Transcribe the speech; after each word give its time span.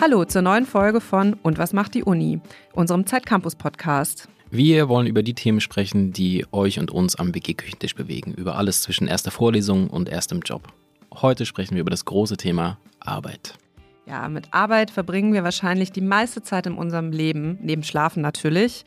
Hallo 0.00 0.24
zur 0.24 0.40
neuen 0.40 0.64
Folge 0.64 0.98
von 0.98 1.34
Und 1.42 1.58
was 1.58 1.74
macht 1.74 1.92
die 1.92 2.04
Uni, 2.04 2.40
unserem 2.72 3.04
Zeitcampus-Podcast. 3.04 4.30
Wir 4.50 4.88
wollen 4.88 5.06
über 5.06 5.22
die 5.22 5.34
Themen 5.34 5.60
sprechen, 5.60 6.10
die 6.10 6.46
euch 6.52 6.78
und 6.78 6.90
uns 6.90 7.16
am 7.16 7.34
WG-Küchentisch 7.34 7.94
bewegen, 7.94 8.32
über 8.32 8.56
alles 8.56 8.80
zwischen 8.80 9.08
erster 9.08 9.30
Vorlesung 9.30 9.88
und 9.88 10.08
erstem 10.08 10.40
Job. 10.40 10.72
Heute 11.12 11.44
sprechen 11.44 11.74
wir 11.74 11.82
über 11.82 11.90
das 11.90 12.06
große 12.06 12.38
Thema 12.38 12.78
Arbeit. 12.98 13.58
Ja, 14.06 14.26
mit 14.30 14.54
Arbeit 14.54 14.90
verbringen 14.90 15.34
wir 15.34 15.44
wahrscheinlich 15.44 15.92
die 15.92 16.00
meiste 16.00 16.40
Zeit 16.40 16.66
in 16.66 16.76
unserem 16.76 17.12
Leben, 17.12 17.58
neben 17.60 17.82
Schlafen 17.82 18.22
natürlich. 18.22 18.86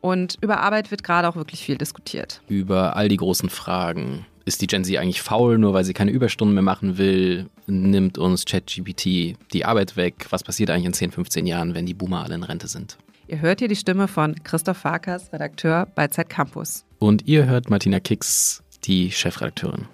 Und 0.00 0.38
über 0.40 0.60
Arbeit 0.60 0.90
wird 0.90 1.04
gerade 1.04 1.28
auch 1.28 1.36
wirklich 1.36 1.62
viel 1.62 1.76
diskutiert. 1.76 2.40
Über 2.48 2.96
all 2.96 3.08
die 3.08 3.18
großen 3.18 3.50
Fragen. 3.50 4.24
Ist 4.46 4.60
die 4.60 4.66
Gen 4.66 4.84
Z 4.84 4.98
eigentlich 4.98 5.22
faul, 5.22 5.56
nur 5.56 5.72
weil 5.72 5.84
sie 5.84 5.94
keine 5.94 6.10
Überstunden 6.10 6.54
mehr 6.54 6.62
machen 6.62 6.98
will? 6.98 7.48
Nimmt 7.66 8.18
uns 8.18 8.44
ChatGPT 8.44 9.36
die 9.52 9.64
Arbeit 9.64 9.96
weg? 9.96 10.26
Was 10.28 10.42
passiert 10.42 10.68
eigentlich 10.68 10.84
in 10.84 10.92
10, 10.92 11.12
15 11.12 11.46
Jahren, 11.46 11.74
wenn 11.74 11.86
die 11.86 11.94
Boomer 11.94 12.22
alle 12.22 12.34
in 12.34 12.42
Rente 12.42 12.68
sind? 12.68 12.98
Ihr 13.26 13.40
hört 13.40 13.60
hier 13.60 13.68
die 13.68 13.76
Stimme 13.76 14.06
von 14.06 14.34
Christoph 14.44 14.76
Farkas, 14.76 15.32
Redakteur 15.32 15.86
bei 15.94 16.08
Z 16.08 16.28
Campus. 16.28 16.84
Und 16.98 17.26
ihr 17.26 17.46
hört 17.46 17.70
Martina 17.70 18.00
Kicks, 18.00 18.62
die 18.84 19.10
Chefredakteurin. 19.10 19.86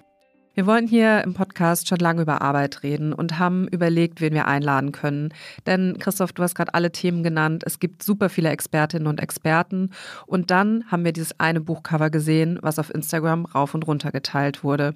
Wir 0.53 0.65
wollen 0.65 0.85
hier 0.85 1.23
im 1.23 1.33
Podcast 1.33 1.87
schon 1.87 1.99
lange 1.99 2.23
über 2.23 2.41
Arbeit 2.41 2.83
reden 2.83 3.13
und 3.13 3.39
haben 3.39 3.69
überlegt, 3.69 4.19
wen 4.19 4.33
wir 4.33 4.47
einladen 4.47 4.91
können. 4.91 5.33
Denn 5.65 5.97
Christoph, 5.97 6.33
du 6.33 6.43
hast 6.43 6.55
gerade 6.55 6.73
alle 6.73 6.91
Themen 6.91 7.23
genannt. 7.23 7.63
Es 7.65 7.79
gibt 7.79 8.03
super 8.03 8.27
viele 8.27 8.49
Expertinnen 8.49 9.07
und 9.07 9.21
Experten. 9.21 9.91
Und 10.25 10.51
dann 10.51 10.83
haben 10.91 11.05
wir 11.05 11.13
dieses 11.13 11.39
eine 11.39 11.61
Buchcover 11.61 12.09
gesehen, 12.09 12.59
was 12.61 12.79
auf 12.79 12.93
Instagram 12.93 13.45
rauf 13.45 13.73
und 13.73 13.87
runter 13.87 14.11
geteilt 14.11 14.61
wurde. 14.61 14.93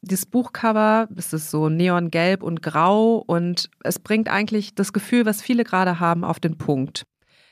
Dieses 0.00 0.24
Buchcover, 0.24 1.06
es 1.14 1.34
ist 1.34 1.50
so 1.50 1.68
neongelb 1.68 2.42
und 2.42 2.62
grau 2.62 3.16
und 3.18 3.68
es 3.82 3.98
bringt 3.98 4.30
eigentlich 4.30 4.74
das 4.74 4.94
Gefühl, 4.94 5.26
was 5.26 5.42
viele 5.42 5.64
gerade 5.64 6.00
haben, 6.00 6.24
auf 6.24 6.40
den 6.40 6.56
Punkt. 6.56 7.04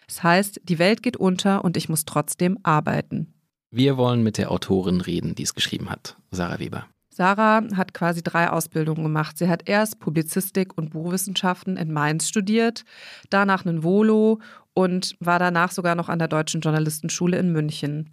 Es 0.09 0.23
heißt, 0.23 0.63
die 0.65 0.79
Welt 0.79 1.03
geht 1.03 1.19
unter 1.19 1.65
und 1.65 1.77
ich 1.77 1.91
muss 1.91 2.07
trotzdem 2.07 2.59
arbeiten. 2.63 3.35
Wir 3.71 3.99
wollen 3.99 4.23
mit 4.23 4.39
der 4.39 4.51
Autorin 4.51 5.03
reden, 5.03 5.35
die 5.35 5.43
es 5.43 5.55
geschrieben 5.55 5.91
hat, 5.91 6.17
Sarah 6.31 6.59
Weber. 6.59 6.87
Sarah 7.15 7.63
hat 7.77 7.93
quasi 7.93 8.23
drei 8.23 8.49
Ausbildungen 8.49 9.03
gemacht. 9.03 9.37
Sie 9.37 9.49
hat 9.49 9.69
erst 9.69 10.01
Publizistik 10.01 10.79
und 10.79 10.91
Buchwissenschaften 10.91 11.77
in 11.77 11.93
Mainz 11.93 12.27
studiert, 12.27 12.85
danach 13.29 13.67
einen 13.67 13.83
Volo 13.83 14.41
und 14.73 15.15
war 15.21 15.39
danach 15.39 15.73
sogar 15.73 15.95
noch 15.95 16.09
an 16.09 16.19
der 16.19 16.29
Deutschen 16.29 16.63
Journalistenschule 16.63 17.37
in 17.37 17.53
München. 17.53 18.09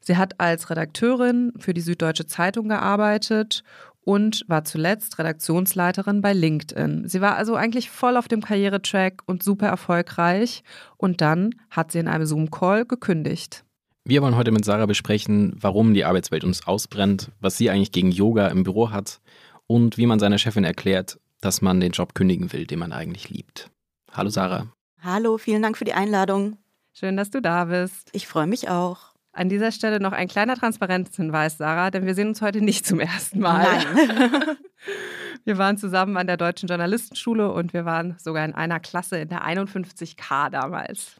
Sie 0.00 0.16
hat 0.16 0.40
als 0.40 0.68
Redakteurin 0.68 1.52
für 1.58 1.74
die 1.74 1.80
Süddeutsche 1.80 2.26
Zeitung 2.26 2.68
gearbeitet 2.68 3.62
und 4.02 4.44
war 4.48 4.64
zuletzt 4.64 5.18
Redaktionsleiterin 5.18 6.20
bei 6.20 6.32
LinkedIn. 6.32 7.06
Sie 7.06 7.20
war 7.20 7.36
also 7.36 7.54
eigentlich 7.54 7.90
voll 7.90 8.16
auf 8.16 8.26
dem 8.26 8.42
Karrieretrack 8.42 9.22
und 9.26 9.42
super 9.42 9.68
erfolgreich. 9.68 10.64
Und 10.96 11.20
dann 11.20 11.54
hat 11.70 11.92
sie 11.92 11.98
in 11.98 12.08
einem 12.08 12.26
Zoom-Call 12.26 12.86
gekündigt. 12.86 13.64
Wir 14.04 14.22
wollen 14.22 14.36
heute 14.36 14.50
mit 14.50 14.64
Sarah 14.64 14.86
besprechen, 14.86 15.54
warum 15.60 15.92
die 15.92 16.04
Arbeitswelt 16.04 16.42
uns 16.42 16.66
ausbrennt, 16.66 17.30
was 17.40 17.58
sie 17.58 17.68
eigentlich 17.68 17.92
gegen 17.92 18.10
Yoga 18.10 18.48
im 18.48 18.64
Büro 18.64 18.90
hat 18.90 19.20
und 19.66 19.98
wie 19.98 20.06
man 20.06 20.18
seiner 20.18 20.38
Chefin 20.38 20.64
erklärt, 20.64 21.20
dass 21.40 21.60
man 21.60 21.80
den 21.80 21.92
Job 21.92 22.14
kündigen 22.14 22.52
will, 22.52 22.66
den 22.66 22.78
man 22.78 22.92
eigentlich 22.92 23.28
liebt. 23.28 23.70
Hallo 24.10 24.30
Sarah. 24.30 24.66
Hallo, 25.02 25.36
vielen 25.36 25.62
Dank 25.62 25.76
für 25.76 25.84
die 25.84 25.92
Einladung. 25.92 26.56
Schön, 26.94 27.16
dass 27.16 27.30
du 27.30 27.42
da 27.42 27.66
bist. 27.66 28.08
Ich 28.12 28.26
freue 28.26 28.46
mich 28.46 28.68
auch. 28.68 29.14
An 29.32 29.48
dieser 29.48 29.70
Stelle 29.70 30.00
noch 30.00 30.12
ein 30.12 30.28
kleiner 30.28 30.56
Transparenzhinweis, 30.56 31.58
Sarah, 31.58 31.90
denn 31.90 32.06
wir 32.06 32.14
sehen 32.14 32.28
uns 32.28 32.42
heute 32.42 32.62
nicht 32.62 32.86
zum 32.86 33.00
ersten 33.00 33.38
Mal. 33.38 33.64
Nein. 33.64 34.56
wir 35.44 35.58
waren 35.58 35.76
zusammen 35.76 36.16
an 36.16 36.26
der 36.26 36.36
Deutschen 36.36 36.68
Journalistenschule 36.68 37.52
und 37.52 37.74
wir 37.74 37.84
waren 37.84 38.16
sogar 38.18 38.44
in 38.44 38.54
einer 38.54 38.80
Klasse 38.80 39.18
in 39.18 39.28
der 39.28 39.46
51K 39.46 40.50
damals. 40.50 41.19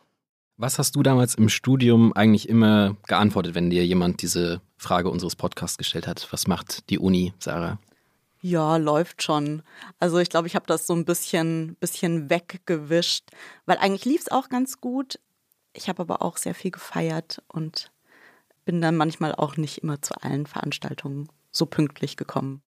Was 0.62 0.78
hast 0.78 0.94
du 0.94 1.02
damals 1.02 1.36
im 1.36 1.48
Studium 1.48 2.12
eigentlich 2.12 2.46
immer 2.46 2.94
geantwortet, 3.06 3.54
wenn 3.54 3.70
dir 3.70 3.86
jemand 3.86 4.20
diese 4.20 4.60
Frage 4.76 5.08
unseres 5.08 5.34
Podcasts 5.34 5.78
gestellt 5.78 6.06
hat? 6.06 6.28
Was 6.32 6.46
macht 6.46 6.90
die 6.90 6.98
Uni, 6.98 7.32
Sarah? 7.38 7.78
Ja, 8.42 8.76
läuft 8.76 9.22
schon. 9.22 9.62
Also 10.00 10.18
ich 10.18 10.28
glaube, 10.28 10.48
ich 10.48 10.54
habe 10.54 10.66
das 10.66 10.86
so 10.86 10.94
ein 10.94 11.06
bisschen, 11.06 11.76
bisschen 11.80 12.28
weggewischt, 12.28 13.30
weil 13.64 13.78
eigentlich 13.78 14.04
lief 14.04 14.20
es 14.20 14.30
auch 14.30 14.50
ganz 14.50 14.82
gut. 14.82 15.18
Ich 15.72 15.88
habe 15.88 16.02
aber 16.02 16.20
auch 16.20 16.36
sehr 16.36 16.54
viel 16.54 16.72
gefeiert 16.72 17.42
und 17.48 17.90
bin 18.66 18.82
dann 18.82 18.98
manchmal 18.98 19.34
auch 19.34 19.56
nicht 19.56 19.78
immer 19.78 20.02
zu 20.02 20.12
allen 20.20 20.44
Veranstaltungen 20.44 21.30
so 21.50 21.64
pünktlich 21.64 22.18
gekommen. 22.18 22.60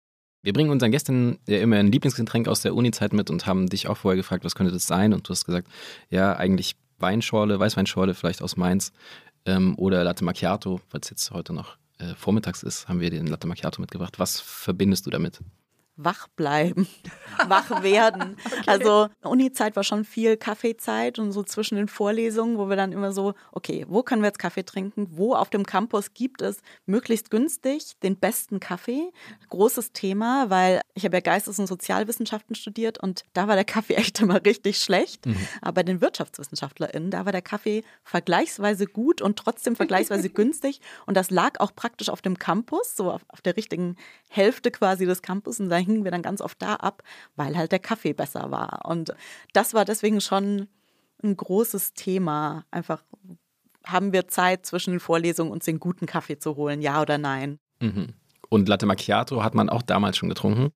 Wir 0.43 0.53
bringen 0.53 0.71
unseren 0.71 0.91
Gästen 0.91 1.39
ja 1.45 1.59
immer 1.59 1.75
ein 1.75 1.91
Lieblingsgetränk 1.91 2.47
aus 2.47 2.61
der 2.61 2.73
Uni-Zeit 2.73 3.11
mit 3.11 3.29
und 3.29 3.47
haben 3.47 3.67
dich 3.67 3.89
auch 3.89 3.97
vorher 3.97 4.15
gefragt, 4.15 4.45
was 4.45 4.55
könnte 4.55 4.71
das 4.71 4.87
sein? 4.87 5.13
Und 5.13 5.27
du 5.27 5.31
hast 5.31 5.43
gesagt, 5.43 5.67
ja, 6.09 6.37
eigentlich 6.37 6.77
Weinschorle, 7.01 7.59
Weißweinschorle 7.59 8.13
vielleicht 8.13 8.41
aus 8.41 8.57
Mainz 8.57 8.91
ähm, 9.45 9.75
oder 9.77 10.03
Latte 10.03 10.23
Macchiato, 10.23 10.81
weil 10.91 11.01
es 11.01 11.09
jetzt 11.09 11.31
heute 11.31 11.53
noch 11.53 11.77
äh, 11.99 12.15
vormittags 12.15 12.63
ist, 12.63 12.87
haben 12.87 12.99
wir 12.99 13.09
den 13.09 13.27
Latte 13.27 13.47
Macchiato 13.47 13.81
mitgebracht. 13.81 14.19
Was 14.19 14.39
verbindest 14.39 15.05
du 15.05 15.09
damit? 15.09 15.39
Wach 15.95 16.27
bleiben, 16.29 16.87
wach 17.47 17.83
werden. 17.83 18.37
Okay. 18.51 18.69
Also 18.69 19.07
Uni-Zeit 19.23 19.75
war 19.75 19.83
schon 19.83 20.03
viel 20.03 20.37
Kaffeezeit 20.37 21.17
und 21.19 21.31
so 21.31 21.41
zwischen 21.41 21.77
den 21.77 21.87
Vorlesungen, 21.87 22.57
wo 22.57 22.69
wir 22.69 22.75
dann 22.75 22.91
immer 22.91 23.11
so, 23.11 23.33
okay, 23.51 23.85
wo 23.87 24.03
können 24.03 24.21
wir 24.21 24.27
jetzt 24.27 24.39
Kaffee 24.39 24.63
trinken? 24.63 25.07
Wo 25.11 25.33
auf 25.33 25.49
dem 25.49 25.65
Campus 25.65 26.13
gibt 26.13 26.41
es 26.41 26.61
möglichst 26.85 27.31
günstig 27.31 27.93
den 28.03 28.17
besten 28.17 28.59
Kaffee? 28.59 29.11
Großes 29.49 29.93
Thema, 29.93 30.49
weil 30.49 30.81
ich 30.93 31.05
habe 31.05 31.17
ja 31.17 31.21
Geistes- 31.21 31.59
und 31.59 31.67
Sozialwissenschaften 31.67 32.55
studiert 32.55 32.99
und 32.99 33.23
da 33.33 33.47
war 33.47 33.55
der 33.55 33.65
Kaffee 33.65 33.95
echt 33.95 34.19
immer 34.21 34.43
richtig 34.45 34.77
schlecht. 34.77 35.25
Mhm. 35.25 35.37
Aber 35.61 35.75
bei 35.75 35.83
den 35.83 36.01
WirtschaftswissenschaftlerInnen, 36.01 37.09
da 37.09 37.25
war 37.25 37.31
der 37.31 37.41
Kaffee 37.41 37.83
vergleichsweise 38.03 38.85
gut 38.85 39.21
und 39.21 39.37
trotzdem 39.37 39.75
vergleichsweise 39.75 40.29
günstig. 40.29 40.81
Und 41.05 41.15
das 41.15 41.31
lag 41.31 41.59
auch 41.59 41.73
praktisch 41.75 42.09
auf 42.09 42.21
dem 42.21 42.37
Campus, 42.37 42.95
so 42.95 43.11
auf, 43.11 43.23
auf 43.29 43.41
der 43.41 43.57
richtigen 43.57 43.95
Hälfte 44.29 44.71
quasi 44.71 45.05
des 45.05 45.21
Campus. 45.21 45.59
Und 45.59 45.69
da 45.69 45.77
hingen 45.81 46.03
wir 46.03 46.11
dann 46.11 46.21
ganz 46.21 46.41
oft 46.41 46.61
da 46.61 46.75
ab, 46.75 47.03
weil 47.35 47.57
halt 47.57 47.71
der 47.71 47.79
Kaffee 47.79 48.13
besser 48.13 48.51
war. 48.51 48.85
Und 48.85 49.13
das 49.53 49.73
war 49.73 49.85
deswegen 49.85 50.21
schon 50.21 50.67
ein 51.23 51.35
großes 51.35 51.93
Thema. 51.93 52.65
Einfach 52.71 53.03
haben 53.85 54.13
wir 54.13 54.27
Zeit 54.27 54.65
zwischen 54.65 54.91
den 54.91 54.99
Vorlesungen, 54.99 55.51
uns 55.51 55.65
den 55.65 55.79
guten 55.79 56.05
Kaffee 56.05 56.37
zu 56.37 56.55
holen, 56.55 56.81
ja 56.81 57.01
oder 57.01 57.17
nein? 57.17 57.57
Mhm. 57.79 58.13
Und 58.49 58.67
Latte 58.67 58.85
Macchiato 58.85 59.43
hat 59.43 59.55
man 59.55 59.69
auch 59.69 59.81
damals 59.81 60.17
schon 60.17 60.29
getrunken? 60.29 60.71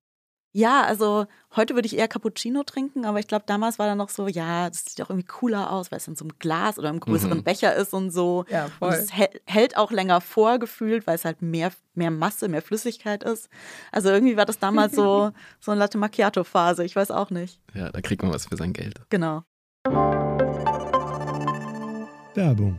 Ja, 0.52 0.84
also 0.84 1.26
heute 1.54 1.74
würde 1.74 1.86
ich 1.86 1.98
eher 1.98 2.08
Cappuccino 2.08 2.62
trinken, 2.62 3.04
aber 3.04 3.18
ich 3.18 3.28
glaube, 3.28 3.44
damals 3.46 3.78
war 3.78 3.86
da 3.86 3.94
noch 3.94 4.08
so, 4.08 4.26
ja, 4.26 4.68
das 4.68 4.86
sieht 4.86 5.02
auch 5.02 5.10
irgendwie 5.10 5.26
cooler 5.26 5.70
aus, 5.70 5.90
weil 5.90 5.98
es 5.98 6.08
in 6.08 6.16
so 6.16 6.24
einem 6.24 6.38
Glas 6.38 6.78
oder 6.78 6.88
einem 6.88 7.00
größeren 7.00 7.38
mhm. 7.38 7.44
Becher 7.44 7.74
ist 7.74 7.92
und 7.92 8.10
so. 8.10 8.46
Ja, 8.48 8.68
voll. 8.68 8.88
Und 8.88 8.94
es 8.94 9.10
hält 9.12 9.76
auch 9.76 9.90
länger 9.90 10.20
vorgefühlt, 10.22 11.06
weil 11.06 11.16
es 11.16 11.26
halt 11.26 11.42
mehr, 11.42 11.72
mehr 11.94 12.10
Masse, 12.10 12.48
mehr 12.48 12.62
Flüssigkeit 12.62 13.22
ist. 13.22 13.50
Also 13.92 14.08
irgendwie 14.08 14.36
war 14.36 14.46
das 14.46 14.58
damals 14.58 14.94
so, 14.94 15.30
so 15.60 15.72
eine 15.72 15.80
Latte 15.80 15.98
Macchiato-Phase, 15.98 16.84
ich 16.84 16.96
weiß 16.96 17.10
auch 17.10 17.30
nicht. 17.30 17.60
Ja, 17.74 17.90
da 17.90 18.00
kriegt 18.00 18.22
man 18.22 18.32
was 18.32 18.46
für 18.46 18.56
sein 18.56 18.72
Geld. 18.72 19.00
Genau. 19.10 19.42
Werbung 22.34 22.78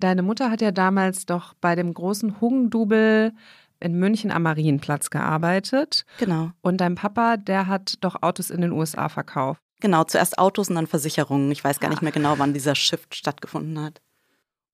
Deine 0.00 0.22
Mutter 0.22 0.50
hat 0.50 0.62
ja 0.62 0.70
damals 0.72 1.26
doch 1.26 1.54
bei 1.54 1.74
dem 1.74 1.92
großen 1.92 2.40
Hugendubel 2.40 3.32
in 3.80 3.98
München 3.98 4.30
am 4.30 4.42
Marienplatz 4.42 5.10
gearbeitet. 5.10 6.04
Genau. 6.18 6.50
Und 6.62 6.80
dein 6.80 6.94
Papa, 6.94 7.36
der 7.36 7.66
hat 7.66 7.94
doch 8.00 8.22
Autos 8.22 8.50
in 8.50 8.60
den 8.60 8.72
USA 8.72 9.08
verkauft. 9.08 9.60
Genau, 9.80 10.04
zuerst 10.04 10.38
Autos 10.38 10.68
und 10.68 10.76
dann 10.76 10.86
Versicherungen. 10.86 11.50
Ich 11.50 11.64
weiß 11.64 11.80
gar 11.80 11.88
nicht 11.88 12.02
mehr 12.02 12.12
genau, 12.12 12.38
wann 12.38 12.52
dieser 12.52 12.74
Shift 12.74 13.14
stattgefunden 13.14 13.80
hat. 13.82 14.00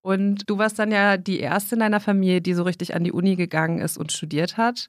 Und 0.07 0.49
du 0.49 0.57
warst 0.57 0.79
dann 0.79 0.93
ja 0.93 1.17
die 1.17 1.41
erste 1.41 1.75
in 1.75 1.81
deiner 1.81 1.99
Familie, 1.99 2.41
die 2.41 2.55
so 2.55 2.63
richtig 2.63 2.95
an 2.95 3.03
die 3.03 3.11
Uni 3.11 3.35
gegangen 3.35 3.81
ist 3.81 3.99
und 3.99 4.13
studiert 4.13 4.57
hat. 4.57 4.89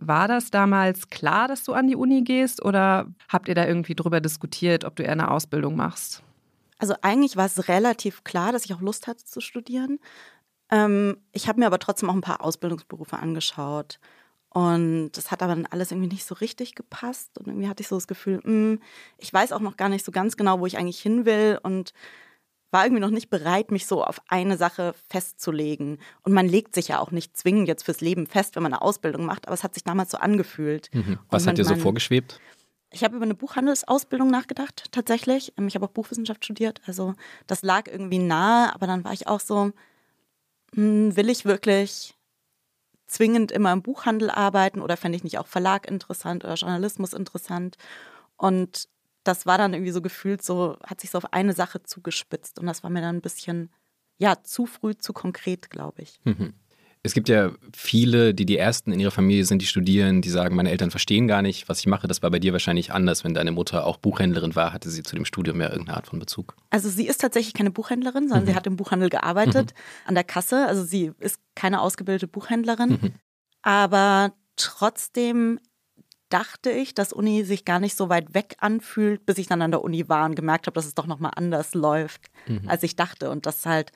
War 0.00 0.26
das 0.26 0.50
damals 0.50 1.10
klar, 1.10 1.46
dass 1.46 1.62
du 1.62 1.74
an 1.74 1.86
die 1.86 1.94
Uni 1.94 2.22
gehst 2.22 2.64
oder 2.64 3.06
habt 3.28 3.46
ihr 3.46 3.54
da 3.54 3.64
irgendwie 3.64 3.94
drüber 3.94 4.20
diskutiert, 4.20 4.84
ob 4.84 4.96
du 4.96 5.04
eher 5.04 5.12
eine 5.12 5.30
Ausbildung 5.30 5.76
machst? 5.76 6.24
Also 6.76 6.96
eigentlich 7.02 7.36
war 7.36 7.46
es 7.46 7.68
relativ 7.68 8.24
klar, 8.24 8.50
dass 8.50 8.64
ich 8.64 8.74
auch 8.74 8.80
Lust 8.80 9.06
hatte 9.06 9.24
zu 9.24 9.40
studieren. 9.40 10.00
Ähm, 10.72 11.18
ich 11.30 11.46
habe 11.46 11.60
mir 11.60 11.66
aber 11.66 11.78
trotzdem 11.78 12.10
auch 12.10 12.14
ein 12.14 12.20
paar 12.20 12.42
Ausbildungsberufe 12.42 13.16
angeschaut. 13.16 14.00
Und 14.50 15.12
das 15.12 15.30
hat 15.30 15.40
aber 15.40 15.54
dann 15.54 15.66
alles 15.66 15.92
irgendwie 15.92 16.08
nicht 16.08 16.24
so 16.24 16.34
richtig 16.34 16.74
gepasst. 16.74 17.38
Und 17.38 17.46
irgendwie 17.46 17.68
hatte 17.68 17.82
ich 17.82 17.88
so 17.88 17.94
das 17.94 18.08
Gefühl, 18.08 18.38
mh, 18.38 18.42
hm, 18.42 18.80
ich 19.18 19.32
weiß 19.32 19.52
auch 19.52 19.60
noch 19.60 19.76
gar 19.76 19.88
nicht 19.88 20.04
so 20.04 20.10
ganz 20.10 20.36
genau, 20.36 20.58
wo 20.58 20.66
ich 20.66 20.78
eigentlich 20.78 20.98
hin 21.00 21.26
will. 21.26 21.60
Und 21.62 21.92
war 22.70 22.84
irgendwie 22.84 23.00
noch 23.00 23.10
nicht 23.10 23.30
bereit, 23.30 23.70
mich 23.70 23.86
so 23.86 24.04
auf 24.04 24.20
eine 24.28 24.56
Sache 24.56 24.94
festzulegen. 25.08 25.98
Und 26.22 26.32
man 26.32 26.48
legt 26.48 26.74
sich 26.74 26.88
ja 26.88 26.98
auch 27.00 27.10
nicht 27.10 27.36
zwingend 27.36 27.68
jetzt 27.68 27.84
fürs 27.84 28.00
Leben 28.00 28.26
fest, 28.26 28.56
wenn 28.56 28.62
man 28.62 28.74
eine 28.74 28.82
Ausbildung 28.82 29.24
macht, 29.24 29.46
aber 29.46 29.54
es 29.54 29.64
hat 29.64 29.74
sich 29.74 29.84
damals 29.84 30.10
so 30.10 30.18
angefühlt. 30.18 30.90
Mhm. 30.92 31.18
Was 31.30 31.46
hat 31.46 31.58
dir 31.58 31.64
so 31.64 31.76
vorgeschwebt? 31.76 32.40
Ich 32.90 33.04
habe 33.04 33.16
über 33.16 33.24
eine 33.24 33.34
Buchhandelsausbildung 33.34 34.30
nachgedacht, 34.30 34.86
tatsächlich. 34.92 35.52
Ich 35.66 35.74
habe 35.74 35.86
auch 35.86 35.90
Buchwissenschaft 35.90 36.44
studiert, 36.44 36.80
also 36.86 37.14
das 37.46 37.62
lag 37.62 37.86
irgendwie 37.86 38.18
nahe, 38.18 38.74
aber 38.74 38.86
dann 38.86 39.04
war 39.04 39.12
ich 39.12 39.26
auch 39.26 39.40
so, 39.40 39.72
hm, 40.74 41.16
will 41.16 41.28
ich 41.28 41.44
wirklich 41.44 42.14
zwingend 43.06 43.52
immer 43.52 43.72
im 43.72 43.82
Buchhandel 43.82 44.30
arbeiten 44.30 44.80
oder 44.80 44.96
fände 44.96 45.16
ich 45.16 45.24
nicht 45.24 45.38
auch 45.38 45.46
Verlag 45.46 45.90
interessant 45.90 46.44
oder 46.44 46.54
Journalismus 46.54 47.12
interessant? 47.12 47.76
Und 48.36 48.88
das 49.28 49.46
war 49.46 49.58
dann 49.58 49.74
irgendwie 49.74 49.92
so 49.92 50.02
gefühlt 50.02 50.42
so, 50.42 50.76
hat 50.84 51.00
sich 51.00 51.10
so 51.10 51.18
auf 51.18 51.32
eine 51.32 51.52
Sache 51.52 51.82
zugespitzt 51.82 52.58
und 52.58 52.66
das 52.66 52.82
war 52.82 52.90
mir 52.90 53.02
dann 53.02 53.16
ein 53.16 53.22
bisschen, 53.22 53.70
ja, 54.16 54.42
zu 54.42 54.66
früh, 54.66 54.96
zu 54.96 55.12
konkret, 55.12 55.70
glaube 55.70 56.02
ich. 56.02 56.20
Mhm. 56.24 56.54
Es 57.04 57.14
gibt 57.14 57.28
ja 57.28 57.52
viele, 57.74 58.34
die 58.34 58.44
die 58.44 58.58
Ersten 58.58 58.92
in 58.92 58.98
ihrer 58.98 59.12
Familie 59.12 59.44
sind, 59.44 59.62
die 59.62 59.66
studieren, 59.66 60.20
die 60.20 60.30
sagen, 60.30 60.56
meine 60.56 60.70
Eltern 60.70 60.90
verstehen 60.90 61.28
gar 61.28 61.42
nicht, 61.42 61.68
was 61.68 61.78
ich 61.78 61.86
mache. 61.86 62.08
Das 62.08 62.22
war 62.22 62.30
bei 62.30 62.40
dir 62.40 62.52
wahrscheinlich 62.52 62.92
anders. 62.92 63.22
Wenn 63.22 63.34
deine 63.34 63.52
Mutter 63.52 63.86
auch 63.86 63.98
Buchhändlerin 63.98 64.56
war, 64.56 64.72
hatte 64.72 64.90
sie 64.90 65.04
zu 65.04 65.14
dem 65.14 65.24
Studium 65.24 65.60
ja 65.60 65.70
irgendeine 65.70 65.96
Art 65.96 66.08
von 66.08 66.18
Bezug. 66.18 66.56
Also 66.70 66.88
sie 66.88 67.06
ist 67.06 67.20
tatsächlich 67.20 67.54
keine 67.54 67.70
Buchhändlerin, 67.70 68.28
sondern 68.28 68.44
mhm. 68.44 68.48
sie 68.48 68.56
hat 68.56 68.66
im 68.66 68.76
Buchhandel 68.76 69.10
gearbeitet, 69.10 69.72
mhm. 69.74 70.08
an 70.08 70.14
der 70.16 70.24
Kasse. 70.24 70.66
Also 70.66 70.82
sie 70.82 71.12
ist 71.20 71.38
keine 71.54 71.80
ausgebildete 71.80 72.26
Buchhändlerin. 72.26 72.98
Mhm. 73.00 73.14
Aber 73.62 74.32
trotzdem 74.56 75.60
dachte 76.28 76.70
ich, 76.70 76.94
dass 76.94 77.12
Uni 77.12 77.44
sich 77.44 77.64
gar 77.64 77.80
nicht 77.80 77.96
so 77.96 78.08
weit 78.08 78.34
weg 78.34 78.56
anfühlt, 78.58 79.24
bis 79.26 79.38
ich 79.38 79.46
dann 79.46 79.62
an 79.62 79.70
der 79.70 79.82
Uni 79.82 80.08
war 80.08 80.26
und 80.26 80.34
gemerkt 80.34 80.66
habe, 80.66 80.74
dass 80.74 80.86
es 80.86 80.94
doch 80.94 81.06
nochmal 81.06 81.32
anders 81.34 81.74
läuft, 81.74 82.26
mhm. 82.46 82.68
als 82.68 82.82
ich 82.82 82.96
dachte. 82.96 83.30
Und 83.30 83.46
dass 83.46 83.66
halt 83.66 83.92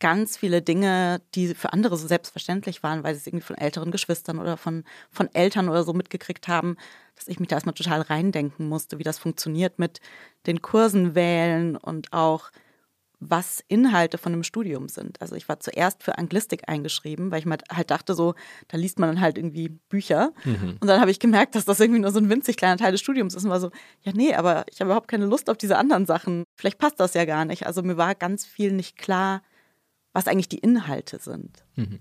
ganz 0.00 0.36
viele 0.36 0.60
Dinge, 0.60 1.22
die 1.34 1.54
für 1.54 1.72
andere 1.72 1.96
so 1.96 2.06
selbstverständlich 2.06 2.82
waren, 2.82 3.02
weil 3.04 3.14
sie 3.14 3.20
es 3.20 3.26
irgendwie 3.26 3.46
von 3.46 3.56
älteren 3.56 3.90
Geschwistern 3.90 4.38
oder 4.38 4.56
von, 4.56 4.84
von 5.10 5.32
Eltern 5.34 5.68
oder 5.68 5.84
so 5.84 5.92
mitgekriegt 5.92 6.48
haben, 6.48 6.76
dass 7.16 7.28
ich 7.28 7.40
mich 7.40 7.48
da 7.48 7.56
erstmal 7.56 7.74
total 7.74 8.02
reindenken 8.02 8.68
musste, 8.68 8.98
wie 8.98 9.04
das 9.04 9.18
funktioniert 9.18 9.78
mit 9.78 10.00
den 10.46 10.62
Kursen 10.62 11.14
wählen 11.14 11.76
und 11.76 12.12
auch 12.12 12.50
was 13.30 13.62
Inhalte 13.68 14.18
von 14.18 14.32
einem 14.32 14.42
Studium 14.42 14.88
sind. 14.88 15.20
Also 15.20 15.34
ich 15.34 15.48
war 15.48 15.60
zuerst 15.60 16.02
für 16.02 16.18
Anglistik 16.18 16.68
eingeschrieben, 16.68 17.30
weil 17.30 17.38
ich 17.40 17.46
mir 17.46 17.58
halt 17.72 17.90
dachte, 17.90 18.14
so, 18.14 18.34
da 18.68 18.76
liest 18.76 18.98
man 18.98 19.08
dann 19.08 19.20
halt 19.20 19.38
irgendwie 19.38 19.68
Bücher. 19.68 20.32
Mhm. 20.44 20.78
Und 20.80 20.86
dann 20.86 21.00
habe 21.00 21.10
ich 21.10 21.18
gemerkt, 21.18 21.54
dass 21.54 21.64
das 21.64 21.80
irgendwie 21.80 22.00
nur 22.00 22.10
so 22.10 22.18
ein 22.18 22.28
winzig 22.28 22.56
kleiner 22.56 22.76
Teil 22.76 22.92
des 22.92 23.00
Studiums 23.00 23.34
ist 23.34 23.44
und 23.44 23.50
war 23.50 23.60
so, 23.60 23.70
ja, 24.02 24.12
nee, 24.14 24.34
aber 24.34 24.64
ich 24.70 24.80
habe 24.80 24.88
überhaupt 24.88 25.08
keine 25.08 25.26
Lust 25.26 25.48
auf 25.48 25.56
diese 25.56 25.76
anderen 25.76 26.06
Sachen. 26.06 26.44
Vielleicht 26.56 26.78
passt 26.78 27.00
das 27.00 27.14
ja 27.14 27.24
gar 27.24 27.44
nicht. 27.44 27.66
Also 27.66 27.82
mir 27.82 27.96
war 27.96 28.14
ganz 28.14 28.44
viel 28.44 28.72
nicht 28.72 28.96
klar, 28.96 29.42
was 30.12 30.28
eigentlich 30.28 30.48
die 30.48 30.58
Inhalte 30.58 31.18
sind. 31.18 31.64
Mhm. 31.76 32.00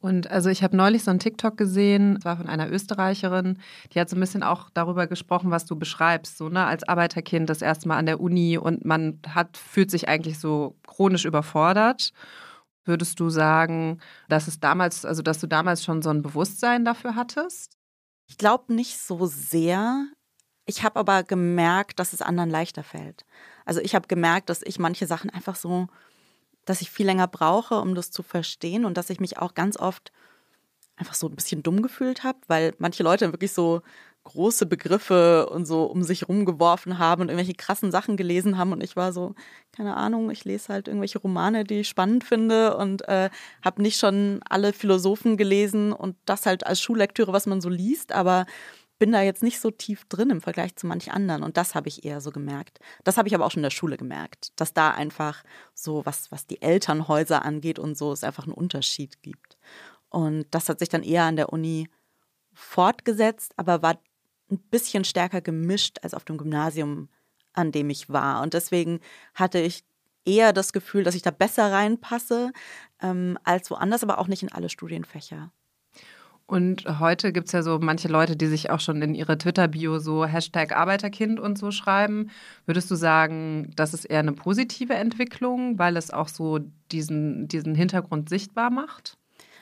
Und 0.00 0.30
also 0.30 0.48
ich 0.48 0.62
habe 0.62 0.76
neulich 0.76 1.02
so 1.02 1.10
ein 1.10 1.18
TikTok 1.18 1.56
gesehen, 1.56 2.14
das 2.14 2.24
war 2.24 2.36
von 2.36 2.46
einer 2.48 2.70
Österreicherin, 2.70 3.58
die 3.92 4.00
hat 4.00 4.08
so 4.08 4.16
ein 4.16 4.20
bisschen 4.20 4.44
auch 4.44 4.70
darüber 4.70 5.08
gesprochen, 5.08 5.50
was 5.50 5.66
du 5.66 5.76
beschreibst, 5.76 6.38
so 6.38 6.48
ne, 6.48 6.64
als 6.66 6.88
Arbeiterkind 6.88 7.50
das 7.50 7.62
erste 7.62 7.88
Mal 7.88 7.96
an 7.96 8.06
der 8.06 8.20
Uni 8.20 8.58
und 8.58 8.84
man 8.84 9.20
hat 9.28 9.56
fühlt 9.56 9.90
sich 9.90 10.08
eigentlich 10.08 10.38
so 10.38 10.76
chronisch 10.86 11.24
überfordert. 11.24 12.12
Würdest 12.84 13.18
du 13.20 13.28
sagen, 13.28 13.98
dass 14.28 14.46
es 14.48 14.60
damals, 14.60 15.04
also 15.04 15.20
dass 15.20 15.40
du 15.40 15.46
damals 15.46 15.84
schon 15.84 16.00
so 16.00 16.10
ein 16.10 16.22
Bewusstsein 16.22 16.84
dafür 16.84 17.16
hattest? 17.16 17.76
Ich 18.28 18.38
glaube 18.38 18.72
nicht 18.72 18.98
so 18.98 19.26
sehr. 19.26 20.06
Ich 20.64 20.84
habe 20.84 21.00
aber 21.00 21.22
gemerkt, 21.24 21.98
dass 21.98 22.12
es 22.12 22.22
anderen 22.22 22.50
leichter 22.50 22.84
fällt. 22.84 23.24
Also 23.64 23.80
ich 23.80 23.94
habe 23.94 24.06
gemerkt, 24.06 24.48
dass 24.48 24.62
ich 24.62 24.78
manche 24.78 25.06
Sachen 25.06 25.28
einfach 25.28 25.56
so 25.56 25.88
dass 26.68 26.80
ich 26.80 26.90
viel 26.90 27.06
länger 27.06 27.26
brauche, 27.26 27.76
um 27.80 27.94
das 27.94 28.10
zu 28.10 28.22
verstehen 28.22 28.84
und 28.84 28.96
dass 28.96 29.10
ich 29.10 29.20
mich 29.20 29.38
auch 29.38 29.54
ganz 29.54 29.78
oft 29.78 30.12
einfach 30.96 31.14
so 31.14 31.28
ein 31.28 31.34
bisschen 31.34 31.62
dumm 31.62 31.82
gefühlt 31.82 32.24
habe, 32.24 32.38
weil 32.48 32.74
manche 32.78 33.02
Leute 33.02 33.32
wirklich 33.32 33.52
so 33.52 33.82
große 34.24 34.66
Begriffe 34.66 35.48
und 35.48 35.64
so 35.64 35.84
um 35.84 36.02
sich 36.02 36.28
rumgeworfen 36.28 36.98
haben 36.98 37.22
und 37.22 37.28
irgendwelche 37.28 37.54
krassen 37.54 37.90
Sachen 37.90 38.16
gelesen 38.18 38.58
haben 38.58 38.72
und 38.72 38.82
ich 38.82 38.94
war 38.94 39.12
so, 39.12 39.34
keine 39.72 39.96
Ahnung, 39.96 40.30
ich 40.30 40.44
lese 40.44 40.72
halt 40.72 40.88
irgendwelche 40.88 41.18
Romane, 41.18 41.64
die 41.64 41.80
ich 41.80 41.88
spannend 41.88 42.24
finde 42.24 42.76
und 42.76 43.08
äh, 43.08 43.30
habe 43.64 43.80
nicht 43.80 43.98
schon 43.98 44.40
alle 44.48 44.74
Philosophen 44.74 45.38
gelesen 45.38 45.92
und 45.92 46.16
das 46.26 46.44
halt 46.44 46.66
als 46.66 46.82
Schullektüre, 46.82 47.32
was 47.32 47.46
man 47.46 47.62
so 47.62 47.70
liest, 47.70 48.12
aber 48.12 48.44
bin 48.98 49.12
da 49.12 49.22
jetzt 49.22 49.42
nicht 49.42 49.60
so 49.60 49.70
tief 49.70 50.04
drin 50.06 50.30
im 50.30 50.40
Vergleich 50.40 50.76
zu 50.76 50.86
manch 50.86 51.12
anderen. 51.12 51.42
Und 51.42 51.56
das 51.56 51.74
habe 51.74 51.88
ich 51.88 52.04
eher 52.04 52.20
so 52.20 52.30
gemerkt. 52.30 52.80
Das 53.04 53.16
habe 53.16 53.28
ich 53.28 53.34
aber 53.34 53.46
auch 53.46 53.50
schon 53.50 53.60
in 53.60 53.64
der 53.64 53.70
Schule 53.70 53.96
gemerkt, 53.96 54.52
dass 54.56 54.74
da 54.74 54.90
einfach 54.90 55.42
so, 55.74 56.04
was, 56.04 56.30
was 56.32 56.46
die 56.46 56.62
Elternhäuser 56.62 57.44
angeht 57.44 57.78
und 57.78 57.96
so, 57.96 58.12
es 58.12 58.24
einfach 58.24 58.44
einen 58.44 58.54
Unterschied 58.54 59.22
gibt. 59.22 59.56
Und 60.08 60.46
das 60.50 60.68
hat 60.68 60.78
sich 60.78 60.88
dann 60.88 61.02
eher 61.02 61.24
an 61.24 61.36
der 61.36 61.52
Uni 61.52 61.88
fortgesetzt, 62.52 63.52
aber 63.56 63.82
war 63.82 64.00
ein 64.50 64.58
bisschen 64.58 65.04
stärker 65.04 65.40
gemischt 65.40 65.98
als 66.02 66.14
auf 66.14 66.24
dem 66.24 66.38
Gymnasium, 66.38 67.08
an 67.52 67.72
dem 67.72 67.90
ich 67.90 68.08
war. 68.08 68.42
Und 68.42 68.54
deswegen 68.54 69.00
hatte 69.34 69.58
ich 69.58 69.84
eher 70.24 70.52
das 70.52 70.72
Gefühl, 70.72 71.04
dass 71.04 71.14
ich 71.14 71.22
da 71.22 71.30
besser 71.30 71.70
reinpasse 71.70 72.52
ähm, 73.00 73.38
als 73.44 73.70
woanders, 73.70 74.02
aber 74.02 74.18
auch 74.18 74.28
nicht 74.28 74.42
in 74.42 74.52
alle 74.52 74.68
Studienfächer. 74.68 75.52
Und 76.48 76.86
heute 76.98 77.30
gibt 77.30 77.48
es 77.48 77.52
ja 77.52 77.62
so 77.62 77.78
manche 77.78 78.08
Leute, 78.08 78.34
die 78.34 78.46
sich 78.46 78.70
auch 78.70 78.80
schon 78.80 79.02
in 79.02 79.14
ihre 79.14 79.36
Twitter-Bio 79.36 79.98
so 79.98 80.24
Hashtag 80.24 80.74
Arbeiterkind 80.74 81.38
und 81.38 81.58
so 81.58 81.70
schreiben. 81.70 82.30
Würdest 82.64 82.90
du 82.90 82.94
sagen, 82.94 83.70
das 83.76 83.92
ist 83.92 84.06
eher 84.06 84.20
eine 84.20 84.32
positive 84.32 84.94
Entwicklung, 84.94 85.78
weil 85.78 85.98
es 85.98 86.10
auch 86.10 86.28
so 86.28 86.60
diesen, 86.90 87.48
diesen 87.48 87.74
Hintergrund 87.74 88.30
sichtbar 88.30 88.70
macht? 88.70 89.18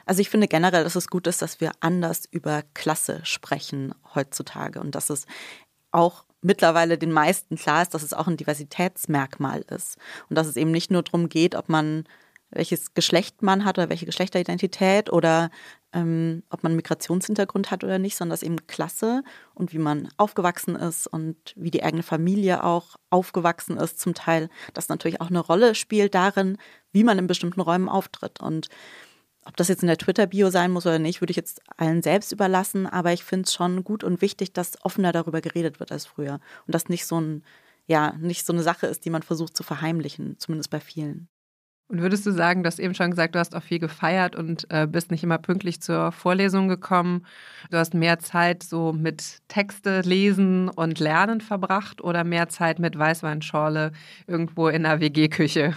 Also 0.06 0.20
ich 0.20 0.30
finde 0.30 0.46
generell, 0.46 0.84
dass 0.84 0.94
es 0.94 1.08
gut 1.08 1.26
ist, 1.26 1.42
dass 1.42 1.60
wir 1.60 1.72
anders 1.80 2.24
über 2.30 2.62
Klasse 2.72 3.18
sprechen 3.24 3.92
heutzutage 4.14 4.78
und 4.78 4.94
dass 4.94 5.10
es 5.10 5.26
auch 5.90 6.24
mittlerweile 6.40 6.98
den 6.98 7.10
meisten 7.10 7.56
klar 7.56 7.82
ist, 7.82 7.94
dass 7.94 8.04
es 8.04 8.14
auch 8.14 8.28
ein 8.28 8.36
Diversitätsmerkmal 8.36 9.64
ist 9.74 9.98
und 10.30 10.38
dass 10.38 10.46
es 10.46 10.54
eben 10.54 10.70
nicht 10.70 10.92
nur 10.92 11.02
darum 11.02 11.28
geht, 11.28 11.56
ob 11.56 11.68
man 11.68 12.04
welches 12.50 12.94
Geschlecht 12.94 13.42
man 13.42 13.64
hat 13.64 13.76
oder 13.76 13.88
welche 13.88 14.06
Geschlechteridentität 14.06 15.12
oder 15.12 15.50
ähm, 15.96 16.43
ob 16.50 16.62
man 16.62 16.72
einen 16.72 16.76
Migrationshintergrund 16.76 17.70
hat 17.70 17.82
oder 17.82 17.98
nicht, 17.98 18.17
sondern 18.17 18.34
dass 18.34 18.43
eben 18.43 18.67
Klasse 18.67 19.22
und 19.55 19.72
wie 19.72 19.79
man 19.79 20.10
aufgewachsen 20.19 20.76
ist 20.76 21.06
und 21.06 21.36
wie 21.56 21.70
die 21.70 21.82
eigene 21.82 22.03
Familie 22.03 22.62
auch 22.62 22.96
aufgewachsen 23.08 23.79
ist, 23.79 23.98
zum 23.98 24.12
Teil, 24.12 24.50
das 24.74 24.91
natürlich 24.91 25.22
auch 25.22 25.31
eine 25.31 25.41
Rolle 25.41 25.74
spielt 25.74 26.15
darin, 26.15 26.58
wie 26.93 27.03
man 27.03 27.19
in 27.19 27.26
bestimmten 27.26 27.62
Räumen 27.62 27.88
auftritt. 27.88 28.41
Und 28.41 28.69
ob 29.46 29.56
das 29.56 29.69
jetzt 29.69 29.82
in 29.82 29.86
der 29.86 29.96
Twitter-Bio 29.96 30.50
sein 30.50 30.70
muss 30.70 30.84
oder 30.84 30.98
nicht, 30.98 31.22
würde 31.22 31.31
ich 31.31 31.36
jetzt 31.36 31.62
allen 31.79 32.03
selbst 32.03 32.31
überlassen, 32.31 32.86
aber 32.86 33.15
ich 33.15 33.24
finde 33.24 33.46
es 33.46 33.55
schon 33.55 33.82
gut 33.82 34.05
und 34.05 34.20
wichtig, 34.20 34.53
dass 34.53 34.84
offener 34.84 35.12
darüber 35.12 35.41
geredet 35.41 35.81
wird 35.81 35.93
als 35.93 36.05
früher 36.05 36.41
und 36.67 36.74
dass 36.74 36.91
nicht 36.91 37.06
so 37.06 37.19
ein 37.19 37.43
ja, 37.88 38.17
nicht 38.19 38.44
so 38.44 38.53
eine 38.53 38.65
Sache 38.65 38.88
ist, 38.88 39.05
die 39.05 39.10
man 39.10 39.22
versucht 39.22 39.56
zu 39.56 39.62
verheimlichen, 39.62 40.36
zumindest 40.41 40.70
bei 40.70 40.81
vielen. 40.81 41.29
Und 41.88 42.00
würdest 42.00 42.26
du 42.26 42.32
sagen, 42.32 42.64
du 42.64 42.66
hast 42.66 42.81
eben 42.81 42.94
schon 42.94 43.10
gesagt, 43.10 43.36
du 43.36 43.38
hast 43.38 43.55
auch 43.55 43.62
viel 43.62 43.78
gefeiert 43.78 44.34
und 44.34 44.66
äh, 44.70 44.88
bist 44.88 45.12
nicht 45.12 45.22
immer 45.22 45.38
pünktlich 45.38 45.81
zur 45.81 46.10
Vorlesung 46.10 46.66
gekommen. 46.66 47.24
Du 47.70 47.76
hast 47.78 47.94
mehr 47.94 48.19
Zeit 48.19 48.64
so 48.64 48.93
mit 48.93 49.38
Texte 49.46 50.00
lesen 50.00 50.69
und 50.69 50.98
lernen 50.98 51.40
verbracht 51.40 52.02
oder 52.02 52.24
mehr 52.24 52.48
Zeit 52.48 52.81
mit 52.81 52.98
Weißweinschorle 52.98 53.93
irgendwo 54.26 54.66
in 54.66 54.82
der 54.82 55.00
WG-Küche? 55.00 55.76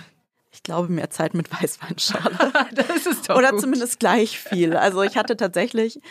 Ich 0.51 0.63
glaube, 0.63 0.91
mehr 0.91 1.11
Zeit 1.11 1.35
mit 1.35 1.51
Weißweinschorle. 1.51 2.53
das 2.73 3.05
ist 3.05 3.29
doch 3.29 3.37
Oder 3.37 3.51
gut. 3.51 3.61
zumindest 3.61 3.99
gleich 3.99 4.39
viel. 4.39 4.75
Also 4.75 5.03
ich 5.03 5.15
hatte 5.15 5.37
tatsächlich 5.37 6.01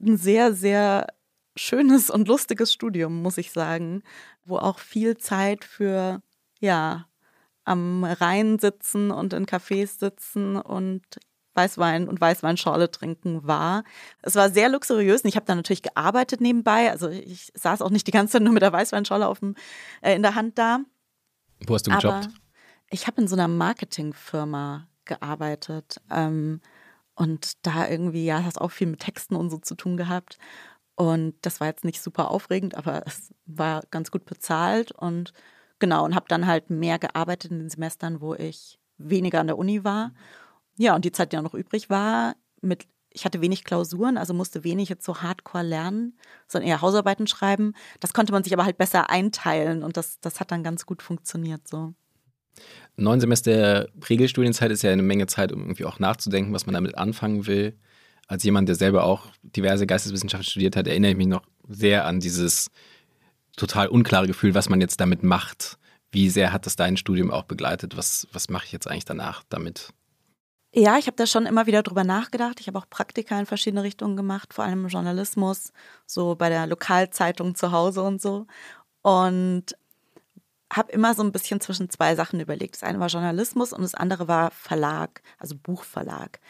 ein 0.00 0.18
sehr, 0.18 0.52
sehr 0.52 1.06
schönes 1.56 2.10
und 2.10 2.28
lustiges 2.28 2.74
Studium, 2.74 3.22
muss 3.22 3.38
ich 3.38 3.52
sagen, 3.52 4.02
wo 4.44 4.58
auch 4.58 4.78
viel 4.78 5.16
Zeit 5.16 5.64
für, 5.64 6.20
ja, 6.60 7.06
am 7.66 8.04
Rhein 8.04 8.58
sitzen 8.58 9.10
und 9.10 9.32
in 9.32 9.46
Cafés 9.46 9.98
sitzen 9.98 10.56
und 10.56 11.02
Weißwein 11.54 12.08
und 12.08 12.20
Weißweinschorle 12.20 12.90
trinken 12.90 13.46
war. 13.46 13.82
Es 14.22 14.34
war 14.34 14.50
sehr 14.50 14.68
luxuriös 14.68 15.22
und 15.22 15.28
ich 15.28 15.36
habe 15.36 15.46
da 15.46 15.54
natürlich 15.54 15.82
gearbeitet 15.82 16.40
nebenbei. 16.40 16.90
Also 16.90 17.08
ich 17.08 17.50
saß 17.54 17.82
auch 17.82 17.90
nicht 17.90 18.06
die 18.06 18.12
ganze 18.12 18.34
Zeit 18.34 18.42
nur 18.42 18.52
mit 18.52 18.62
der 18.62 18.72
Weißweinschorle 18.72 19.26
auf 19.26 19.40
dem, 19.40 19.54
äh, 20.02 20.14
in 20.14 20.22
der 20.22 20.34
Hand 20.34 20.58
da. 20.58 20.80
Wo 21.66 21.74
hast 21.74 21.86
du 21.86 21.90
gejobbt? 21.90 22.06
Aber 22.06 22.28
ich 22.90 23.06
habe 23.06 23.20
in 23.20 23.28
so 23.28 23.34
einer 23.34 23.48
Marketingfirma 23.48 24.86
gearbeitet 25.06 26.00
ähm, 26.10 26.60
und 27.14 27.66
da 27.66 27.88
irgendwie, 27.88 28.26
ja, 28.26 28.44
hast 28.44 28.60
auch 28.60 28.70
viel 28.70 28.88
mit 28.88 29.00
Texten 29.00 29.34
und 29.34 29.50
so 29.50 29.58
zu 29.58 29.74
tun 29.74 29.96
gehabt. 29.96 30.38
Und 30.94 31.34
das 31.42 31.60
war 31.60 31.68
jetzt 31.68 31.84
nicht 31.84 32.00
super 32.00 32.30
aufregend, 32.30 32.74
aber 32.74 33.06
es 33.06 33.34
war 33.46 33.82
ganz 33.90 34.10
gut 34.10 34.24
bezahlt 34.24 34.92
und 34.92 35.32
Genau, 35.78 36.04
und 36.04 36.14
habe 36.14 36.26
dann 36.28 36.46
halt 36.46 36.70
mehr 36.70 36.98
gearbeitet 36.98 37.50
in 37.50 37.58
den 37.58 37.70
Semestern, 37.70 38.20
wo 38.20 38.34
ich 38.34 38.78
weniger 38.98 39.40
an 39.40 39.46
der 39.46 39.58
Uni 39.58 39.84
war. 39.84 40.12
Ja, 40.78 40.94
und 40.94 41.04
die 41.04 41.12
Zeit, 41.12 41.32
die 41.32 41.36
noch 41.36 41.54
übrig 41.54 41.90
war, 41.90 42.34
mit 42.60 42.86
ich 43.16 43.24
hatte 43.24 43.40
wenig 43.40 43.64
Klausuren, 43.64 44.18
also 44.18 44.34
musste 44.34 44.62
wenig 44.62 44.90
jetzt 44.90 45.04
so 45.04 45.22
hardcore 45.22 45.64
lernen, 45.64 46.18
sondern 46.46 46.68
eher 46.68 46.82
Hausarbeiten 46.82 47.26
schreiben. 47.26 47.72
Das 47.98 48.12
konnte 48.12 48.30
man 48.30 48.44
sich 48.44 48.52
aber 48.52 48.66
halt 48.66 48.76
besser 48.76 49.08
einteilen 49.08 49.82
und 49.82 49.96
das, 49.96 50.20
das 50.20 50.38
hat 50.38 50.52
dann 50.52 50.62
ganz 50.62 50.84
gut 50.84 51.00
funktioniert 51.00 51.66
so. 51.66 51.94
Neun 52.96 53.20
Semester 53.20 53.88
Regelstudienzeit 54.08 54.70
ist 54.70 54.82
ja 54.82 54.90
eine 54.90 55.02
Menge 55.02 55.26
Zeit, 55.26 55.50
um 55.50 55.62
irgendwie 55.62 55.86
auch 55.86 55.98
nachzudenken, 55.98 56.52
was 56.52 56.66
man 56.66 56.74
damit 56.74 56.98
anfangen 56.98 57.46
will. 57.46 57.78
Als 58.28 58.44
jemand, 58.44 58.68
der 58.68 58.76
selber 58.76 59.04
auch 59.04 59.28
diverse 59.42 59.86
Geisteswissenschaften 59.86 60.50
studiert 60.50 60.76
hat, 60.76 60.86
erinnere 60.86 61.12
ich 61.12 61.16
mich 61.16 61.26
noch 61.26 61.42
sehr 61.68 62.04
an 62.04 62.20
dieses 62.20 62.70
total 63.56 63.88
unklare 63.88 64.26
Gefühl, 64.26 64.54
was 64.54 64.68
man 64.68 64.80
jetzt 64.80 65.00
damit 65.00 65.22
macht. 65.22 65.78
Wie 66.12 66.30
sehr 66.30 66.52
hat 66.52 66.66
das 66.66 66.76
dein 66.76 66.96
Studium 66.96 67.30
auch 67.30 67.44
begleitet? 67.44 67.96
Was, 67.96 68.28
was 68.32 68.48
mache 68.48 68.66
ich 68.66 68.72
jetzt 68.72 68.86
eigentlich 68.86 69.04
danach 69.04 69.42
damit? 69.48 69.90
Ja, 70.72 70.98
ich 70.98 71.06
habe 71.06 71.16
da 71.16 71.26
schon 71.26 71.46
immer 71.46 71.66
wieder 71.66 71.82
drüber 71.82 72.04
nachgedacht. 72.04 72.60
Ich 72.60 72.68
habe 72.68 72.78
auch 72.78 72.88
Praktika 72.88 73.38
in 73.40 73.46
verschiedene 73.46 73.82
Richtungen 73.82 74.16
gemacht, 74.16 74.52
vor 74.52 74.64
allem 74.64 74.84
im 74.84 74.88
Journalismus, 74.88 75.72
so 76.06 76.34
bei 76.34 76.50
der 76.50 76.66
Lokalzeitung 76.66 77.54
zu 77.54 77.72
Hause 77.72 78.02
und 78.02 78.20
so. 78.20 78.46
Und 79.02 79.74
habe 80.72 80.92
immer 80.92 81.14
so 81.14 81.22
ein 81.22 81.32
bisschen 81.32 81.60
zwischen 81.60 81.90
zwei 81.90 82.14
Sachen 82.14 82.40
überlegt. 82.40 82.74
Das 82.74 82.82
eine 82.82 83.00
war 83.00 83.08
Journalismus 83.08 83.72
und 83.72 83.82
das 83.82 83.94
andere 83.94 84.28
war 84.28 84.50
Verlag, 84.50 85.22
also 85.38 85.54
Buchverlag. 85.54 86.40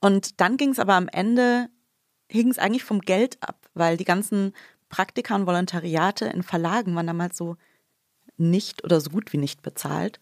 Und 0.00 0.40
dann 0.40 0.56
ging 0.56 0.70
es 0.70 0.78
aber 0.78 0.94
am 0.94 1.08
Ende, 1.08 1.68
hing 2.28 2.50
es 2.50 2.58
eigentlich 2.58 2.84
vom 2.84 3.00
Geld 3.00 3.38
ab, 3.42 3.68
weil 3.74 3.96
die 3.96 4.04
ganzen 4.04 4.52
Praktika 4.94 5.34
und 5.34 5.48
Volontariate 5.48 6.26
in 6.26 6.44
Verlagen 6.44 6.94
waren 6.94 7.08
damals 7.08 7.36
so 7.36 7.56
nicht 8.36 8.84
oder 8.84 9.00
so 9.00 9.10
gut 9.10 9.32
wie 9.32 9.38
nicht 9.38 9.60
bezahlt. 9.60 10.20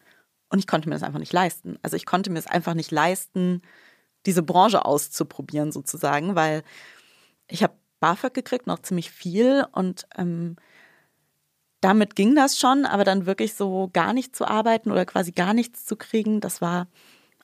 Und 0.49 0.61
ich 0.61 0.67
konnte 0.67 0.89
mir 0.89 0.95
das 0.95 1.03
einfach 1.03 1.19
nicht 1.19 1.35
leisten. 1.35 1.79
Also 1.83 1.95
ich 1.97 2.07
konnte 2.07 2.31
mir 2.31 2.39
es 2.39 2.47
einfach 2.47 2.73
nicht 2.73 2.91
leisten, 2.91 3.61
diese 4.25 4.43
Branche 4.43 4.87
auszuprobieren 4.87 5.73
sozusagen, 5.73 6.37
weil 6.37 6.63
ich 7.49 7.63
habe 7.63 7.75
BAföG 8.01 8.33
gekriegt, 8.33 8.67
noch 8.67 8.79
ziemlich 8.79 9.11
viel 9.11 9.67
und 9.73 10.07
ähm, 10.17 10.57
damit 11.83 12.17
ging 12.17 12.35
das 12.35 12.59
schon, 12.59 12.87
aber 12.87 13.05
dann 13.05 13.27
wirklich 13.27 13.53
so 13.53 13.91
gar 13.93 14.15
nicht 14.15 14.35
zu 14.35 14.47
arbeiten 14.47 14.91
oder 14.91 15.05
quasi 15.05 15.33
gar 15.33 15.53
nichts 15.53 15.85
zu 15.85 15.97
kriegen, 15.97 16.41
das 16.41 16.63
war 16.63 16.89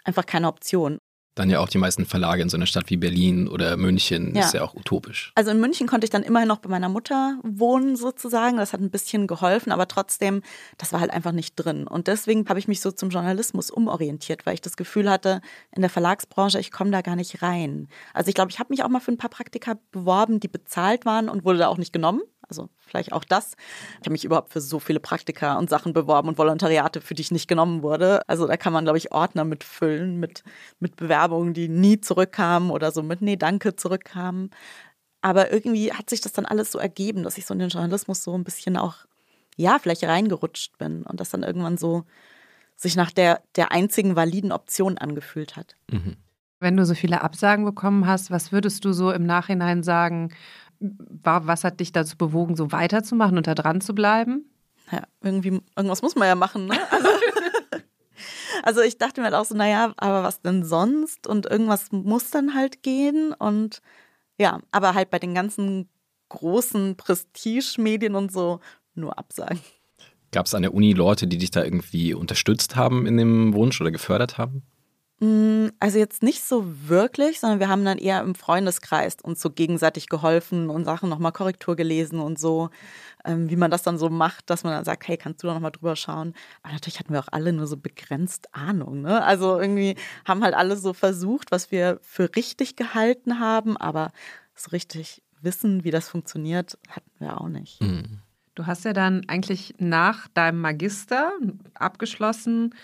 einfach 0.03 0.25
keine 0.25 0.49
Option 0.49 0.99
dann 1.39 1.51
ja 1.51 1.61
auch 1.61 1.69
die 1.69 1.79
meisten 1.79 2.05
Verlage 2.05 2.43
in 2.43 2.49
so 2.49 2.57
einer 2.57 2.67
Stadt 2.67 2.91
wie 2.91 2.97
Berlin 2.97 3.49
oder 3.49 3.77
München. 3.77 4.35
Ja. 4.35 4.45
Ist 4.45 4.55
ja 4.55 4.63
auch 4.63 4.75
utopisch. 4.75 5.33
Also 5.35 5.51
in 5.51 5.61
München 5.61 5.87
konnte 5.87 6.05
ich 6.05 6.11
dann 6.11 6.23
immerhin 6.23 6.49
noch 6.49 6.59
bei 6.59 6.69
meiner 6.69 6.89
Mutter 6.89 7.39
wohnen 7.43 7.97
sozusagen. 7.97 8.57
Das 8.57 8.73
hat 8.73 8.81
ein 8.81 8.91
bisschen 8.91 9.27
geholfen, 9.27 9.73
aber 9.73 9.89
trotzdem, 9.89 10.43
das 10.77 10.93
war 10.93 11.01
halt 11.01 11.11
einfach 11.11 11.33
nicht 11.33 11.55
drin. 11.57 11.87
Und 11.87 12.07
deswegen 12.07 12.49
habe 12.49 12.59
ich 12.59 12.69
mich 12.69 12.81
so 12.81 12.91
zum 12.91 13.11
Journalismus 13.11 13.71
umorientiert, 13.71 14.47
weil 14.47 14.55
ich 14.55 14.61
das 14.61 14.77
Gefühl 14.77 15.11
hatte, 15.11 15.41
in 15.75 15.83
der 15.83 15.91
Verlagsbranche, 15.91 16.59
ich 16.59 16.71
komme 16.71 16.91
da 16.91 17.03
gar 17.03 17.17
nicht 17.17 17.43
rein. 17.43 17.89
Also 18.15 18.29
ich 18.29 18.35
glaube, 18.35 18.51
ich 18.51 18.59
habe 18.59 18.71
mich 18.71 18.83
auch 18.83 18.89
mal 18.89 19.01
für 19.01 19.13
ein 19.13 19.19
paar 19.19 19.31
Praktika 19.31 19.79
beworben, 19.93 20.41
die 20.41 20.49
bezahlt 20.49 21.07
waren 21.07 21.29
und 21.29 21.45
wurde 21.45 21.59
da 21.59 21.69
auch 21.69 21.79
nicht 21.79 21.93
genommen. 21.93 22.23
Also 22.49 22.69
vielleicht 22.79 23.13
auch 23.13 23.25
das. 23.25 23.55
Ich 24.01 24.07
habe 24.07 24.13
mich 24.13 24.25
überhaupt 24.25 24.53
für 24.53 24.61
so 24.61 24.79
viele 24.79 25.01
Praktika 25.01 25.59
und 25.59 25.69
Sachen 25.69 25.93
beworben 25.93 26.29
und 26.29 26.39
Volontariate, 26.39 27.01
für 27.01 27.15
die 27.15 27.23
ich 27.23 27.31
nicht 27.31 27.49
genommen 27.49 27.83
wurde. 27.83 28.27
Also 28.29 28.47
da 28.47 28.57
kann 28.57 28.73
man, 28.73 28.85
glaube 28.85 28.99
ich, 28.99 29.13
Ordner 29.13 29.45
mitfüllen 29.45 30.19
mit, 30.19 30.43
mit 30.81 30.97
Bewerbungen, 30.97 31.55
die 31.55 31.69
nie 31.69 32.01
zurückkamen 32.01 32.71
oder 32.71 32.91
so 32.91 33.03
mit 33.03 33.21
Nee, 33.21 33.37
danke 33.37 33.77
zurückkamen. 33.77 34.51
Aber 35.21 35.53
irgendwie 35.53 35.93
hat 35.93 36.09
sich 36.09 36.21
das 36.21 36.33
dann 36.33 36.47
alles 36.47 36.73
so 36.73 36.79
ergeben, 36.79 37.23
dass 37.23 37.39
ich 37.39 37.47
so 37.47 37.53
in 37.53 37.61
den 37.61 37.71
Journalismus 37.71 38.23
so 38.23 38.37
ein 38.37 38.45
bisschen 38.45 38.77
auch, 38.77 39.07
ja, 39.57 39.79
vielleicht 39.79 40.05
reingerutscht 40.05 40.79
bin 40.79 41.03
und 41.03 41.21
das 41.21 41.31
dann 41.31 41.43
irgendwann 41.43 41.77
so 41.77 42.05
sich 42.77 42.95
nach 42.95 43.11
der, 43.11 43.43
der 43.57 43.73
einzigen 43.73 44.15
validen 44.15 44.53
Option 44.53 44.99
angefühlt 44.99 45.57
hat. 45.57 45.75
Mhm. 45.91 46.17
Wenn 46.61 46.77
du 46.77 46.87
so 46.87 46.95
viele 46.95 47.23
Absagen 47.23 47.65
bekommen 47.65 48.07
hast, 48.07 48.31
was 48.31 48.53
würdest 48.53 48.85
du 48.85 48.93
so 48.93 49.13
im 49.13 49.27
Nachhinein 49.27 49.83
sagen, 49.83 50.33
war, 50.81 51.47
was 51.47 51.65
hat 51.65 51.81
dich 51.81 51.93
dazu 51.93 52.17
bewogen, 52.17 52.57
so 52.57 52.73
weiterzumachen 52.73 53.37
und 53.37 53.47
da 53.47 53.55
dran 53.55 53.81
zu 53.81 53.95
bleiben? 53.95 54.45
Ja, 54.91 55.03
irgendwie, 55.23 55.61
irgendwas 55.77 56.03
muss 56.03 56.15
man 56.15 56.29
ja 56.29 56.35
machen, 56.35 56.67
ne? 56.67 56.79
Also, 56.91 57.09
also 58.63 58.81
ich 58.81 58.99
dachte 58.99 59.21
mir 59.21 59.27
halt 59.27 59.35
auch 59.35 59.45
so, 59.45 59.55
naja, 59.55 59.93
aber 59.97 60.23
was 60.23 60.41
denn 60.41 60.65
sonst? 60.65 61.27
Und 61.27 61.47
irgendwas 61.47 61.93
muss 61.93 62.31
dann 62.31 62.55
halt 62.55 62.83
gehen. 62.83 63.33
Und 63.33 63.83
ja, 64.39 64.61
aber 64.71 64.95
halt 64.95 65.11
bei 65.11 65.19
den 65.19 65.35
ganzen 65.35 65.89
großen 66.29 66.97
Prestige-Medien 66.97 68.15
und 68.15 68.33
so 68.33 68.61
nur 68.95 69.19
absagen. 69.19 69.61
Gab 70.31 70.47
es 70.47 70.55
an 70.55 70.63
der 70.63 70.75
Uni 70.75 70.93
Leute, 70.93 71.27
die 71.27 71.39
dich 71.39 71.51
da 71.51 71.65
irgendwie 71.65 72.13
unterstützt 72.15 72.77
haben 72.77 73.07
in 73.07 73.17
dem 73.17 73.55
Wunsch 73.55 73.81
oder 73.81 73.91
gefördert 73.91 74.37
haben? 74.37 74.63
Mm, 75.21 75.69
also 75.81 75.99
jetzt 75.99 76.23
nicht 76.23 76.45
so 76.45 76.65
wirklich, 76.89 77.41
sondern 77.41 77.59
wir 77.59 77.69
haben 77.69 77.85
dann 77.85 77.99
eher 77.99 78.21
im 78.21 78.37
Freundeskreis 78.37 79.17
uns 79.23 79.41
so 79.41 79.51
gegenseitig 79.51 80.09
geholfen 80.09 80.71
und 80.71 80.85
Sachen 80.85 81.09
nochmal 81.09 81.33
Korrektur 81.33 81.75
gelesen 81.75 82.21
und 82.21 82.39
so, 82.39 82.71
ähm, 83.25 83.51
wie 83.51 83.57
man 83.57 83.71
das 83.71 83.83
dann 83.83 83.99
so 83.99 84.11
macht, 84.11 84.49
dass 84.49 84.63
man 84.63 84.75
dann 84.75 84.85
sagt, 84.85 85.09
hey, 85.09 85.17
kannst 85.17 85.43
du 85.43 85.49
da 85.49 85.55
nochmal 85.55 85.73
drüber 85.73 85.97
schauen? 85.97 86.35
Aber 86.63 86.73
natürlich 86.73 87.01
hatten 87.01 87.13
wir 87.13 87.21
auch 87.21 87.33
alle 87.33 87.53
nur 87.53 87.67
so 87.67 87.77
begrenzt 87.77 88.55
Ahnung. 88.55 89.03
Ne? 89.03 89.25
Also 89.25 89.59
irgendwie 89.59 89.97
haben 90.25 90.45
halt 90.45 90.55
alle 90.55 90.77
so 90.77 90.93
versucht, 90.93 91.51
was 91.51 91.73
wir 91.73 91.99
für 92.03 92.37
richtig 92.37 92.77
gehalten 92.77 93.41
haben, 93.41 93.77
aber 93.77 94.13
so 94.55 94.71
richtig 94.71 95.23
wissen, 95.41 95.83
wie 95.83 95.91
das 95.91 96.09
funktioniert, 96.09 96.79
hatten 96.89 97.11
wir 97.19 97.41
auch 97.41 97.49
nicht. 97.49 97.81
Mhm. 97.81 98.21
Du 98.59 98.67
hast 98.67 98.85
ja 98.85 98.93
dann 98.93 99.23
eigentlich 99.29 99.77
nach 99.79 100.27
deinem 100.35 100.61
Magister 100.61 101.31
abgeschlossen, 101.75 102.75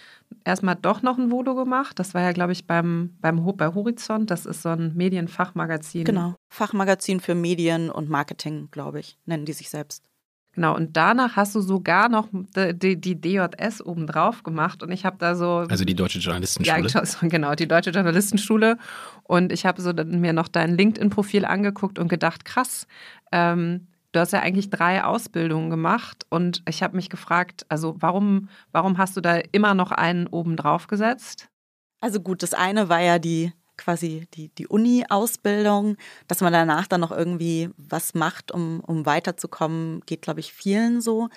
erstmal 0.44 0.76
doch 0.76 1.02
noch 1.02 1.18
ein 1.18 1.32
Vodo 1.32 1.56
gemacht. 1.56 1.98
Das 1.98 2.14
war 2.14 2.22
ja, 2.22 2.30
glaube 2.30 2.52
ich, 2.52 2.68
beim, 2.68 3.16
beim 3.20 3.44
bei 3.56 3.74
Horizont. 3.74 4.30
Das 4.30 4.46
ist 4.46 4.62
so 4.62 4.68
ein 4.68 4.94
Medienfachmagazin. 4.94 6.04
Genau, 6.04 6.36
Fachmagazin 6.48 7.18
für 7.18 7.34
Medien 7.34 7.90
und 7.90 8.08
Marketing, 8.08 8.68
glaube 8.70 9.00
ich, 9.00 9.18
nennen 9.26 9.46
die 9.46 9.52
sich 9.52 9.68
selbst. 9.68 10.04
Genau, 10.52 10.76
und 10.76 10.96
danach 10.96 11.34
hast 11.34 11.56
du 11.56 11.60
sogar 11.60 12.08
noch 12.08 12.28
die, 12.32 13.00
die 13.00 13.20
DJS 13.20 13.84
obendrauf 13.84 14.44
gemacht 14.44 14.84
und 14.84 14.92
ich 14.92 15.04
habe 15.04 15.16
da 15.18 15.34
so. 15.34 15.66
Also 15.68 15.84
die 15.84 15.96
Deutsche 15.96 16.20
Journalistenschule. 16.20 16.86
Ja, 16.86 17.02
genau, 17.22 17.56
die 17.56 17.66
Deutsche 17.66 17.90
Journalistenschule. 17.90 18.78
Und 19.24 19.50
ich 19.50 19.66
habe 19.66 19.82
so 19.82 19.92
mir 19.92 20.32
noch 20.32 20.46
dein 20.46 20.76
LinkedIn-Profil 20.76 21.44
angeguckt 21.44 21.98
und 21.98 22.06
gedacht, 22.06 22.44
krass, 22.44 22.86
ähm, 23.32 23.88
Du 24.14 24.20
hast 24.20 24.32
ja 24.32 24.38
eigentlich 24.38 24.70
drei 24.70 25.02
Ausbildungen 25.02 25.70
gemacht 25.70 26.24
und 26.30 26.62
ich 26.68 26.84
habe 26.84 26.94
mich 26.94 27.10
gefragt, 27.10 27.66
also 27.68 27.96
warum, 27.98 28.48
warum 28.70 28.96
hast 28.96 29.16
du 29.16 29.20
da 29.20 29.38
immer 29.50 29.74
noch 29.74 29.90
einen 29.90 30.28
oben 30.28 30.56
drauf 30.56 30.86
gesetzt? 30.86 31.48
Also 32.00 32.20
gut, 32.20 32.44
das 32.44 32.54
eine 32.54 32.88
war 32.88 33.00
ja 33.00 33.18
die 33.18 33.52
quasi 33.76 34.28
die, 34.34 34.50
die 34.50 34.68
Uni-Ausbildung, 34.68 35.96
dass 36.28 36.42
man 36.42 36.52
danach 36.52 36.86
dann 36.86 37.00
noch 37.00 37.10
irgendwie 37.10 37.70
was 37.76 38.14
macht, 38.14 38.52
um, 38.52 38.78
um 38.86 39.04
weiterzukommen, 39.04 40.00
geht, 40.06 40.22
glaube 40.22 40.38
ich, 40.38 40.52
vielen 40.52 41.00
so. 41.00 41.28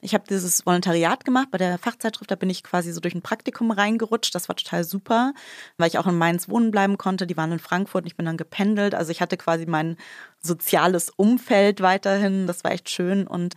Ich 0.00 0.14
habe 0.14 0.24
dieses 0.28 0.66
Volontariat 0.66 1.24
gemacht 1.24 1.50
bei 1.50 1.58
der 1.58 1.78
Fachzeitschrift, 1.78 2.30
da 2.30 2.34
bin 2.34 2.50
ich 2.50 2.62
quasi 2.62 2.92
so 2.92 3.00
durch 3.00 3.14
ein 3.14 3.22
Praktikum 3.22 3.70
reingerutscht. 3.70 4.34
Das 4.34 4.48
war 4.48 4.56
total 4.56 4.84
super, 4.84 5.32
weil 5.78 5.88
ich 5.88 5.98
auch 5.98 6.06
in 6.06 6.18
Mainz 6.18 6.48
wohnen 6.48 6.70
bleiben 6.70 6.98
konnte. 6.98 7.26
Die 7.26 7.36
waren 7.36 7.52
in 7.52 7.58
Frankfurt 7.58 8.04
und 8.04 8.08
ich 8.08 8.16
bin 8.16 8.26
dann 8.26 8.36
gependelt. 8.36 8.94
Also 8.94 9.10
ich 9.10 9.20
hatte 9.20 9.36
quasi 9.36 9.66
mein 9.66 9.96
soziales 10.40 11.10
Umfeld 11.10 11.80
weiterhin. 11.80 12.46
Das 12.46 12.62
war 12.62 12.72
echt 12.72 12.90
schön 12.90 13.26
und 13.26 13.54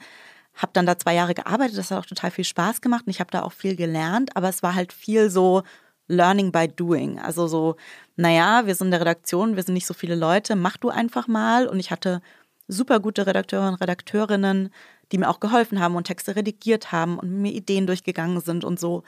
habe 0.55 0.72
dann 0.74 0.86
da 0.86 0.98
zwei 0.98 1.13
Jahre 1.13 1.34
gearbeitet. 1.34 1.77
Das 1.77 1.91
hat 1.91 2.00
auch 2.00 2.05
total 2.05 2.31
viel 2.31 2.46
Spaß 2.46 2.81
gemacht 2.81 3.05
und 3.05 3.12
ich 3.12 3.19
habe 3.19 3.31
da 3.31 3.43
auch 3.43 3.53
viel 3.53 3.75
gelernt. 3.75 4.36
Aber 4.36 4.50
es 4.50 4.63
war 4.63 4.75
halt 4.75 4.93
viel 4.93 5.29
so 5.29 5.63
Learning 6.08 6.51
by 6.51 6.67
Doing. 6.67 7.19
Also 7.19 7.48
so, 7.48 7.75
naja, 8.15 8.65
wir 8.65 8.75
sind 8.75 8.88
in 8.88 8.91
der 8.91 9.01
Redaktion, 9.01 9.55
wir 9.55 9.63
sind 9.63 9.75
nicht 9.75 9.86
so 9.86 9.93
viele 9.93 10.15
Leute, 10.15 10.55
mach 10.55 10.77
du 10.77 10.89
einfach 10.89 11.27
mal. 11.27 11.67
Und 11.67 11.79
ich 11.79 11.91
hatte 11.91 12.22
super 12.67 13.00
gute 13.00 13.25
Redakteure 13.27 13.67
und 13.67 13.75
Redakteurinnen, 13.75 14.72
die 15.11 15.17
mir 15.17 15.29
auch 15.29 15.39
geholfen 15.39 15.79
haben 15.79 15.95
und 15.95 16.05
Texte 16.05 16.35
redigiert 16.35 16.91
haben 16.91 17.19
und 17.19 17.41
mir 17.41 17.51
Ideen 17.51 17.87
durchgegangen 17.87 18.41
sind 18.41 18.63
und 18.63 18.79
so. 18.79 19.03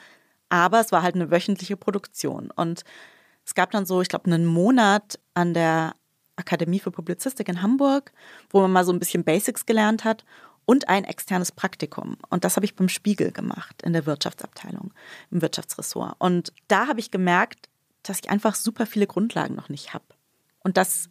Aber 0.48 0.80
es 0.80 0.92
war 0.92 1.02
halt 1.02 1.14
eine 1.14 1.30
wöchentliche 1.30 1.76
Produktion. 1.76 2.50
Und 2.50 2.84
es 3.46 3.54
gab 3.54 3.70
dann 3.70 3.86
so, 3.86 4.02
ich 4.02 4.08
glaube, 4.08 4.26
einen 4.26 4.46
Monat 4.46 5.18
an 5.34 5.54
der 5.54 5.94
Akademie 6.36 6.80
für 6.80 6.90
Publizistik 6.90 7.48
in 7.48 7.62
Hamburg, 7.62 8.12
wo 8.50 8.60
man 8.60 8.72
mal 8.72 8.84
so 8.84 8.92
ein 8.92 8.98
bisschen 8.98 9.24
Basics 9.24 9.66
gelernt 9.66 10.04
hat 10.04 10.24
und 10.64 10.88
ein 10.88 11.04
externes 11.04 11.52
Praktikum. 11.52 12.16
Und 12.30 12.44
das 12.44 12.56
habe 12.56 12.66
ich 12.66 12.76
beim 12.76 12.88
Spiegel 12.88 13.32
gemacht, 13.32 13.82
in 13.82 13.92
der 13.92 14.06
Wirtschaftsabteilung, 14.06 14.92
im 15.30 15.42
Wirtschaftsressort. 15.42 16.16
Und 16.18 16.52
da 16.68 16.86
habe 16.86 17.00
ich 17.00 17.10
gemerkt, 17.10 17.68
dass 18.02 18.20
ich 18.20 18.30
einfach 18.30 18.54
super 18.54 18.86
viele 18.86 19.06
Grundlagen 19.06 19.54
noch 19.54 19.68
nicht 19.68 19.94
habe. 19.94 20.04
Und 20.60 20.76
dass, 20.76 21.08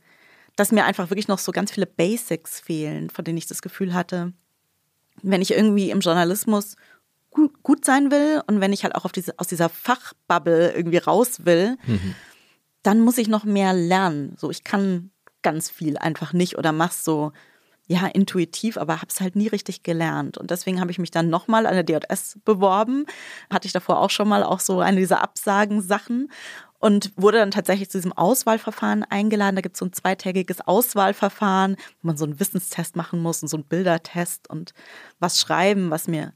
dass 0.55 0.71
mir 0.71 0.85
einfach 0.85 1.09
wirklich 1.09 1.27
noch 1.27 1.39
so 1.39 1.51
ganz 1.51 1.71
viele 1.71 1.85
Basics 1.85 2.59
fehlen, 2.59 3.09
von 3.09 3.25
denen 3.25 3.37
ich 3.37 3.47
das 3.47 3.61
Gefühl 3.61 3.93
hatte, 3.93 4.33
wenn 5.23 5.41
ich 5.41 5.51
irgendwie 5.51 5.91
im 5.91 5.99
Journalismus 5.99 6.75
gut, 7.29 7.63
gut 7.63 7.85
sein 7.85 8.11
will 8.11 8.41
und 8.47 8.61
wenn 8.61 8.73
ich 8.73 8.83
halt 8.83 8.95
auch 8.95 9.09
diese, 9.11 9.37
aus 9.37 9.47
dieser 9.47 9.69
Fachbubble 9.69 10.73
irgendwie 10.73 10.97
raus 10.97 11.45
will, 11.45 11.77
mhm. 11.85 12.15
dann 12.83 12.99
muss 12.99 13.17
ich 13.17 13.27
noch 13.27 13.43
mehr 13.43 13.73
lernen. 13.73 14.35
So, 14.37 14.51
ich 14.51 14.63
kann 14.63 15.11
ganz 15.41 15.69
viel 15.69 15.97
einfach 15.97 16.33
nicht 16.33 16.57
oder 16.57 16.71
mach's 16.71 17.03
so, 17.03 17.31
ja, 17.87 18.07
intuitiv, 18.07 18.77
aber 18.77 19.01
hab's 19.01 19.19
halt 19.19 19.35
nie 19.35 19.47
richtig 19.47 19.83
gelernt. 19.83 20.37
Und 20.37 20.51
deswegen 20.51 20.79
habe 20.79 20.91
ich 20.91 20.99
mich 20.99 21.11
dann 21.11 21.29
nochmal 21.29 21.65
an 21.65 21.73
der 21.73 21.83
DJS 21.83 22.39
beworben. 22.45 23.05
Hatte 23.49 23.65
ich 23.65 23.73
davor 23.73 23.99
auch 23.99 24.09
schon 24.09 24.29
mal 24.29 24.43
auch 24.43 24.59
so 24.59 24.79
eine 24.79 24.97
dieser 24.97 25.21
Absagen-Sachen. 25.21 26.31
Und 26.81 27.11
wurde 27.15 27.37
dann 27.37 27.51
tatsächlich 27.51 27.89
zu 27.89 27.99
diesem 27.99 28.11
Auswahlverfahren 28.11 29.03
eingeladen. 29.03 29.55
Da 29.55 29.61
gibt 29.61 29.75
es 29.75 29.79
so 29.79 29.85
ein 29.85 29.93
zweitägiges 29.93 30.61
Auswahlverfahren, 30.61 31.77
wo 32.01 32.07
man 32.07 32.17
so 32.17 32.25
einen 32.25 32.39
Wissenstest 32.39 32.95
machen 32.95 33.21
muss 33.21 33.41
und 33.41 33.47
so 33.47 33.57
einen 33.57 33.65
Bildertest 33.65 34.49
und 34.49 34.73
was 35.19 35.39
schreiben, 35.39 35.91
was 35.91 36.07
mir 36.07 36.33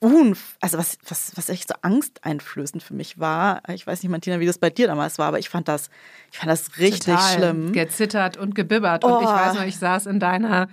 unf 0.00 0.56
also 0.60 0.78
was, 0.78 0.98
was, 1.08 1.36
was 1.36 1.48
echt 1.48 1.68
so 1.68 1.74
angsteinflößend 1.80 2.82
für 2.82 2.94
mich 2.94 3.20
war. 3.20 3.62
Ich 3.68 3.86
weiß 3.86 4.02
nicht, 4.02 4.10
Martina, 4.10 4.40
wie 4.40 4.46
das 4.46 4.58
bei 4.58 4.68
dir 4.68 4.88
damals 4.88 5.20
war, 5.20 5.28
aber 5.28 5.38
ich 5.38 5.48
fand 5.48 5.68
das, 5.68 5.90
ich 6.32 6.38
fand 6.38 6.50
das 6.50 6.78
richtig 6.78 7.14
Total 7.14 7.36
schlimm. 7.36 7.72
Gezittert 7.72 8.36
und 8.36 8.56
gebibbert. 8.56 9.04
Oh. 9.04 9.18
Und 9.18 9.22
ich 9.22 9.28
weiß 9.28 9.54
noch, 9.54 9.62
ich 9.62 9.78
saß 9.78 10.06
in 10.06 10.18
deiner, 10.18 10.66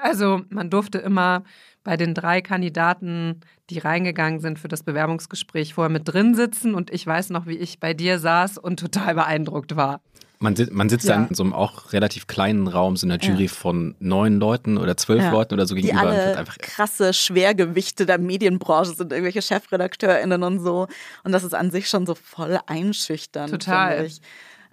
also 0.00 0.40
man 0.48 0.70
durfte 0.70 0.96
immer 0.96 1.44
bei 1.84 1.96
den 1.96 2.14
drei 2.14 2.40
Kandidaten, 2.40 3.40
die 3.70 3.78
reingegangen 3.78 4.40
sind 4.40 4.58
für 4.58 4.68
das 4.68 4.82
Bewerbungsgespräch, 4.82 5.74
vorher 5.74 5.90
mit 5.90 6.08
drin 6.08 6.34
sitzen. 6.34 6.74
Und 6.74 6.90
ich 6.92 7.06
weiß 7.06 7.30
noch, 7.30 7.46
wie 7.46 7.56
ich 7.56 7.78
bei 7.78 7.94
dir 7.94 8.18
saß 8.18 8.58
und 8.58 8.80
total 8.80 9.14
beeindruckt 9.14 9.76
war. 9.76 10.00
Man, 10.40 10.56
sit, 10.56 10.72
man 10.72 10.88
sitzt 10.88 11.06
Ja. 11.06 11.14
dann 11.14 11.28
in 11.28 11.34
so 11.34 11.42
einem 11.42 11.52
auch 11.52 11.92
relativ 11.92 12.26
kleinen 12.26 12.66
Raum, 12.66 12.96
so 12.96 13.06
einer 13.06 13.18
Jury 13.18 13.44
Ja. 13.44 13.48
von 13.50 13.94
neun 14.00 14.40
Leuten 14.40 14.76
oder 14.78 14.96
zwölf 14.96 15.22
Ja. 15.22 15.30
Leuten 15.30 15.54
oder 15.54 15.66
so 15.66 15.74
die 15.74 15.82
gegenüber. 15.82 16.08
und 16.08 16.14
wird 16.16 16.26
alle 16.26 16.36
einfach, 16.38 16.58
krasse 16.58 17.14
Schwergewichte 17.14 18.04
der 18.04 18.18
Medienbranche 18.18 18.94
sind, 18.94 19.12
irgendwelche 19.12 19.40
ChefredakteurInnen 19.42 20.42
und 20.42 20.58
so. 20.60 20.86
Und 21.22 21.32
das 21.32 21.44
ist 21.44 21.54
an 21.54 21.70
sich 21.70 21.88
schon 21.88 22.04
so 22.06 22.14
voll 22.14 22.58
einschüchternd. 22.66 23.50
Total. 23.52 23.92
finde 23.92 24.06
Ich. 24.06 24.20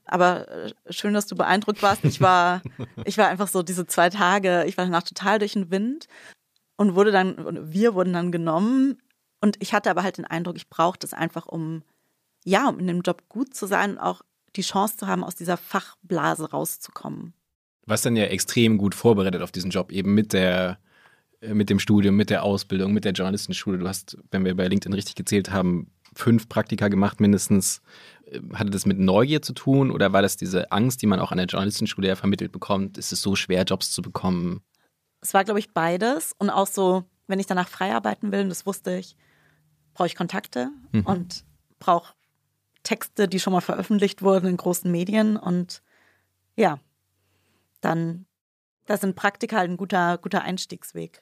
Aber 0.05 0.47
äh, 0.49 0.73
schön, 0.89 1.13
dass 1.13 1.27
du 1.27 1.35
beeindruckt 1.35 1.81
warst. 1.83 2.03
Ich 2.03 2.19
war, 2.19 2.61
ich 3.05 3.17
war 3.17 3.27
einfach 3.27 3.47
so 3.47 3.63
diese 3.63 3.85
zwei 3.85 4.09
Tage, 4.09 4.65
ich 4.65 4.77
war 4.77 4.85
danach 4.85 5.03
total 5.03 5.39
durch 5.39 5.53
den 5.53 5.71
Wind 5.71 6.07
und 6.81 6.95
wurde 6.95 7.11
dann, 7.11 7.35
wir 7.71 7.93
wurden 7.93 8.13
dann 8.13 8.31
genommen. 8.31 8.97
Und 9.39 9.55
ich 9.59 9.73
hatte 9.73 9.89
aber 9.91 10.03
halt 10.03 10.17
den 10.17 10.25
Eindruck, 10.25 10.57
ich 10.57 10.69
brauchte 10.69 11.05
es 11.05 11.13
einfach, 11.13 11.45
um, 11.47 11.83
ja, 12.43 12.67
um 12.67 12.79
in 12.79 12.87
dem 12.87 13.01
Job 13.01 13.23
gut 13.29 13.53
zu 13.53 13.67
sein 13.67 13.91
und 13.91 13.97
auch 13.99 14.23
die 14.55 14.63
Chance 14.63 14.97
zu 14.97 15.07
haben, 15.07 15.23
aus 15.23 15.35
dieser 15.35 15.57
Fachblase 15.57 16.49
rauszukommen. 16.49 17.33
was 17.85 18.01
dann 18.01 18.15
ja 18.15 18.25
extrem 18.25 18.77
gut 18.77 18.95
vorbereitet 18.95 19.41
auf 19.41 19.51
diesen 19.51 19.71
Job, 19.71 19.91
eben 19.91 20.13
mit 20.13 20.33
der 20.33 20.79
äh, 21.41 21.53
mit 21.53 21.69
dem 21.69 21.79
Studium, 21.79 22.15
mit 22.15 22.29
der 22.29 22.43
Ausbildung, 22.43 22.93
mit 22.93 23.05
der 23.05 23.13
Journalistenschule. 23.13 23.77
Du 23.77 23.87
hast, 23.87 24.17
wenn 24.31 24.45
wir 24.45 24.55
bei 24.55 24.67
LinkedIn 24.67 24.93
richtig 24.93 25.15
gezählt 25.15 25.51
haben, 25.51 25.91
fünf 26.15 26.47
Praktika 26.49 26.87
gemacht 26.87 27.19
mindestens. 27.19 27.81
Äh, 28.25 28.39
Hatte 28.53 28.71
das 28.71 28.85
mit 28.85 28.99
Neugier 28.99 29.41
zu 29.41 29.53
tun 29.53 29.91
oder 29.91 30.13
war 30.13 30.21
das 30.21 30.35
diese 30.37 30.71
Angst, 30.71 31.01
die 31.01 31.07
man 31.07 31.19
auch 31.19 31.31
an 31.31 31.37
der 31.37 31.47
Journalistenschule 31.47 32.07
ja 32.07 32.15
vermittelt 32.15 32.51
bekommt? 32.51 32.97
Ist 32.97 33.11
es 33.11 33.21
so 33.21 33.35
schwer, 33.35 33.63
Jobs 33.65 33.91
zu 33.91 34.01
bekommen? 34.01 34.61
Es 35.21 35.33
war, 35.33 35.43
glaube 35.43 35.59
ich, 35.59 35.73
beides. 35.73 36.33
Und 36.37 36.49
auch 36.49 36.67
so, 36.67 37.03
wenn 37.27 37.39
ich 37.39 37.47
danach 37.47 37.67
frei 37.67 37.93
arbeiten 37.93 38.31
will, 38.31 38.41
und 38.41 38.49
das 38.49 38.65
wusste 38.65 38.97
ich, 38.97 39.15
brauche 39.93 40.07
ich 40.07 40.15
Kontakte 40.15 40.69
Mhm. 40.91 41.05
und 41.05 41.43
brauche 41.79 42.13
Texte, 42.83 43.27
die 43.27 43.39
schon 43.39 43.53
mal 43.53 43.61
veröffentlicht 43.61 44.21
wurden 44.21 44.47
in 44.47 44.57
großen 44.57 44.91
Medien. 44.91 45.37
Und 45.37 45.81
ja, 46.55 46.79
dann, 47.81 48.25
da 48.85 48.97
sind 48.97 49.15
Praktika 49.15 49.57
halt 49.57 49.69
ein 49.69 49.77
guter, 49.77 50.17
guter 50.17 50.41
Einstiegsweg. 50.41 51.21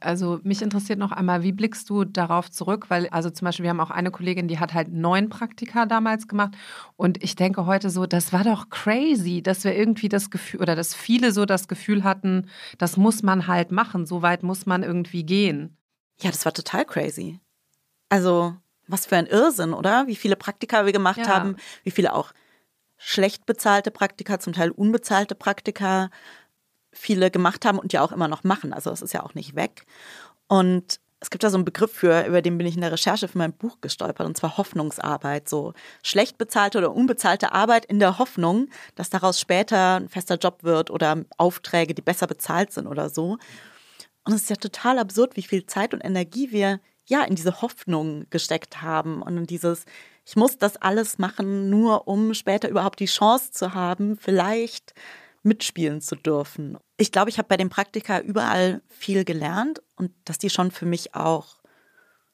Also 0.00 0.40
mich 0.42 0.62
interessiert 0.62 0.98
noch 0.98 1.12
einmal, 1.12 1.42
wie 1.42 1.52
blickst 1.52 1.88
du 1.90 2.04
darauf 2.04 2.50
zurück? 2.50 2.86
Weil, 2.88 3.08
also 3.10 3.30
zum 3.30 3.44
Beispiel, 3.44 3.64
wir 3.64 3.70
haben 3.70 3.80
auch 3.80 3.90
eine 3.90 4.10
Kollegin, 4.10 4.48
die 4.48 4.58
hat 4.58 4.74
halt 4.74 4.88
neun 4.92 5.28
Praktika 5.28 5.86
damals 5.86 6.26
gemacht. 6.26 6.54
Und 6.96 7.22
ich 7.22 7.36
denke 7.36 7.66
heute 7.66 7.90
so, 7.90 8.06
das 8.06 8.32
war 8.32 8.44
doch 8.44 8.70
crazy, 8.70 9.42
dass 9.42 9.64
wir 9.64 9.76
irgendwie 9.76 10.08
das 10.08 10.30
Gefühl, 10.30 10.60
oder 10.60 10.74
dass 10.74 10.94
viele 10.94 11.32
so 11.32 11.44
das 11.44 11.68
Gefühl 11.68 12.02
hatten, 12.04 12.48
das 12.78 12.96
muss 12.96 13.22
man 13.22 13.46
halt 13.46 13.70
machen, 13.72 14.06
so 14.06 14.22
weit 14.22 14.42
muss 14.42 14.66
man 14.66 14.82
irgendwie 14.82 15.24
gehen. 15.24 15.76
Ja, 16.20 16.30
das 16.30 16.44
war 16.44 16.52
total 16.52 16.84
crazy. 16.84 17.40
Also, 18.08 18.54
was 18.88 19.06
für 19.06 19.16
ein 19.16 19.26
Irrsinn, 19.26 19.72
oder? 19.72 20.06
Wie 20.06 20.16
viele 20.16 20.36
Praktika 20.36 20.84
wir 20.84 20.92
gemacht 20.92 21.18
Ja. 21.18 21.28
haben, 21.28 21.56
wie 21.84 21.90
viele 21.90 22.12
auch 22.14 22.32
schlecht 22.98 23.46
bezahlte 23.46 23.90
Praktika, 23.90 24.38
zum 24.38 24.52
Teil 24.52 24.70
unbezahlte 24.70 25.34
Praktika 25.34 26.10
viele 26.92 27.30
gemacht 27.30 27.64
haben 27.64 27.78
und 27.78 27.92
ja 27.92 28.02
auch 28.02 28.12
immer 28.12 28.28
noch 28.28 28.44
machen. 28.44 28.72
Also 28.72 28.90
es 28.90 29.02
ist 29.02 29.14
ja 29.14 29.22
auch 29.22 29.34
nicht 29.34 29.54
weg. 29.54 29.86
Und 30.48 31.00
es 31.20 31.28
gibt 31.28 31.44
da 31.44 31.50
so 31.50 31.58
einen 31.58 31.66
Begriff 31.66 31.92
für, 31.92 32.26
über 32.26 32.40
den 32.40 32.56
bin 32.56 32.66
ich 32.66 32.74
in 32.74 32.80
der 32.80 32.92
Recherche 32.92 33.28
für 33.28 33.36
mein 33.36 33.52
Buch 33.52 33.78
gestolpert, 33.82 34.26
und 34.26 34.36
zwar 34.38 34.56
Hoffnungsarbeit. 34.56 35.48
So 35.48 35.74
schlecht 36.02 36.38
bezahlte 36.38 36.78
oder 36.78 36.94
unbezahlte 36.94 37.52
Arbeit 37.52 37.84
in 37.84 37.98
der 37.98 38.18
Hoffnung, 38.18 38.68
dass 38.94 39.10
daraus 39.10 39.38
später 39.38 39.96
ein 39.96 40.08
fester 40.08 40.38
Job 40.38 40.64
wird 40.64 40.90
oder 40.90 41.24
Aufträge, 41.36 41.94
die 41.94 42.02
besser 42.02 42.26
bezahlt 42.26 42.72
sind 42.72 42.86
oder 42.86 43.10
so. 43.10 43.36
Und 44.24 44.32
es 44.32 44.42
ist 44.42 44.50
ja 44.50 44.56
total 44.56 44.98
absurd, 44.98 45.36
wie 45.36 45.42
viel 45.42 45.66
Zeit 45.66 45.92
und 45.92 46.00
Energie 46.00 46.52
wir 46.52 46.80
ja 47.06 47.22
in 47.24 47.34
diese 47.34 47.60
Hoffnung 47.60 48.26
gesteckt 48.30 48.80
haben 48.80 49.20
und 49.20 49.36
in 49.36 49.46
dieses, 49.46 49.84
ich 50.24 50.36
muss 50.36 50.56
das 50.56 50.76
alles 50.78 51.18
machen, 51.18 51.68
nur 51.68 52.08
um 52.08 52.32
später 52.32 52.68
überhaupt 52.68 53.00
die 53.00 53.06
Chance 53.06 53.50
zu 53.50 53.74
haben, 53.74 54.16
vielleicht 54.16 54.94
mitspielen 55.42 56.00
zu 56.00 56.16
dürfen. 56.16 56.76
Ich 56.96 57.12
glaube, 57.12 57.30
ich 57.30 57.38
habe 57.38 57.48
bei 57.48 57.56
den 57.56 57.70
Praktika 57.70 58.20
überall 58.20 58.82
viel 58.88 59.24
gelernt 59.24 59.82
und 59.96 60.12
dass 60.24 60.38
die 60.38 60.50
schon 60.50 60.70
für 60.70 60.86
mich 60.86 61.14
auch 61.14 61.56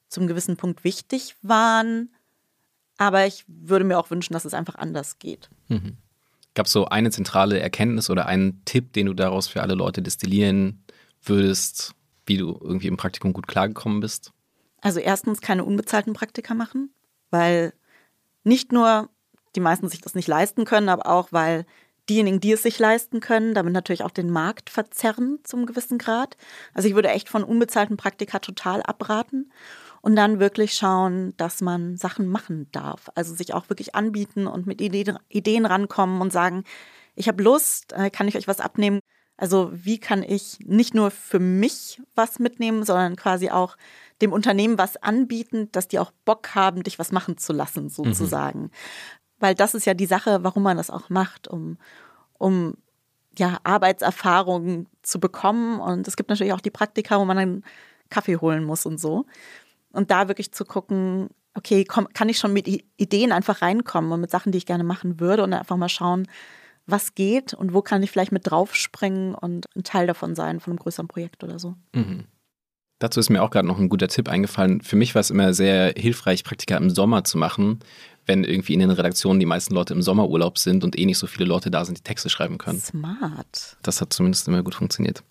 zum 0.09 0.27
gewissen 0.27 0.57
Punkt 0.57 0.83
wichtig 0.83 1.35
waren. 1.41 2.13
Aber 2.97 3.25
ich 3.25 3.45
würde 3.47 3.85
mir 3.85 3.97
auch 3.97 4.09
wünschen, 4.09 4.33
dass 4.33 4.45
es 4.45 4.53
einfach 4.53 4.75
anders 4.75 5.19
geht. 5.19 5.49
Gab 6.55 6.65
es 6.65 6.71
so 6.71 6.85
eine 6.85 7.11
zentrale 7.11 7.59
Erkenntnis 7.59 8.09
oder 8.09 8.25
einen 8.25 8.63
Tipp, 8.65 8.93
den 8.93 9.05
du 9.05 9.13
daraus 9.13 9.47
für 9.47 9.61
alle 9.61 9.75
Leute 9.75 10.01
destillieren 10.01 10.83
würdest, 11.21 11.93
wie 12.25 12.37
du 12.37 12.57
irgendwie 12.61 12.87
im 12.87 12.97
Praktikum 12.97 13.33
gut 13.33 13.47
klargekommen 13.47 13.99
bist? 13.99 14.31
Also 14.81 14.99
erstens 14.99 15.41
keine 15.41 15.63
unbezahlten 15.63 16.13
Praktika 16.13 16.53
machen, 16.53 16.91
weil 17.29 17.73
nicht 18.43 18.71
nur 18.71 19.09
die 19.55 19.59
meisten 19.59 19.89
sich 19.89 20.01
das 20.01 20.15
nicht 20.15 20.27
leisten 20.27 20.65
können, 20.65 20.89
aber 20.89 21.07
auch 21.07 21.31
weil 21.31 21.65
diejenigen, 22.09 22.39
die 22.39 22.53
es 22.53 22.63
sich 22.63 22.79
leisten 22.79 23.19
können, 23.19 23.53
damit 23.53 23.73
natürlich 23.73 24.03
auch 24.03 24.11
den 24.11 24.29
Markt 24.29 24.69
verzerren 24.69 25.39
zum 25.43 25.65
gewissen 25.65 25.97
Grad. 25.97 26.37
Also 26.73 26.87
ich 26.87 26.95
würde 26.95 27.09
echt 27.09 27.29
von 27.29 27.43
unbezahlten 27.43 27.97
Praktika 27.97 28.39
total 28.39 28.81
abraten 28.81 29.51
und 30.01 30.15
dann 30.15 30.39
wirklich 30.39 30.73
schauen, 30.73 31.33
dass 31.37 31.61
man 31.61 31.97
Sachen 31.97 32.27
machen 32.27 32.67
darf. 32.71 33.09
Also 33.15 33.35
sich 33.35 33.53
auch 33.53 33.69
wirklich 33.69 33.95
anbieten 33.95 34.47
und 34.47 34.67
mit 34.67 34.81
Ideen, 34.81 35.17
Ideen 35.29 35.65
rankommen 35.65 36.21
und 36.21 36.31
sagen, 36.31 36.63
ich 37.15 37.27
habe 37.27 37.43
Lust, 37.43 37.93
äh, 37.93 38.09
kann 38.09 38.27
ich 38.27 38.37
euch 38.37 38.47
was 38.47 38.59
abnehmen? 38.59 38.99
Also 39.37 39.69
wie 39.73 39.99
kann 39.99 40.23
ich 40.23 40.59
nicht 40.65 40.93
nur 40.93 41.11
für 41.11 41.39
mich 41.39 42.01
was 42.15 42.39
mitnehmen, 42.39 42.83
sondern 42.83 43.15
quasi 43.15 43.49
auch 43.49 43.77
dem 44.21 44.33
Unternehmen 44.33 44.77
was 44.77 44.97
anbieten, 44.97 45.69
dass 45.71 45.87
die 45.87 45.99
auch 45.99 46.11
Bock 46.25 46.55
haben, 46.55 46.83
dich 46.83 46.97
was 46.97 47.11
machen 47.11 47.37
zu 47.37 47.53
lassen, 47.53 47.89
sozusagen. 47.89 48.71
Weil 49.39 49.55
das 49.55 49.73
ist 49.73 49.85
ja 49.85 49.93
die 49.93 50.05
Sache, 50.05 50.43
warum 50.43 50.63
man 50.63 50.77
das 50.77 50.89
auch 50.89 51.09
macht, 51.09 51.47
um, 51.47 51.77
um 52.37 52.75
ja, 53.37 53.57
Arbeitserfahrungen 53.63 54.87
zu 55.03 55.19
bekommen. 55.19 55.79
Und 55.79 56.07
es 56.07 56.15
gibt 56.15 56.29
natürlich 56.29 56.53
auch 56.53 56.61
die 56.61 56.71
Praktika, 56.71 57.19
wo 57.19 57.25
man 57.25 57.37
dann 57.37 57.63
Kaffee 58.09 58.37
holen 58.37 58.63
muss 58.63 58.85
und 58.85 58.99
so. 58.99 59.25
Und 59.91 60.11
da 60.11 60.27
wirklich 60.27 60.51
zu 60.51 60.65
gucken, 60.65 61.29
okay, 61.53 61.83
komm, 61.85 62.07
kann 62.13 62.29
ich 62.29 62.37
schon 62.37 62.53
mit 62.53 62.67
Ideen 62.67 63.31
einfach 63.31 63.61
reinkommen 63.61 64.11
und 64.11 64.21
mit 64.21 64.31
Sachen, 64.31 64.51
die 64.51 64.57
ich 64.57 64.65
gerne 64.65 64.83
machen 64.83 65.19
würde 65.19 65.43
und 65.43 65.53
einfach 65.53 65.77
mal 65.77 65.89
schauen, 65.89 66.27
was 66.85 67.15
geht 67.15 67.53
und 67.53 67.73
wo 67.73 67.81
kann 67.81 68.01
ich 68.03 68.11
vielleicht 68.11 68.31
mit 68.31 68.49
draufspringen 68.49 69.35
und 69.35 69.65
ein 69.75 69.83
Teil 69.83 70.07
davon 70.07 70.35
sein, 70.35 70.59
von 70.59 70.71
einem 70.71 70.79
größeren 70.79 71.07
Projekt 71.07 71.43
oder 71.43 71.59
so. 71.59 71.75
Dazu 72.99 73.19
ist 73.19 73.29
mir 73.29 73.43
auch 73.43 73.51
gerade 73.51 73.67
noch 73.67 73.77
ein 73.77 73.89
guter 73.89 74.07
Tipp 74.07 74.29
eingefallen. 74.29 74.81
Für 74.81 74.95
mich 74.95 75.13
war 75.13 75.19
es 75.19 75.29
immer 75.29 75.53
sehr 75.53 75.93
hilfreich, 75.97 76.43
Praktika 76.43 76.77
im 76.77 76.89
Sommer 76.89 77.23
zu 77.23 77.37
machen, 77.37 77.79
wenn 78.27 78.43
irgendwie 78.43 78.73
in 78.73 78.81
den 78.81 78.91
Redaktionen 78.91 79.39
die 79.39 79.45
meisten 79.45 79.73
Leute 79.73 79.93
im 79.93 80.01
Sommerurlaub 80.01 80.57
sind 80.57 80.83
und 80.83 80.99
eh 80.99 81.05
nicht 81.05 81.17
so 81.17 81.27
viele 81.27 81.45
Leute 81.45 81.71
da 81.71 81.85
sind, 81.85 81.97
die 81.97 82.03
Texte 82.03 82.29
schreiben 82.29 82.57
können. 82.57 82.79
Smart. 82.79 83.77
Das 83.81 84.01
hat 84.01 84.13
zumindest 84.13 84.47
immer 84.47 84.63
gut 84.63 84.75
funktioniert. 84.75 85.23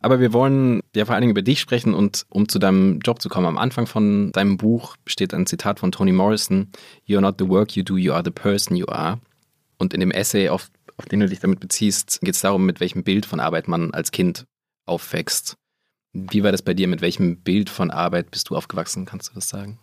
Aber 0.00 0.20
wir 0.20 0.32
wollen 0.32 0.82
ja 0.94 1.06
vor 1.06 1.14
allen 1.14 1.22
Dingen 1.22 1.32
über 1.32 1.42
dich 1.42 1.60
sprechen 1.60 1.94
und 1.94 2.26
um 2.28 2.48
zu 2.48 2.58
deinem 2.58 3.00
Job 3.00 3.20
zu 3.20 3.28
kommen. 3.28 3.46
Am 3.46 3.58
Anfang 3.58 3.86
von 3.86 4.32
deinem 4.32 4.58
Buch 4.58 4.96
steht 5.06 5.32
ein 5.32 5.46
Zitat 5.46 5.80
von 5.80 5.92
Toni 5.92 6.12
Morrison: 6.12 6.70
You're 7.08 7.20
not 7.20 7.36
the 7.38 7.48
work 7.48 7.72
you 7.72 7.82
do, 7.82 7.96
you 7.96 8.12
are 8.12 8.22
the 8.24 8.30
person 8.30 8.76
you 8.76 8.86
are. 8.86 9.18
Und 9.78 9.94
in 9.94 10.00
dem 10.00 10.10
Essay, 10.10 10.48
auf, 10.48 10.70
auf 10.96 11.06
den 11.06 11.20
du 11.20 11.28
dich 11.28 11.40
damit 11.40 11.60
beziehst, 11.60 12.20
geht 12.20 12.34
es 12.34 12.40
darum, 12.40 12.66
mit 12.66 12.80
welchem 12.80 13.02
Bild 13.02 13.26
von 13.26 13.40
Arbeit 13.40 13.68
man 13.68 13.92
als 13.92 14.10
Kind 14.10 14.46
aufwächst. 14.84 15.56
Wie 16.12 16.42
war 16.42 16.52
das 16.52 16.62
bei 16.62 16.72
dir? 16.72 16.88
Mit 16.88 17.02
welchem 17.02 17.40
Bild 17.40 17.68
von 17.68 17.90
Arbeit 17.90 18.30
bist 18.30 18.48
du 18.48 18.56
aufgewachsen? 18.56 19.04
Kannst 19.04 19.30
du 19.30 19.34
das 19.34 19.48
sagen? 19.48 19.78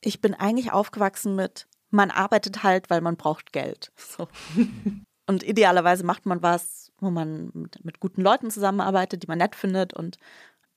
Ich 0.00 0.20
bin 0.20 0.34
eigentlich 0.34 0.72
aufgewachsen 0.72 1.36
mit, 1.36 1.67
man 1.90 2.10
arbeitet 2.10 2.62
halt, 2.62 2.90
weil 2.90 3.00
man 3.00 3.16
braucht 3.16 3.52
Geld. 3.52 3.92
So. 3.96 4.28
Und 5.26 5.42
idealerweise 5.42 6.04
macht 6.04 6.24
man 6.24 6.42
was, 6.42 6.90
wo 7.00 7.10
man 7.10 7.50
mit, 7.52 7.84
mit 7.84 8.00
guten 8.00 8.22
Leuten 8.22 8.50
zusammenarbeitet, 8.50 9.22
die 9.22 9.26
man 9.26 9.38
nett 9.38 9.54
findet 9.54 9.92
und 9.92 10.16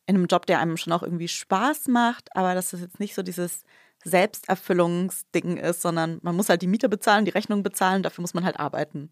in 0.08 0.16
einem 0.16 0.26
Job, 0.26 0.46
der 0.46 0.60
einem 0.60 0.76
schon 0.76 0.92
auch 0.92 1.04
irgendwie 1.04 1.30
Spaß 1.30 1.88
macht, 1.88 2.36
aber 2.36 2.54
dass 2.54 2.72
das 2.72 2.82
jetzt 2.82 3.00
nicht 3.00 3.16
so 3.16 3.24
dieses 3.24 3.64
Selbsterfüllungsding 4.04 5.56
ist, 5.56 5.82
sondern 5.82 6.20
man 6.22 6.36
muss 6.36 6.50
halt 6.50 6.62
die 6.62 6.68
Miete 6.68 6.90
bezahlen, 6.90 7.24
die 7.24 7.32
Rechnung 7.32 7.64
bezahlen, 7.64 8.04
dafür 8.04 8.24
muss 8.24 8.34
man 8.34 8.44
halt 8.44 8.60
arbeiten. 8.60 9.10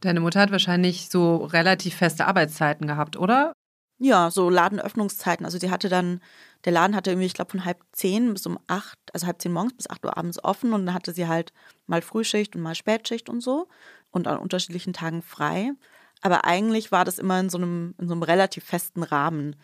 Deine 0.00 0.20
Mutter 0.20 0.40
hat 0.40 0.50
wahrscheinlich 0.50 1.10
so 1.10 1.36
relativ 1.36 1.96
feste 1.96 2.26
Arbeitszeiten 2.26 2.86
gehabt, 2.86 3.18
oder? 3.18 3.52
Ja, 3.98 4.30
so 4.30 4.48
Ladenöffnungszeiten. 4.48 5.44
Also 5.44 5.58
die 5.58 5.70
hatte 5.70 5.90
dann 5.90 6.20
der 6.64 6.72
Laden 6.72 6.94
hatte 6.94 7.10
irgendwie, 7.10 7.26
ich 7.26 7.34
glaube, 7.34 7.50
von 7.50 7.64
halb 7.64 7.78
zehn 7.92 8.32
bis 8.32 8.46
um 8.46 8.58
acht, 8.66 8.98
also 9.12 9.26
halb 9.26 9.40
zehn 9.40 9.52
morgens 9.52 9.74
bis 9.74 9.88
acht 9.88 10.04
Uhr 10.04 10.16
abends 10.16 10.42
offen 10.42 10.72
und 10.72 10.86
dann 10.86 10.94
hatte 10.94 11.12
sie 11.12 11.26
halt 11.26 11.52
mal 11.86 12.02
Frühschicht 12.02 12.54
und 12.54 12.62
mal 12.62 12.74
Spätschicht 12.74 13.28
und 13.28 13.40
so 13.40 13.68
und 14.10 14.26
an 14.26 14.38
unterschiedlichen 14.38 14.92
Tagen 14.92 15.22
frei. 15.22 15.72
Aber 16.20 16.44
eigentlich 16.44 16.92
war 16.92 17.04
das 17.04 17.18
immer 17.18 17.40
in 17.40 17.48
so 17.48 17.58
einem, 17.58 17.94
in 17.98 18.08
so 18.08 18.14
einem 18.14 18.22
relativ 18.22 18.64
festen 18.64 19.02
Rahmen. 19.02 19.56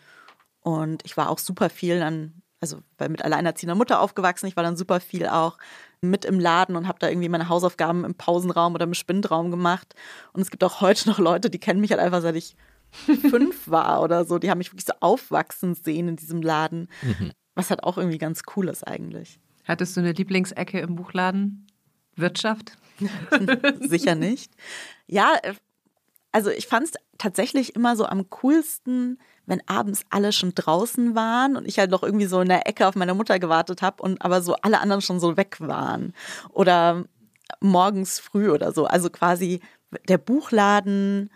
Und 0.61 1.05
ich 1.05 1.15
war 1.17 1.29
auch 1.29 1.37
super 1.37 1.69
viel 1.69 1.99
dann, 1.99 2.41
also 2.59 2.79
weil 2.97 3.09
mit 3.09 3.23
alleinerziehender 3.23 3.75
Mutter 3.75 4.01
aufgewachsen, 4.01 4.47
ich 4.47 4.55
war 4.55 4.63
dann 4.63 4.77
super 4.77 4.99
viel 4.99 5.27
auch 5.27 5.57
mit 6.01 6.25
im 6.25 6.39
Laden 6.39 6.75
und 6.75 6.87
habe 6.87 6.99
da 6.99 7.09
irgendwie 7.09 7.29
meine 7.29 7.49
Hausaufgaben 7.49 8.05
im 8.05 8.15
Pausenraum 8.15 8.73
oder 8.73 8.85
im 8.85 8.93
Spindraum 8.95 9.51
gemacht. 9.51 9.93
Und 10.33 10.41
es 10.41 10.49
gibt 10.49 10.63
auch 10.63 10.81
heute 10.81 11.07
noch 11.09 11.19
Leute, 11.19 11.49
die 11.49 11.59
kennen 11.59 11.81
mich 11.81 11.91
halt 11.91 12.01
einfach, 12.01 12.21
seit 12.21 12.35
ich 12.35 12.55
fünf 12.91 13.69
war 13.69 14.01
oder 14.01 14.25
so. 14.25 14.39
Die 14.39 14.49
haben 14.49 14.57
mich 14.57 14.71
wirklich 14.71 14.85
so 14.85 14.93
aufwachsen 14.99 15.75
sehen 15.75 16.07
in 16.07 16.15
diesem 16.15 16.41
Laden. 16.41 16.89
Mhm. 17.01 17.31
Was 17.55 17.69
halt 17.69 17.83
auch 17.83 17.97
irgendwie 17.97 18.17
ganz 18.17 18.43
cool 18.55 18.69
ist 18.69 18.87
eigentlich. 18.87 19.39
Hattest 19.65 19.97
du 19.97 20.01
eine 20.01 20.13
Lieblingsecke 20.13 20.79
im 20.79 20.95
Buchladen? 20.95 21.67
Wirtschaft? 22.15 22.77
Sicher 23.81 24.15
nicht. 24.15 24.51
Ja, 25.07 25.33
äh, 25.43 25.53
also 26.31 26.49
ich 26.49 26.67
fand 26.67 26.85
es 26.87 26.93
tatsächlich 27.17 27.75
immer 27.75 27.95
so 27.95 28.05
am 28.05 28.29
coolsten, 28.29 29.19
wenn 29.45 29.61
abends 29.67 30.03
alle 30.09 30.33
schon 30.33 30.53
draußen 30.53 31.15
waren 31.15 31.55
und 31.55 31.67
ich 31.67 31.79
halt 31.79 31.89
noch 31.89 32.03
irgendwie 32.03 32.25
so 32.25 32.41
in 32.41 32.49
der 32.49 32.67
Ecke 32.67 32.87
auf 32.87 32.95
meine 32.95 33.13
Mutter 33.13 33.39
gewartet 33.39 33.81
habe 33.81 34.03
und 34.03 34.21
aber 34.21 34.41
so 34.41 34.55
alle 34.55 34.79
anderen 34.81 35.01
schon 35.01 35.19
so 35.19 35.37
weg 35.37 35.57
waren. 35.59 36.13
Oder 36.49 37.05
morgens 37.61 38.19
früh 38.19 38.49
oder 38.49 38.71
so. 38.73 38.85
Also 38.85 39.09
quasi 39.09 39.61
der 40.07 40.17
Buchladen 40.17 41.29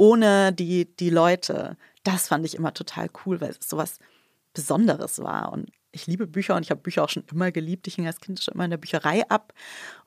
ohne 0.00 0.54
die, 0.54 0.96
die 0.96 1.10
Leute. 1.10 1.76
Das 2.04 2.28
fand 2.28 2.46
ich 2.46 2.54
immer 2.54 2.72
total 2.72 3.10
cool, 3.26 3.42
weil 3.42 3.50
es 3.50 3.68
sowas 3.68 3.98
Besonderes 4.54 5.18
war. 5.18 5.52
Und 5.52 5.70
ich 5.92 6.06
liebe 6.06 6.26
Bücher 6.26 6.56
und 6.56 6.62
ich 6.62 6.70
habe 6.70 6.80
Bücher 6.80 7.04
auch 7.04 7.10
schon 7.10 7.24
immer 7.30 7.52
geliebt. 7.52 7.86
Ich 7.86 7.96
hing 7.96 8.06
als 8.06 8.18
Kind 8.18 8.42
schon 8.42 8.54
immer 8.54 8.64
in 8.64 8.70
der 8.70 8.78
Bücherei 8.78 9.28
ab. 9.28 9.52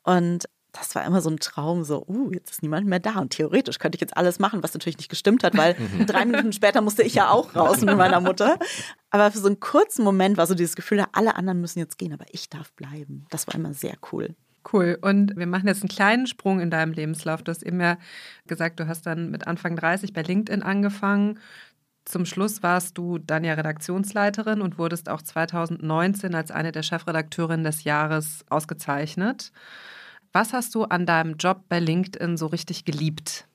Und 0.01 0.49
das 0.71 0.95
war 0.95 1.05
immer 1.05 1.21
so 1.21 1.29
ein 1.29 1.37
Traum, 1.37 1.83
so, 1.83 2.03
uh, 2.07 2.31
jetzt 2.31 2.49
ist 2.49 2.63
niemand 2.63 2.87
mehr 2.87 2.99
da. 2.99 3.19
Und 3.19 3.33
theoretisch 3.33 3.77
könnte 3.77 3.97
ich 3.97 4.01
jetzt 4.01 4.17
alles 4.17 4.39
machen, 4.39 4.63
was 4.63 4.73
natürlich 4.73 4.97
nicht 4.97 5.09
gestimmt 5.09 5.43
hat, 5.43 5.55
weil 5.55 5.75
mhm. 5.77 6.07
drei 6.07 6.25
Minuten 6.25 6.53
später 6.53 6.81
musste 6.81 7.03
ich 7.03 7.13
ja 7.13 7.29
auch 7.29 7.55
raus 7.55 7.81
mit 7.81 7.95
meiner 7.95 8.19
Mutter. 8.19 8.57
Aber 9.11 9.29
für 9.29 9.37
so 9.37 9.45
einen 9.45 9.59
kurzen 9.59 10.03
Moment 10.03 10.37
war 10.37 10.47
so 10.47 10.55
dieses 10.55 10.75
Gefühl, 10.75 11.05
alle 11.11 11.35
anderen 11.35 11.61
müssen 11.61 11.77
jetzt 11.77 11.99
gehen, 11.99 12.13
aber 12.13 12.25
ich 12.31 12.49
darf 12.49 12.73
bleiben. 12.73 13.27
Das 13.29 13.45
war 13.45 13.53
immer 13.53 13.75
sehr 13.75 13.93
cool. 14.11 14.35
Cool. 14.71 14.97
Und 15.01 15.35
wir 15.35 15.47
machen 15.47 15.67
jetzt 15.67 15.81
einen 15.81 15.89
kleinen 15.89 16.27
Sprung 16.27 16.59
in 16.59 16.69
deinem 16.69 16.93
Lebenslauf. 16.93 17.43
Du 17.43 17.49
hast 17.49 17.63
eben 17.63 17.81
ja 17.81 17.97
gesagt, 18.47 18.79
du 18.79 18.87
hast 18.87 19.05
dann 19.05 19.29
mit 19.29 19.47
Anfang 19.47 19.75
30 19.75 20.13
bei 20.13 20.21
LinkedIn 20.21 20.63
angefangen. 20.63 21.39
Zum 22.05 22.25
Schluss 22.25 22.63
warst 22.63 22.97
du 22.97 23.17
dann 23.17 23.43
ja 23.43 23.53
Redaktionsleiterin 23.53 24.61
und 24.61 24.77
wurdest 24.77 25.09
auch 25.09 25.21
2019 25.21 26.35
als 26.35 26.51
eine 26.51 26.71
der 26.71 26.83
Chefredakteurinnen 26.83 27.63
des 27.63 27.83
Jahres 27.83 28.43
ausgezeichnet. 28.49 29.51
Was 30.33 30.51
hast 30.51 30.75
du 30.75 30.83
an 30.83 31.05
deinem 31.05 31.37
Job 31.37 31.63
bei 31.69 31.79
LinkedIn 31.79 32.37
so 32.37 32.47
richtig 32.47 32.85
geliebt? 32.85 33.47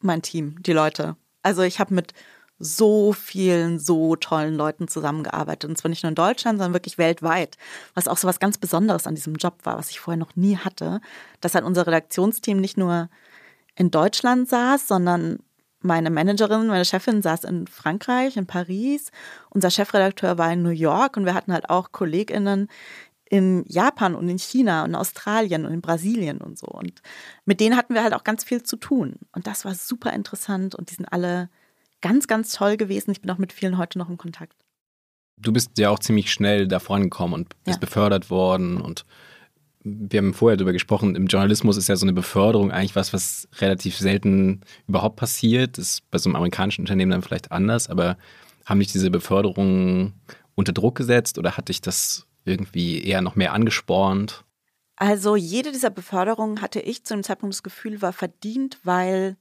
Mein 0.00 0.20
Team, 0.20 0.62
die 0.62 0.72
Leute. 0.72 1.16
Also 1.42 1.62
ich 1.62 1.78
habe 1.78 1.94
mit 1.94 2.12
so 2.58 3.12
vielen, 3.12 3.78
so 3.78 4.16
tollen 4.16 4.54
Leuten 4.54 4.88
zusammengearbeitet. 4.88 5.68
Und 5.68 5.76
zwar 5.76 5.88
nicht 5.88 6.02
nur 6.02 6.08
in 6.08 6.14
Deutschland, 6.14 6.58
sondern 6.58 6.74
wirklich 6.74 6.98
weltweit. 6.98 7.56
Was 7.94 8.08
auch 8.08 8.16
so 8.16 8.28
was 8.28 8.40
ganz 8.40 8.58
Besonderes 8.58 9.06
an 9.06 9.14
diesem 9.14 9.34
Job 9.34 9.58
war, 9.64 9.76
was 9.76 9.90
ich 9.90 10.00
vorher 10.00 10.18
noch 10.18 10.36
nie 10.36 10.56
hatte. 10.56 11.00
Dass 11.40 11.54
halt 11.54 11.64
unser 11.64 11.86
Redaktionsteam 11.86 12.60
nicht 12.60 12.76
nur 12.76 13.08
in 13.74 13.90
Deutschland 13.90 14.48
saß, 14.48 14.86
sondern 14.86 15.38
meine 15.80 16.10
Managerin, 16.10 16.66
meine 16.66 16.84
Chefin 16.84 17.22
saß 17.22 17.44
in 17.44 17.66
Frankreich, 17.66 18.36
in 18.36 18.46
Paris. 18.46 19.10
Unser 19.50 19.70
Chefredakteur 19.70 20.38
war 20.38 20.52
in 20.52 20.62
New 20.62 20.70
York 20.70 21.16
und 21.16 21.26
wir 21.26 21.34
hatten 21.34 21.52
halt 21.52 21.68
auch 21.68 21.92
KollegInnen 21.92 22.68
in 23.26 23.64
Japan 23.66 24.14
und 24.14 24.28
in 24.28 24.38
China 24.38 24.84
und 24.84 24.90
in 24.90 24.96
Australien 24.96 25.66
und 25.66 25.72
in 25.72 25.80
Brasilien 25.80 26.38
und 26.38 26.58
so. 26.58 26.66
Und 26.66 27.02
mit 27.44 27.60
denen 27.60 27.76
hatten 27.76 27.94
wir 27.94 28.02
halt 28.02 28.14
auch 28.14 28.24
ganz 28.24 28.44
viel 28.44 28.62
zu 28.62 28.76
tun. 28.76 29.16
Und 29.32 29.46
das 29.46 29.64
war 29.64 29.74
super 29.74 30.12
interessant 30.12 30.74
und 30.74 30.90
die 30.90 30.94
sind 30.94 31.06
alle 31.06 31.48
ganz, 32.00 32.26
ganz 32.26 32.52
toll 32.52 32.76
gewesen. 32.76 33.10
Ich 33.10 33.20
bin 33.20 33.30
auch 33.30 33.38
mit 33.38 33.52
vielen 33.52 33.78
heute 33.78 33.98
noch 33.98 34.08
in 34.08 34.18
Kontakt. 34.18 34.56
Du 35.36 35.52
bist 35.52 35.78
ja 35.78 35.90
auch 35.90 35.98
ziemlich 35.98 36.32
schnell 36.32 36.68
da 36.68 36.78
vorangekommen 36.78 37.34
und 37.34 37.48
bist 37.64 37.76
ja. 37.76 37.80
befördert 37.80 38.30
worden 38.30 38.80
und 38.80 39.04
wir 39.84 40.18
haben 40.18 40.32
vorher 40.32 40.56
darüber 40.56 40.72
gesprochen, 40.72 41.14
im 41.14 41.26
Journalismus 41.26 41.76
ist 41.76 41.88
ja 41.88 41.96
so 41.96 42.06
eine 42.06 42.14
Beförderung 42.14 42.70
eigentlich 42.70 42.96
was, 42.96 43.12
was 43.12 43.46
relativ 43.58 43.98
selten 43.98 44.62
überhaupt 44.88 45.16
passiert. 45.16 45.76
Das 45.76 45.86
ist 45.86 46.10
bei 46.10 46.16
so 46.16 46.30
einem 46.30 46.36
amerikanischen 46.36 46.82
Unternehmen 46.82 47.10
dann 47.10 47.22
vielleicht 47.22 47.52
anders, 47.52 47.90
aber 47.90 48.16
haben 48.64 48.78
dich 48.78 48.92
diese 48.92 49.10
Beförderungen 49.10 50.14
unter 50.54 50.72
Druck 50.72 50.96
gesetzt 50.96 51.36
oder 51.36 51.58
hat 51.58 51.68
dich 51.68 51.82
das 51.82 52.26
irgendwie 52.46 53.04
eher 53.04 53.20
noch 53.20 53.36
mehr 53.36 53.52
angespornt? 53.52 54.44
Also 54.96 55.36
jede 55.36 55.70
dieser 55.70 55.90
Beförderungen 55.90 56.62
hatte 56.62 56.80
ich 56.80 57.04
zu 57.04 57.14
dem 57.14 57.22
Zeitpunkt 57.22 57.54
das 57.54 57.62
Gefühl, 57.62 58.00
war 58.00 58.12
verdient, 58.12 58.78
weil 58.84 59.36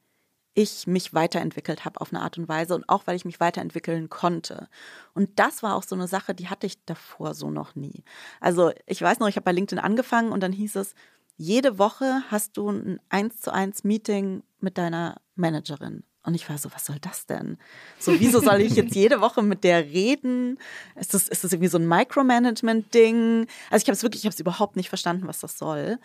ich 0.55 0.85
mich 0.87 1.13
weiterentwickelt 1.13 1.85
habe 1.85 1.99
auf 1.99 2.13
eine 2.13 2.21
Art 2.21 2.37
und 2.37 2.47
Weise 2.47 2.75
und 2.75 2.87
auch 2.87 3.07
weil 3.07 3.15
ich 3.15 3.25
mich 3.25 3.39
weiterentwickeln 3.39 4.09
konnte. 4.09 4.67
Und 5.13 5.39
das 5.39 5.63
war 5.63 5.75
auch 5.75 5.83
so 5.83 5.95
eine 5.95 6.07
Sache, 6.07 6.35
die 6.35 6.49
hatte 6.49 6.67
ich 6.67 6.83
davor 6.85 7.33
so 7.33 7.49
noch 7.49 7.75
nie. 7.75 8.03
Also 8.39 8.71
ich 8.85 9.01
weiß 9.01 9.19
noch, 9.19 9.27
ich 9.27 9.35
habe 9.35 9.45
bei 9.45 9.51
LinkedIn 9.51 9.83
angefangen 9.83 10.31
und 10.31 10.41
dann 10.41 10.51
hieß 10.51 10.75
es, 10.75 10.93
jede 11.37 11.79
Woche 11.79 12.23
hast 12.29 12.57
du 12.57 12.69
ein 12.69 12.99
eins 13.09 13.41
zu 13.41 13.51
eins 13.51 13.83
Meeting 13.83 14.43
mit 14.59 14.77
deiner 14.77 15.19
Managerin. 15.35 16.03
Und 16.25 16.35
ich 16.35 16.47
war 16.47 16.57
so, 16.57 16.71
was 16.73 16.85
soll 16.85 16.99
das 17.01 17.25
denn? 17.25 17.57
So, 17.99 18.17
wieso 18.19 18.39
soll 18.39 18.61
ich 18.61 18.75
jetzt 18.75 18.95
jede 18.95 19.19
Woche 19.19 19.41
mit 19.41 19.63
der 19.65 19.83
reden? 19.83 20.57
Ist 20.95 21.13
das, 21.13 21.27
ist 21.27 21.43
das 21.43 21.51
irgendwie 21.51 21.69
so 21.69 21.77
ein 21.77 21.87
Micromanagement-Ding? 21.87 23.47
Also 23.69 23.83
ich 23.83 23.87
habe 23.89 23.93
es 23.93 24.03
wirklich, 24.03 24.21
ich 24.21 24.25
habe 24.25 24.33
es 24.33 24.39
überhaupt 24.39 24.77
nicht 24.77 24.87
verstanden, 24.87 25.27
was 25.27 25.39
das 25.39 25.57
soll. 25.57 25.99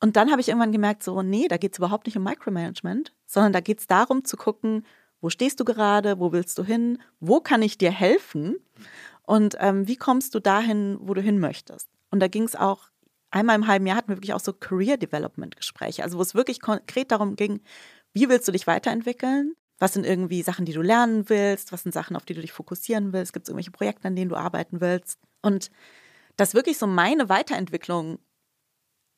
Und 0.00 0.16
dann 0.16 0.30
habe 0.30 0.40
ich 0.40 0.48
irgendwann 0.48 0.72
gemerkt, 0.72 1.02
so, 1.02 1.22
nee, 1.22 1.46
da 1.48 1.58
geht 1.58 1.72
es 1.72 1.78
überhaupt 1.78 2.06
nicht 2.06 2.16
um 2.16 2.24
Micromanagement, 2.24 3.12
sondern 3.26 3.52
da 3.52 3.60
geht 3.60 3.80
es 3.80 3.86
darum 3.86 4.24
zu 4.24 4.36
gucken, 4.36 4.84
wo 5.20 5.28
stehst 5.28 5.60
du 5.60 5.64
gerade, 5.64 6.18
wo 6.18 6.32
willst 6.32 6.56
du 6.58 6.64
hin, 6.64 6.98
wo 7.20 7.40
kann 7.40 7.60
ich 7.60 7.76
dir 7.76 7.90
helfen 7.90 8.56
und 9.22 9.56
ähm, 9.60 9.86
wie 9.86 9.96
kommst 9.96 10.34
du 10.34 10.40
dahin, 10.40 10.98
wo 11.00 11.12
du 11.12 11.20
hin 11.20 11.38
möchtest. 11.38 11.88
Und 12.10 12.20
da 12.20 12.28
ging 12.28 12.44
es 12.44 12.56
auch, 12.56 12.88
einmal 13.30 13.56
im 13.56 13.66
halben 13.66 13.86
Jahr 13.86 13.96
hatten 13.96 14.08
wir 14.08 14.16
wirklich 14.16 14.32
auch 14.32 14.40
so 14.40 14.54
Career 14.54 14.96
Development 14.96 15.54
Gespräche, 15.54 16.02
also 16.02 16.16
wo 16.18 16.22
es 16.22 16.34
wirklich 16.34 16.60
konkret 16.60 17.12
darum 17.12 17.36
ging, 17.36 17.60
wie 18.12 18.28
willst 18.28 18.48
du 18.48 18.52
dich 18.52 18.66
weiterentwickeln? 18.66 19.54
Was 19.78 19.92
sind 19.92 20.04
irgendwie 20.04 20.42
Sachen, 20.42 20.64
die 20.64 20.72
du 20.72 20.82
lernen 20.82 21.28
willst? 21.28 21.72
Was 21.72 21.84
sind 21.84 21.92
Sachen, 21.92 22.16
auf 22.16 22.24
die 22.24 22.34
du 22.34 22.40
dich 22.40 22.52
fokussieren 22.52 23.12
willst? 23.12 23.32
Gibt 23.32 23.44
es 23.44 23.48
irgendwelche 23.48 23.70
Projekte, 23.70 24.08
an 24.08 24.16
denen 24.16 24.28
du 24.28 24.36
arbeiten 24.36 24.80
willst? 24.80 25.18
Und 25.42 25.70
dass 26.36 26.54
wirklich 26.54 26.76
so 26.76 26.86
meine 26.86 27.28
Weiterentwicklung 27.28 28.18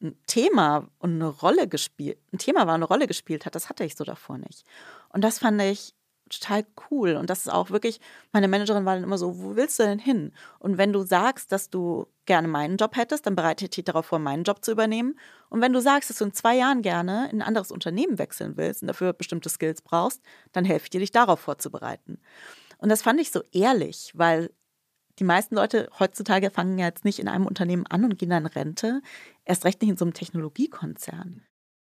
ein 0.03 0.17
Thema 0.27 0.89
und 0.99 1.15
eine 1.15 1.29
Rolle 1.29 1.69
gespielt, 1.69 2.19
ein 2.33 2.39
Thema 2.39 2.67
war, 2.67 2.75
eine 2.75 2.85
Rolle 2.85 3.07
gespielt 3.07 3.47
hat, 3.47 3.55
das 3.55 3.69
hatte 3.69 3.85
ich 3.85 3.97
so 3.97 4.05
davor 4.05 4.39
nicht. 4.39 4.65
Und 5.11 5.23
das 5.23 5.39
fand 5.39 5.61
ich 5.63 5.95
total 6.33 6.65
cool. 6.91 7.17
Und 7.17 7.31
das 7.31 7.41
ist 7.41 7.53
auch 7.53 7.71
wirklich, 7.71 8.01
meine 8.33 8.49
Managerin 8.49 8.85
war 8.85 8.95
dann 8.95 9.05
immer 9.05 9.19
so, 9.19 9.39
wo 9.43 9.57
willst 9.57 9.79
du 9.79 9.85
denn 9.85 9.99
hin? 9.99 10.33
Und 10.59 10.79
wenn 10.79 10.93
du 10.93 11.03
sagst, 11.03 11.53
dass 11.53 11.71
du 11.71 12.07
gerne 12.25 12.49
meinen 12.49 12.77
Job 12.77 12.97
hättest, 12.97 13.27
dann 13.27 13.37
bereite 13.37 13.65
ich 13.65 13.71
dich 13.71 13.85
darauf 13.85 14.07
vor, 14.07 14.19
meinen 14.19 14.45
Job 14.45 14.65
zu 14.65 14.73
übernehmen. 14.73 15.19
Und 15.51 15.61
wenn 15.61 15.73
du 15.73 15.81
sagst, 15.81 16.11
dass 16.11 16.19
du 16.19 16.25
in 16.25 16.33
zwei 16.33 16.57
Jahren 16.57 16.83
gerne 16.83 17.29
in 17.31 17.43
ein 17.43 17.47
anderes 17.47 17.71
Unternehmen 17.71 18.19
wechseln 18.19 18.57
willst 18.57 18.83
und 18.83 18.89
dafür 18.89 19.13
bestimmte 19.13 19.49
Skills 19.49 19.83
brauchst, 19.83 20.23
dann 20.53 20.65
helfe 20.65 20.85
ich 20.85 20.91
dir, 20.91 21.01
dich 21.01 21.13
darauf 21.13 21.41
vorzubereiten. 21.41 22.19
Und 22.79 22.89
das 22.89 23.03
fand 23.03 23.21
ich 23.21 23.31
so 23.31 23.43
ehrlich, 23.53 24.13
weil 24.15 24.51
die 25.23 25.27
meisten 25.27 25.55
Leute 25.55 25.89
heutzutage 26.01 26.51
fangen 26.51 26.79
ja 26.79 26.87
jetzt 26.87 27.05
nicht 27.05 27.21
in 27.21 27.29
einem 27.29 27.47
Unternehmen 27.47 27.87
an 27.87 28.05
und 28.05 28.19
gehen 28.19 28.31
dann 28.31 28.45
Rente, 28.45 29.03
erst 29.45 29.65
recht 29.65 29.81
nicht 29.81 29.91
in 29.91 29.97
so 29.97 30.05
einem 30.05 30.15
Technologiekonzern. 30.15 31.43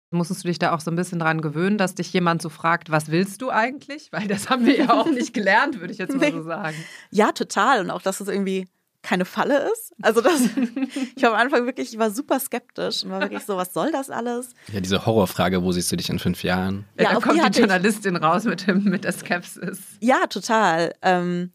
Musstest 0.10 0.44
du 0.44 0.48
dich 0.48 0.58
da 0.58 0.74
auch 0.74 0.80
so 0.80 0.90
ein 0.90 0.96
bisschen 0.96 1.20
dran 1.20 1.42
gewöhnen, 1.42 1.78
dass 1.78 1.94
dich 1.94 2.12
jemand 2.14 2.42
so 2.42 2.50
fragt, 2.50 2.90
was 2.90 3.12
willst 3.12 3.44
du 3.44 3.52
eigentlich? 3.52 4.12
Weil 4.12 4.28
das 4.28 4.50
haben 4.50 4.66
wir 4.66 4.76
ja 4.76 4.90
auch 5.00 5.12
nicht 5.12 5.36
gelernt, 5.36 5.80
würde 5.80 5.94
ich 5.94 6.00
jetzt 6.00 6.16
mal 6.16 6.32
so 6.32 6.42
sagen. 6.42 6.78
Ja, 7.12 7.32
total. 7.32 7.82
Und 7.82 7.92
auch, 7.92 8.02
dass 8.02 8.22
es 8.22 8.28
irgendwie 8.28 8.68
keine 9.04 9.26
Falle 9.26 9.70
ist. 9.72 9.94
Also 10.02 10.22
das, 10.22 10.42
ich 11.16 11.22
war 11.22 11.34
am 11.34 11.40
Anfang 11.40 11.66
wirklich, 11.68 11.94
ich 11.94 12.00
war 12.00 12.10
super 12.10 12.40
skeptisch 12.40 13.04
und 13.04 13.12
war 13.12 13.22
wirklich 13.22 13.44
so, 13.44 13.56
was 13.56 13.72
soll 13.72 13.92
das 13.92 14.10
alles? 14.10 14.56
Ja, 14.74 14.80
diese 14.80 15.06
Horrorfrage, 15.06 15.62
wo 15.62 15.72
siehst 15.72 15.92
du 15.92 15.96
dich 15.96 16.10
in 16.10 16.18
fünf 16.18 16.42
Jahren? 16.42 16.86
Ja, 17.00 17.14
da 17.14 17.20
kommt 17.20 17.40
die, 17.46 17.52
die 17.52 17.60
Journalistin 17.60 18.16
raus 18.16 18.46
mit, 18.46 18.66
dem, 18.66 18.86
mit 18.86 19.04
der 19.04 19.12
Skepsis. 19.12 19.80
Ja, 20.00 20.26
total. 20.26 20.96
Ähm, 21.04 21.52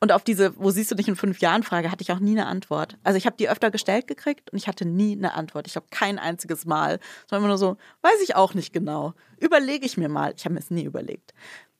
und 0.00 0.12
auf 0.12 0.22
diese, 0.22 0.56
wo 0.56 0.70
siehst 0.70 0.90
du 0.90 0.94
dich 0.94 1.08
in 1.08 1.16
fünf 1.16 1.40
Jahren 1.40 1.64
Frage, 1.64 1.90
hatte 1.90 2.02
ich 2.02 2.12
auch 2.12 2.20
nie 2.20 2.32
eine 2.32 2.46
Antwort. 2.46 2.96
Also 3.02 3.16
ich 3.16 3.26
habe 3.26 3.36
die 3.36 3.48
öfter 3.48 3.70
gestellt 3.70 4.06
gekriegt 4.06 4.50
und 4.50 4.58
ich 4.58 4.68
hatte 4.68 4.84
nie 4.84 5.16
eine 5.16 5.34
Antwort. 5.34 5.66
Ich 5.66 5.74
habe 5.74 5.86
kein 5.90 6.18
einziges 6.20 6.66
Mal. 6.66 7.00
Es 7.26 7.32
war 7.32 7.38
immer 7.38 7.48
nur 7.48 7.58
so, 7.58 7.76
weiß 8.02 8.20
ich 8.22 8.36
auch 8.36 8.54
nicht 8.54 8.72
genau. 8.72 9.14
Überlege 9.38 9.86
ich 9.86 9.96
mir 9.96 10.08
mal. 10.08 10.32
Ich 10.36 10.44
habe 10.44 10.54
mir 10.54 10.60
es 10.60 10.70
nie 10.70 10.84
überlegt. 10.84 11.34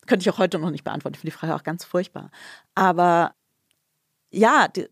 Könnte 0.06 0.22
ich 0.22 0.30
auch 0.30 0.38
heute 0.38 0.58
noch 0.58 0.70
nicht 0.70 0.84
beantworten. 0.84 1.14
Ich 1.14 1.20
finde 1.20 1.32
die 1.32 1.38
Frage 1.38 1.54
auch 1.54 1.62
ganz 1.62 1.84
furchtbar. 1.84 2.30
Aber 2.74 3.34
ja, 4.30 4.66
die, 4.66 4.88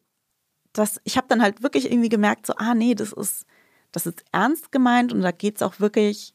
das, 0.73 1.01
ich 1.05 1.17
habe 1.17 1.27
dann 1.29 1.43
halt 1.43 1.62
wirklich 1.62 1.91
irgendwie 1.91 2.09
gemerkt, 2.09 2.47
so, 2.47 2.55
ah 2.57 2.75
nee, 2.75 2.95
das 2.95 3.12
ist, 3.12 3.45
das 3.91 4.07
ist 4.07 4.25
ernst 4.31 4.71
gemeint 4.71 5.12
und 5.12 5.23
da 5.23 5.33
geht 5.33 5.57
es 5.57 5.62
auch 5.62 5.81
wirklich 5.81 6.35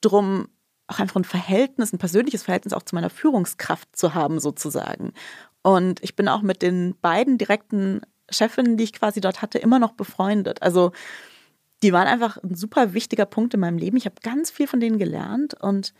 drum, 0.00 0.48
auch 0.86 0.98
einfach 0.98 1.16
ein 1.16 1.24
Verhältnis, 1.24 1.92
ein 1.92 1.98
persönliches 1.98 2.42
Verhältnis 2.42 2.72
auch 2.72 2.82
zu 2.82 2.94
meiner 2.94 3.10
Führungskraft 3.10 3.96
zu 3.96 4.14
haben, 4.14 4.40
sozusagen. 4.40 5.12
Und 5.64 6.04
ich 6.04 6.14
bin 6.14 6.28
auch 6.28 6.42
mit 6.42 6.60
den 6.60 6.94
beiden 7.00 7.38
direkten 7.38 8.02
Chefinnen, 8.30 8.76
die 8.76 8.84
ich 8.84 8.92
quasi 8.92 9.22
dort 9.22 9.40
hatte, 9.40 9.58
immer 9.58 9.78
noch 9.78 9.92
befreundet. 9.92 10.62
Also 10.62 10.92
die 11.82 11.92
waren 11.92 12.06
einfach 12.06 12.36
ein 12.42 12.54
super 12.54 12.92
wichtiger 12.92 13.24
Punkt 13.24 13.54
in 13.54 13.60
meinem 13.60 13.78
Leben. 13.78 13.96
Ich 13.96 14.04
habe 14.04 14.16
ganz 14.22 14.50
viel 14.50 14.66
von 14.66 14.78
denen 14.78 14.98
gelernt 14.98 15.54
und 15.54 15.94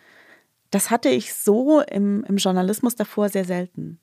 das 0.70 0.90
hatte 0.90 1.08
ich 1.08 1.34
so 1.34 1.80
im, 1.80 2.24
im 2.24 2.36
Journalismus 2.36 2.94
davor 2.94 3.30
sehr 3.30 3.46
selten. 3.46 4.00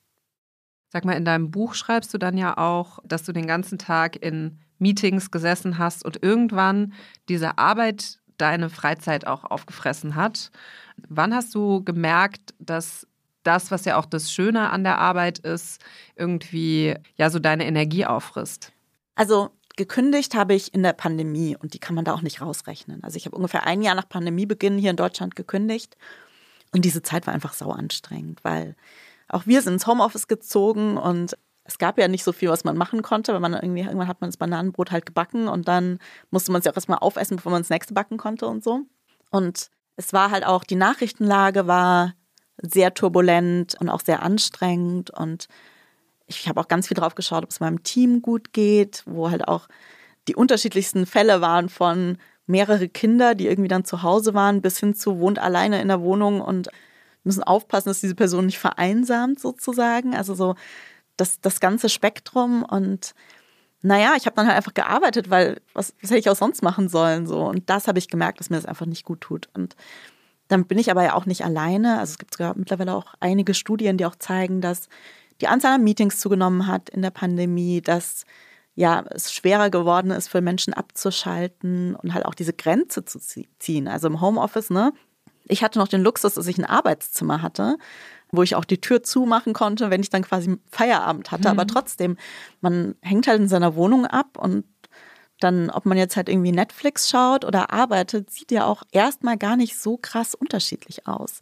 Sag 0.90 1.06
mal, 1.06 1.14
in 1.14 1.26
deinem 1.26 1.52
Buch 1.52 1.76
schreibst 1.76 2.12
du 2.14 2.18
dann 2.18 2.38
ja 2.38 2.58
auch, 2.58 3.00
dass 3.06 3.24
du 3.24 3.32
den 3.32 3.46
ganzen 3.46 3.78
Tag 3.78 4.16
in 4.16 4.60
Meetings 4.80 5.30
gesessen 5.30 5.78
hast 5.78 6.04
und 6.04 6.24
irgendwann 6.24 6.94
diese 7.30 7.60
Arbeit 7.60 8.20
deine 8.38 8.70
Freizeit 8.70 9.28
auch 9.28 9.44
aufgefressen 9.44 10.16
hat. 10.16 10.52
Wann 11.08 11.36
hast 11.36 11.54
du 11.54 11.84
gemerkt, 11.84 12.56
dass 12.58 13.08
das, 13.44 13.72
was 13.72 13.86
ja 13.86 13.98
auch 13.98 14.06
das 14.06 14.32
Schöne 14.32 14.70
an 14.70 14.84
der 14.84 14.98
Arbeit 14.98 15.40
ist, 15.40 15.82
irgendwie 16.16 16.96
ja 17.16 17.30
so 17.30 17.40
deine 17.40 17.66
Energie 17.66 18.06
auffrisst? 18.06 18.72
Also 19.16 19.50
gekündigt 19.76 20.36
habe 20.36 20.54
ich 20.54 20.74
in 20.74 20.84
der 20.84 20.94
Pandemie 20.94 21.56
und 21.58 21.74
die 21.74 21.80
kann 21.80 21.96
man 21.96 22.06
da 22.06 22.14
auch 22.14 22.22
nicht 22.22 22.42
rausrechnen. 22.42 23.04
Also 23.04 23.18
ich 23.18 23.26
habe 23.26 23.36
ungefähr 23.36 23.66
ein 23.66 23.82
Jahr 23.82 23.96
nach 23.96 24.10
Pandemiebeginn 24.10 24.78
hier 24.78 24.92
in 24.92 24.98
Deutschland 24.98 25.36
gekündigt 25.36 25.96
und 26.74 26.86
diese 26.86 27.02
Zeit 27.02 27.28
war 27.28 27.34
einfach 27.34 27.54
sau 27.54 27.72
anstrengend, 27.72 28.44
weil 28.44 28.76
auch 29.28 29.46
wir 29.46 29.62
sind 29.62 29.74
ins 29.74 29.88
Homeoffice 29.88 30.28
gezogen 30.28 30.98
und 30.98 31.38
es 31.64 31.78
gab 31.78 31.98
ja 31.98 32.08
nicht 32.08 32.24
so 32.24 32.34
viel, 32.34 32.50
was 32.50 32.64
man 32.64 32.78
machen 32.78 33.02
konnte, 33.02 33.34
weil 33.34 33.40
man 33.40 33.54
irgendwie, 33.54 33.82
irgendwann 33.82 34.08
hat 34.08 34.20
man 34.20 34.30
das 34.30 34.38
Bananenbrot 34.38 34.92
halt 34.92 35.06
gebacken 35.06 35.48
und 35.48 35.68
dann 35.68 36.00
musste 36.32 36.52
man 36.52 36.60
es 36.60 36.66
ja 36.66 36.72
auch 36.72 36.76
erstmal 36.76 37.00
aufessen, 37.00 37.38
bevor 37.38 37.52
man 37.52 37.62
das 37.62 37.70
nächste 37.70 37.94
backen 37.94 38.18
konnte 38.18 38.48
und 38.48 38.64
so. 38.64 38.82
Und 39.30 39.70
es 39.96 40.12
war 40.12 40.32
halt 40.32 40.46
auch, 40.46 40.64
die 40.64 40.76
Nachrichtenlage 40.76 41.68
war 41.68 42.14
sehr 42.62 42.94
turbulent 42.94 43.76
und 43.80 43.90
auch 43.90 44.02
sehr 44.02 44.24
anstrengend. 44.24 45.10
Und 45.12 45.48
ich 46.28 46.48
habe 46.48 46.60
auch 46.60 46.68
ganz 46.68 46.88
viel 46.88 46.96
drauf 46.96 47.16
geschaut, 47.16 47.44
ob 47.44 47.50
es 47.50 47.60
meinem 47.60 47.84
Team 47.84 48.22
gut 48.22 48.54
geht, 48.54 49.04
wo 49.06 49.30
halt 49.30 49.48
auch 49.48 49.68
die 50.28 50.36
unterschiedlichsten 50.36 51.06
Fälle 51.06 51.42
waren 51.42 51.70
von 51.70 52.18
mehrere 52.46 52.90
Kinder, 52.90 53.36
die 53.36 53.48
irgendwie 53.48 53.70
dann 53.70 53.86
zu 53.86 54.04
Hause 54.04 54.34
waren, 54.34 54.62
bis 54.62 54.80
hin 54.80 54.94
zu 54.94 55.20
wohnt 55.20 55.40
alleine 55.40 55.82
in 55.82 55.88
der 55.88 56.02
Wohnung 56.02 56.42
und 56.42 56.70
müssen 57.24 57.44
aufpassen, 57.44 57.90
dass 57.90 58.02
diese 58.02 58.16
Person 58.16 58.48
nicht 58.48 58.60
vereinsamt 58.60 59.40
sozusagen. 59.40 60.16
Also 60.16 60.34
so 60.34 60.56
das, 61.18 61.40
das 61.40 61.60
ganze 61.60 61.90
Spektrum. 61.90 62.64
Und 62.64 63.14
naja, 63.82 64.14
ich 64.18 64.26
habe 64.26 64.36
dann 64.36 64.48
halt 64.48 64.58
einfach 64.58 64.74
gearbeitet, 64.74 65.30
weil 65.30 65.62
was, 65.74 65.94
was 66.02 66.10
hätte 66.10 66.20
ich 66.20 66.30
auch 66.30 66.36
sonst 66.36 66.62
machen 66.64 66.90
sollen 66.90 67.28
so. 67.28 67.44
Und 67.44 67.70
das 67.70 67.88
habe 67.88 68.00
ich 68.00 68.10
gemerkt, 68.10 68.40
dass 68.40 68.50
mir 68.50 68.58
das 68.58 68.66
einfach 68.66 68.86
nicht 68.86 69.06
gut 69.06 69.22
tut. 69.22 69.50
Und 69.54 69.76
dann 70.52 70.66
bin 70.66 70.78
ich 70.78 70.92
aber 70.92 71.04
ja 71.04 71.14
auch 71.14 71.26
nicht 71.26 71.46
alleine. 71.46 72.00
Also 72.00 72.12
es 72.12 72.18
gibt 72.18 72.34
sogar 72.34 72.56
mittlerweile 72.58 72.94
auch 72.94 73.14
einige 73.20 73.54
Studien, 73.54 73.98
die 73.98 74.06
auch 74.06 74.16
zeigen, 74.16 74.62
dass 74.62 74.90
die 75.40 75.48
Anzahl 75.48 75.76
an 75.76 75.84
Meetings 75.84 76.20
zugenommen 76.20 76.68
hat 76.68 76.90
in 76.90 77.02
der 77.02 77.10
Pandemie, 77.10 77.82
dass 77.82 78.26
ja, 78.76 79.04
es 79.10 79.34
schwerer 79.34 79.70
geworden 79.70 80.12
ist 80.12 80.28
für 80.30 80.42
Menschen 80.42 80.74
abzuschalten 80.74 81.96
und 81.96 82.14
halt 82.14 82.26
auch 82.26 82.36
diese 82.36 82.54
Grenze 82.54 83.04
zu 83.04 83.20
ziehen. 83.60 83.88
Also 83.88 84.08
im 84.08 84.22
Homeoffice, 84.22 84.70
ne? 84.70 84.94
Ich 85.46 85.64
hatte 85.64 85.80
noch 85.80 85.88
den 85.88 86.02
Luxus, 86.02 86.36
dass 86.36 86.48
ich 86.48 86.58
ein 86.58 86.66
Arbeitszimmer 86.66 87.42
hatte, 87.42 87.78
wo 88.32 88.44
ich 88.44 88.56
auch 88.56 88.64
die 88.64 88.80
Tür 88.80 89.04
zumachen 89.04 89.54
konnte, 89.54 89.90
wenn 89.90 90.02
ich 90.02 90.10
dann 90.10 90.22
quasi 90.22 90.58
Feierabend 90.70 91.32
hatte. 91.32 91.50
Mhm. 91.50 91.60
Aber 91.60 91.68
trotzdem, 91.68 92.18
man 92.62 92.96
hängt 93.02 93.28
halt 93.28 93.42
in 93.42 93.50
seiner 93.50 93.76
Wohnung 93.76 94.06
ab 94.06 94.38
und 94.38 94.64
dann, 95.44 95.70
ob 95.70 95.86
man 95.86 95.98
jetzt 95.98 96.16
halt 96.16 96.30
irgendwie 96.30 96.52
Netflix 96.52 97.10
schaut 97.10 97.46
oder 97.46 97.72
arbeitet, 97.72 98.32
sieht 98.32 98.52
ja 98.52 98.66
auch 98.66 98.84
erstmal 98.92 99.38
gar 99.38 99.56
nicht 99.56 99.78
so 99.78 99.98
krass 99.98 100.36
unterschiedlich 100.36 101.08
aus. 101.08 101.40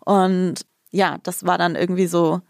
Und 0.00 0.66
ja, 0.90 1.18
das 1.22 1.44
war 1.44 1.58
dann 1.58 1.74
irgendwie 1.74 2.06
so, 2.06 2.40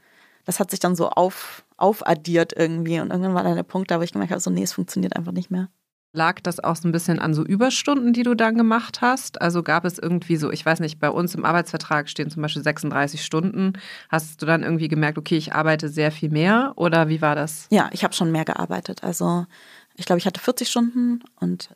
das 0.44 0.60
hat 0.60 0.70
sich 0.70 0.80
dann 0.80 0.96
so 0.96 1.08
auf, 1.10 1.64
aufaddiert 1.76 2.52
irgendwie. 2.56 3.00
Und 3.00 3.10
irgendwann 3.10 3.34
war 3.34 3.44
dann 3.44 3.56
der 3.56 3.62
Punkt 3.62 3.90
da, 3.90 3.98
wo 3.98 4.02
ich 4.02 4.12
gemerkt 4.12 4.32
habe, 4.32 4.40
so, 4.40 4.50
nee, 4.50 4.62
es 4.62 4.72
funktioniert 4.72 5.16
einfach 5.16 5.32
nicht 5.32 5.50
mehr. 5.50 5.68
Lag 6.14 6.40
das 6.42 6.62
auch 6.62 6.76
so 6.76 6.86
ein 6.86 6.92
bisschen 6.92 7.18
an 7.18 7.32
so 7.32 7.42
Überstunden, 7.42 8.12
die 8.12 8.22
du 8.22 8.34
dann 8.34 8.58
gemacht 8.58 9.00
hast? 9.00 9.40
Also 9.40 9.62
gab 9.62 9.86
es 9.86 9.98
irgendwie 9.98 10.36
so, 10.36 10.50
ich 10.50 10.64
weiß 10.64 10.80
nicht, 10.80 11.00
bei 11.00 11.08
uns 11.08 11.34
im 11.34 11.46
Arbeitsvertrag 11.46 12.06
stehen 12.10 12.28
zum 12.28 12.42
Beispiel 12.42 12.62
36 12.62 13.24
Stunden. 13.24 13.72
Hast 14.10 14.42
du 14.42 14.44
dann 14.44 14.62
irgendwie 14.62 14.88
gemerkt, 14.88 15.16
okay, 15.16 15.38
ich 15.38 15.54
arbeite 15.54 15.88
sehr 15.88 16.12
viel 16.12 16.28
mehr 16.28 16.74
oder 16.76 17.08
wie 17.08 17.22
war 17.22 17.34
das? 17.34 17.66
Ja, 17.70 17.88
ich 17.92 18.04
habe 18.04 18.12
schon 18.12 18.30
mehr 18.30 18.44
gearbeitet. 18.44 19.02
Also 19.02 19.46
ich 19.96 20.06
glaube, 20.06 20.18
ich 20.18 20.26
hatte 20.26 20.40
40 20.40 20.68
Stunden 20.68 21.22
und 21.40 21.74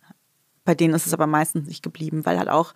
bei 0.65 0.75
denen 0.75 0.95
ist 0.95 1.07
es 1.07 1.15
aber 1.15 1.27
meistens 1.27 1.69
nicht 1.69 1.83
geblieben, 1.83 2.27
weil 2.27 2.39
halt 2.39 2.49
auch 2.49 2.73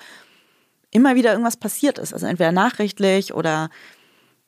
immer 0.90 1.14
wieder 1.14 1.32
irgendwas 1.32 1.56
passiert 1.56 1.98
ist. 1.98 2.12
Also 2.12 2.26
entweder 2.26 2.52
nachrichtlich 2.52 3.34
oder 3.34 3.70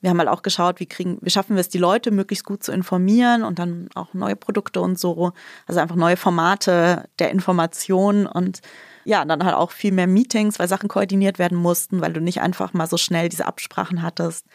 wir 0.00 0.10
haben 0.10 0.18
halt 0.18 0.28
auch 0.28 0.42
geschaut, 0.42 0.80
wie 0.80 0.86
kriegen, 0.86 1.18
wie 1.22 1.30
schaffen 1.30 1.54
wir 1.54 1.60
es, 1.60 1.68
die 1.68 1.78
Leute 1.78 2.10
möglichst 2.10 2.44
gut 2.44 2.64
zu 2.64 2.72
informieren 2.72 3.44
und 3.44 3.60
dann 3.60 3.88
auch 3.94 4.14
neue 4.14 4.34
Produkte 4.34 4.80
und 4.80 4.98
so. 4.98 5.32
Also 5.66 5.80
einfach 5.80 5.94
neue 5.96 6.16
Formate 6.16 7.08
der 7.20 7.30
Information 7.30 8.26
und 8.26 8.60
ja, 9.04 9.24
dann 9.24 9.44
halt 9.44 9.54
auch 9.54 9.70
viel 9.70 9.92
mehr 9.92 10.08
Meetings, 10.08 10.58
weil 10.58 10.68
Sachen 10.68 10.88
koordiniert 10.88 11.38
werden 11.38 11.56
mussten, 11.56 12.00
weil 12.00 12.12
du 12.12 12.20
nicht 12.20 12.40
einfach 12.40 12.72
mal 12.72 12.88
so 12.88 12.96
schnell 12.96 13.28
diese 13.28 13.46
Absprachen 13.46 14.02
hattest. 14.02 14.46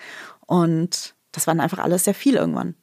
Und 0.45 1.15
das 1.32 1.47
waren 1.47 1.60
einfach 1.60 1.80
alles 1.80 2.04
sehr 2.04 2.13
viel 2.13 2.36
irgendwann. 2.36 2.76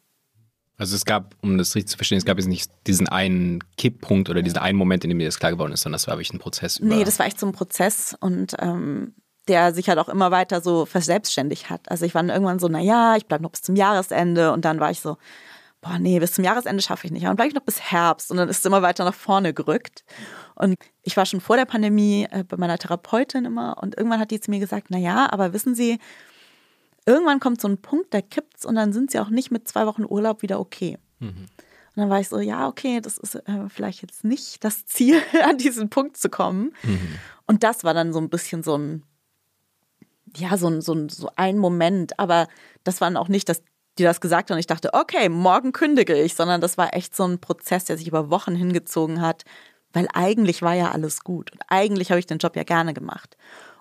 Also 0.77 0.97
es 0.97 1.05
gab, 1.05 1.37
um 1.41 1.57
das 1.57 1.75
richtig 1.75 1.91
zu 1.91 1.97
verstehen, 1.97 2.19
es 2.19 2.25
gab 2.25 2.37
jetzt 2.37 2.49
nicht 2.49 2.71
diesen 2.87 3.09
einen 3.09 3.61
Kipppunkt 3.77 4.29
oder 4.29 4.43
diesen 4.43 4.59
einen 4.59 4.77
Moment, 4.77 5.05
in 5.05 5.11
dem 5.11 5.19
mir 5.19 5.27
das 5.27 5.39
klar 5.39 5.53
geworden 5.53 5.73
ist, 5.73 5.83
sondern 5.83 5.95
das 5.95 6.09
war 6.09 6.15
wirklich 6.15 6.33
ein 6.33 6.41
Prozess. 6.41 6.79
Über 6.79 6.95
nee, 6.95 7.05
das 7.05 7.19
war 7.19 7.27
echt 7.27 7.39
so 7.39 7.47
ein 7.47 7.53
Prozess 7.53 8.17
und 8.19 8.57
ähm, 8.59 9.15
der 9.47 9.73
sich 9.75 9.89
halt 9.89 9.99
auch 9.99 10.09
immer 10.09 10.31
weiter 10.31 10.61
so 10.61 10.87
verselbstständigt 10.87 11.71
hat. 11.71 11.91
Also 11.91 12.05
ich 12.05 12.15
war 12.15 12.23
dann 12.23 12.31
irgendwann 12.31 12.59
so, 12.59 12.69
na 12.69 12.81
ja, 12.81 13.17
ich 13.17 13.27
bleibe 13.27 13.43
noch 13.43 13.51
bis 13.51 13.63
zum 13.63 13.77
Jahresende 13.77 14.53
und 14.53 14.65
dann 14.65 14.81
war 14.81 14.91
ich 14.91 15.01
so, 15.01 15.17
boah, 15.81 15.99
nee, 15.99 16.19
bis 16.19 16.33
zum 16.33 16.45
Jahresende 16.45 16.83
schaffe 16.83 17.07
ich 17.07 17.13
nicht. 17.13 17.27
Dann 17.27 17.37
bleibe 17.37 17.49
ich 17.49 17.55
noch 17.55 17.63
bis 17.63 17.81
Herbst 17.81 18.31
und 18.31 18.39
dann 18.39 18.49
ist 18.49 18.59
es 18.59 18.65
immer 18.65 18.83
weiter 18.83 19.05
nach 19.05 19.15
vorne 19.15 19.53
gerückt. 19.53 20.05
Und 20.55 20.77
ich 21.03 21.17
war 21.17 21.27
schon 21.27 21.41
vor 21.41 21.57
der 21.57 21.67
Pandemie 21.67 22.27
äh, 22.31 22.43
bei 22.43 22.57
meiner 22.57 22.79
Therapeutin 22.79 23.45
immer 23.45 23.77
und 23.83 23.97
irgendwann 23.97 24.21
hat 24.21 24.31
die 24.31 24.41
zu 24.41 24.51
mir 24.51 24.61
gesagt, 24.61 24.87
na 24.89 24.99
ja, 24.99 25.31
aber 25.31 25.53
wissen 25.53 25.75
Sie, 25.75 25.99
irgendwann 27.07 27.41
kommt 27.41 27.61
so 27.61 27.69
ein 27.69 27.79
Punkt, 27.79 28.13
da 28.15 28.21
kippt's 28.21 28.65
und 28.65 28.75
dann 28.75 28.93
sind 28.93 29.11
sie 29.11 29.21
auch 29.21 29.29
nicht 29.29 29.51
mit 29.51 29.69
zwei 29.69 29.87
Wochen 29.87 30.05
Urlaub 30.05 30.43
wieder 30.43 30.61
okay. 30.61 30.99
Mhm. 31.19 31.47
Und 31.97 32.01
dann 32.01 32.11
war 32.11 32.21
ich 32.21 32.29
so, 32.29 32.41
ja, 32.41 32.67
okay, 32.67 33.01
das 33.01 33.19
ist 33.19 33.37
äh, 33.37 33.69
vielleicht 33.69 34.03
jetzt 34.03 34.25
nicht 34.25 34.65
das 34.65 34.87
Ziel, 34.87 35.21
an 35.45 35.59
diesen 35.59 35.91
Punkt 35.91 36.17
zu 36.17 36.29
kommen. 36.29 36.75
Mhm. 36.83 37.19
Und 37.47 37.63
das 37.63 37.85
war 37.85 37.95
dann 37.95 38.13
so 38.13 38.19
ein 38.19 38.31
bisschen 38.31 38.63
so 38.63 38.77
ein, 38.77 39.03
ja, 40.37 40.57
so 40.57 40.69
ein, 40.69 40.81
so 40.81 40.93
ein, 40.93 41.09
so 41.09 41.31
ein 41.37 41.59
Moment. 41.59 42.19
Aber 42.19 42.49
das 42.83 43.01
war 43.01 43.09
dann 43.09 43.17
auch 43.17 43.29
nicht, 43.29 43.49
dass 43.49 43.63
die 43.99 44.03
das 44.03 44.21
gesagt 44.21 44.51
haben 44.51 44.57
und 44.57 44.61
ich 44.61 44.67
dachte, 44.67 44.93
okay, 44.93 45.29
morgen 45.29 45.73
kündige 45.73 46.21
ich, 46.21 46.35
sondern 46.35 46.61
das 46.61 46.77
war 46.77 46.95
echt 46.95 47.15
so 47.15 47.25
ein 47.25 47.39
Prozess, 47.39 47.85
der 47.85 47.97
sich 47.97 48.09
über 48.09 48.31
Wochen 48.31 48.57
hingezogen 48.57 49.21
hat, 49.21 49.45
weil 49.93 50.09
eigentlich 50.13 50.63
war 50.63 50.75
ja 50.75 50.91
alles 50.91 51.23
gut 51.23 51.53
und 51.53 51.61
eigentlich 51.69 52.11
habe 52.11 52.19
ich 52.19 52.27
den 52.27 52.39
Job 52.39 52.57
ja 52.57 52.65
gerne 52.65 52.93
gemacht. 52.93 53.37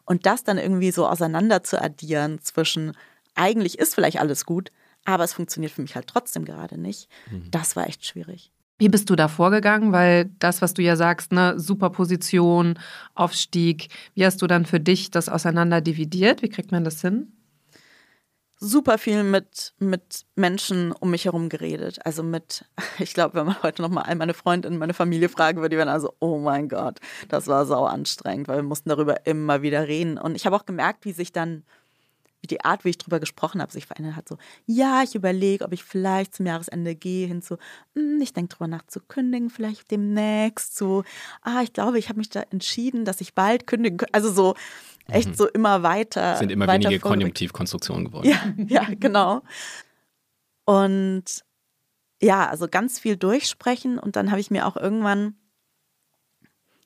Und 0.06 0.26
das 0.26 0.44
dann 0.44 0.58
irgendwie 0.58 0.92
so 0.92 1.08
auseinander 1.08 1.64
zu 1.64 1.82
addieren 1.82 2.40
zwischen, 2.42 2.96
eigentlich 3.36 3.80
ist 3.80 3.96
vielleicht 3.96 4.20
alles 4.20 4.46
gut, 4.46 4.72
aber 5.06 5.24
es 5.24 5.34
funktioniert 5.34 5.72
für 5.72 5.82
mich 5.82 5.96
halt 5.96 6.08
trotzdem 6.08 6.46
gerade 6.46 6.80
nicht. 6.80 7.10
Mhm. 7.30 7.52
Das 7.52 7.76
war 7.76 7.88
echt 7.88 8.06
schwierig. 8.06 8.52
Wie 8.80 8.90
bist 8.90 9.10
du 9.10 9.16
da 9.16 9.28
vorgegangen? 9.28 9.92
Weil 9.92 10.32
das, 10.40 10.62
was 10.62 10.74
du 10.74 10.82
ja 10.82 10.96
sagst, 10.96 11.32
ne, 11.32 11.60
Superposition, 11.60 12.80
Aufstieg, 13.14 13.90
wie 14.16 14.26
hast 14.26 14.42
du 14.42 14.48
dann 14.48 14.66
für 14.66 14.80
dich 14.80 15.12
das 15.12 15.30
auseinander 15.30 15.80
dividiert? 15.80 16.42
Wie 16.42 16.50
kriegt 16.50 16.72
man 16.72 16.84
das 16.84 17.02
hin? 17.02 17.32
Super 18.60 18.98
viel 18.98 19.24
mit, 19.24 19.74
mit 19.78 20.26
Menschen 20.36 20.92
um 20.94 21.12
mich 21.12 21.26
herum 21.26 21.50
geredet. 21.50 22.06
Also 22.06 22.24
mit, 22.24 22.66
ich 23.00 23.14
glaube, 23.14 23.36
wenn 23.36 23.46
man 23.46 23.62
heute 23.62 23.82
nochmal 23.82 24.06
all 24.06 24.16
meine 24.16 24.34
Freundinnen, 24.34 24.80
meine 24.80 24.94
Familie 24.94 25.30
fragen 25.30 25.60
würde, 25.60 25.70
die 25.70 25.78
wären 25.78 25.90
also, 25.90 26.14
oh 26.20 26.40
mein 26.40 26.68
Gott, 26.68 27.00
das 27.28 27.48
war 27.48 27.66
sau 27.66 27.86
anstrengend, 27.86 28.48
weil 28.48 28.58
wir 28.58 28.64
mussten 28.64 28.90
darüber 28.90 29.26
immer 29.28 29.62
wieder 29.62 29.88
reden. 29.88 30.18
Und 30.18 30.36
ich 30.36 30.46
habe 30.46 30.56
auch 30.56 30.66
gemerkt, 30.66 31.06
wie 31.06 31.12
sich 31.12 31.32
dann 31.32 31.64
wie 32.44 32.48
die 32.48 32.64
Art, 32.64 32.84
wie 32.84 32.90
ich 32.90 32.98
drüber 32.98 33.22
gesprochen 33.22 33.62
habe, 33.62 33.72
sich 33.72 33.86
verändert 33.86 34.18
hat. 34.18 34.28
So, 34.28 34.38
ja, 34.66 35.02
ich 35.02 35.16
überlege, 35.16 35.64
ob 35.64 35.72
ich 35.72 35.84
vielleicht 35.84 36.36
zum 36.36 36.46
Jahresende 36.46 36.94
gehe, 36.94 37.26
hin 37.26 37.42
zu, 37.42 37.58
hm, 37.96 38.20
ich 38.22 38.34
denke 38.34 38.54
drüber 38.54 38.68
nach 38.68 38.86
zu 38.86 39.00
kündigen, 39.00 39.50
vielleicht 39.50 39.90
demnächst, 39.90 40.76
so, 40.76 41.06
ah, 41.42 41.62
ich 41.64 41.72
glaube, 41.72 41.98
ich 42.00 42.10
habe 42.10 42.20
mich 42.20 42.30
da 42.30 42.42
entschieden, 42.52 43.06
dass 43.06 43.22
ich 43.22 43.34
bald 43.34 43.66
kündigen 43.66 43.98
kann. 43.98 44.10
Also 44.12 44.30
so, 44.30 44.56
echt 45.08 45.30
mhm. 45.30 45.36
so 45.36 45.48
immer 45.48 45.84
weiter. 45.84 46.34
Es 46.34 46.40
sind 46.40 46.52
immer 46.52 46.68
weiter 46.68 46.90
weniger 46.90 47.08
Konjunktivkonstruktionen 47.08 48.06
geworden. 48.06 48.28
Ja, 48.28 48.54
ja, 48.68 48.88
genau. 49.00 49.42
Und 50.66 51.46
ja, 52.22 52.50
also 52.50 52.68
ganz 52.68 53.00
viel 53.00 53.16
durchsprechen 53.16 53.98
und 54.00 54.18
dann 54.18 54.32
habe 54.32 54.42
ich 54.42 54.52
mir 54.52 54.68
auch 54.68 54.76
irgendwann 54.76 55.36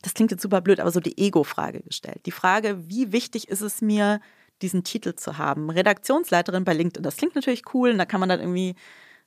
das 0.04 0.14
klingt 0.14 0.32
jetzt 0.32 0.44
super 0.44 0.62
blöd, 0.62 0.80
aber 0.80 0.92
so 0.92 1.00
die 1.00 1.18
Ego-Frage 1.18 1.82
gestellt. 1.82 2.22
Die 2.28 2.32
Frage, 2.32 2.88
wie 2.88 3.12
wichtig 3.12 3.50
ist 3.50 3.62
es 3.62 3.82
mir, 3.82 4.22
diesen 4.62 4.84
Titel 4.84 5.16
zu 5.16 5.38
haben. 5.38 5.70
Redaktionsleiterin 5.70 6.64
bei 6.64 6.74
LinkedIn, 6.74 7.04
das 7.04 7.18
klingt 7.18 7.36
natürlich 7.36 7.74
cool 7.74 7.92
und 7.92 7.98
da 7.98 8.06
kann 8.06 8.20
man 8.20 8.30
dann 8.30 8.40
irgendwie, 8.40 8.76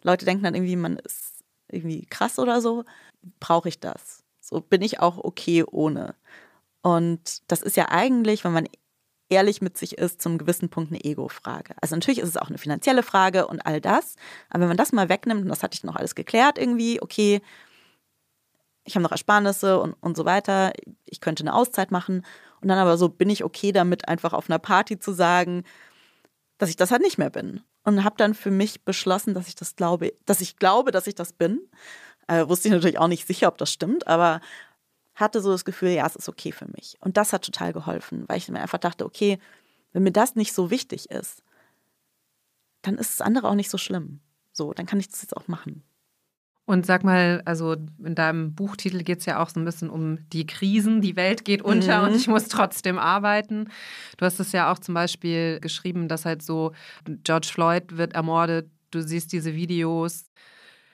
Leute 0.02 0.24
denken 0.24 0.44
dann 0.44 0.54
irgendwie, 0.54 0.76
man 0.76 0.96
ist 0.98 1.44
irgendwie 1.68 2.06
krass 2.06 2.38
oder 2.38 2.60
so. 2.60 2.84
Brauche 3.38 3.68
ich 3.68 3.80
das? 3.80 4.22
So 4.40 4.60
bin 4.60 4.82
ich 4.82 5.00
auch 5.00 5.18
okay 5.18 5.64
ohne. 5.64 6.14
Und 6.82 7.42
das 7.48 7.62
ist 7.62 7.76
ja 7.76 7.88
eigentlich, 7.90 8.44
wenn 8.44 8.52
man 8.52 8.68
ehrlich 9.28 9.62
mit 9.62 9.78
sich 9.78 9.96
ist, 9.96 10.20
zum 10.20 10.38
gewissen 10.38 10.68
Punkt 10.68 10.90
eine 10.90 11.04
Ego-Frage. 11.04 11.74
Also 11.80 11.94
natürlich 11.94 12.18
ist 12.18 12.28
es 12.28 12.36
auch 12.36 12.48
eine 12.48 12.58
finanzielle 12.58 13.02
Frage 13.02 13.46
und 13.46 13.64
all 13.64 13.80
das. 13.80 14.16
Aber 14.48 14.62
wenn 14.62 14.68
man 14.68 14.76
das 14.76 14.92
mal 14.92 15.08
wegnimmt, 15.08 15.42
und 15.42 15.48
das 15.48 15.62
hatte 15.62 15.76
ich 15.76 15.84
noch 15.84 15.96
alles 15.96 16.14
geklärt 16.14 16.58
irgendwie, 16.58 17.00
okay, 17.00 17.40
ich 18.84 18.96
habe 18.96 19.02
noch 19.02 19.12
Ersparnisse 19.12 19.80
und, 19.80 19.94
und 20.00 20.16
so 20.16 20.24
weiter, 20.24 20.72
ich 21.04 21.20
könnte 21.20 21.44
eine 21.44 21.54
Auszeit 21.54 21.92
machen. 21.92 22.24
Und 22.60 22.68
dann 22.68 22.78
aber 22.78 22.98
so 22.98 23.08
bin 23.08 23.30
ich 23.30 23.44
okay 23.44 23.72
damit, 23.72 24.08
einfach 24.08 24.32
auf 24.32 24.50
einer 24.50 24.58
Party 24.58 24.98
zu 24.98 25.12
sagen, 25.12 25.64
dass 26.58 26.68
ich 26.68 26.76
das 26.76 26.90
halt 26.90 27.02
nicht 27.02 27.18
mehr 27.18 27.30
bin. 27.30 27.62
Und 27.84 28.04
habe 28.04 28.16
dann 28.18 28.34
für 28.34 28.50
mich 28.50 28.84
beschlossen, 28.84 29.32
dass 29.34 29.48
ich 29.48 29.54
das 29.54 29.76
glaube, 29.76 30.12
dass 30.26 30.40
ich 30.40 30.56
glaube, 30.56 30.90
dass 30.90 31.06
ich 31.06 31.14
das 31.14 31.32
bin. 31.32 31.60
Äh, 32.26 32.46
wusste 32.48 32.68
ich 32.68 32.74
natürlich 32.74 32.98
auch 32.98 33.08
nicht 33.08 33.26
sicher, 33.26 33.48
ob 33.48 33.56
das 33.58 33.72
stimmt, 33.72 34.06
aber 34.06 34.40
hatte 35.14 35.40
so 35.40 35.50
das 35.50 35.64
Gefühl, 35.64 35.90
ja, 35.90 36.06
es 36.06 36.16
ist 36.16 36.28
okay 36.28 36.52
für 36.52 36.66
mich. 36.68 36.96
Und 37.00 37.16
das 37.16 37.32
hat 37.32 37.44
total 37.44 37.72
geholfen, 37.72 38.24
weil 38.28 38.38
ich 38.38 38.48
mir 38.48 38.60
einfach 38.60 38.78
dachte, 38.78 39.04
okay, 39.04 39.38
wenn 39.92 40.02
mir 40.02 40.12
das 40.12 40.36
nicht 40.36 40.52
so 40.52 40.70
wichtig 40.70 41.10
ist, 41.10 41.42
dann 42.82 42.96
ist 42.96 43.18
das 43.18 43.26
andere 43.26 43.48
auch 43.48 43.54
nicht 43.54 43.70
so 43.70 43.78
schlimm. 43.78 44.20
So, 44.52 44.72
dann 44.72 44.86
kann 44.86 45.00
ich 45.00 45.08
das 45.08 45.22
jetzt 45.22 45.36
auch 45.36 45.48
machen. 45.48 45.82
Und 46.70 46.86
sag 46.86 47.02
mal, 47.02 47.42
also 47.46 47.74
in 47.98 48.14
deinem 48.14 48.54
Buchtitel 48.54 49.02
geht 49.02 49.18
es 49.18 49.26
ja 49.26 49.42
auch 49.42 49.48
so 49.48 49.58
ein 49.58 49.64
bisschen 49.64 49.90
um 49.90 50.18
die 50.28 50.46
Krisen. 50.46 51.00
Die 51.00 51.16
Welt 51.16 51.44
geht 51.44 51.62
unter 51.62 51.98
mhm. 51.98 52.04
und 52.08 52.14
ich 52.14 52.28
muss 52.28 52.46
trotzdem 52.46 52.96
arbeiten. 52.96 53.68
Du 54.18 54.24
hast 54.24 54.38
es 54.38 54.52
ja 54.52 54.70
auch 54.70 54.78
zum 54.78 54.94
Beispiel 54.94 55.58
geschrieben, 55.58 56.06
dass 56.06 56.24
halt 56.24 56.42
so 56.42 56.70
George 57.24 57.48
Floyd 57.52 57.96
wird 57.96 58.12
ermordet. 58.12 58.70
Du 58.92 59.02
siehst 59.02 59.32
diese 59.32 59.56
Videos. 59.56 60.30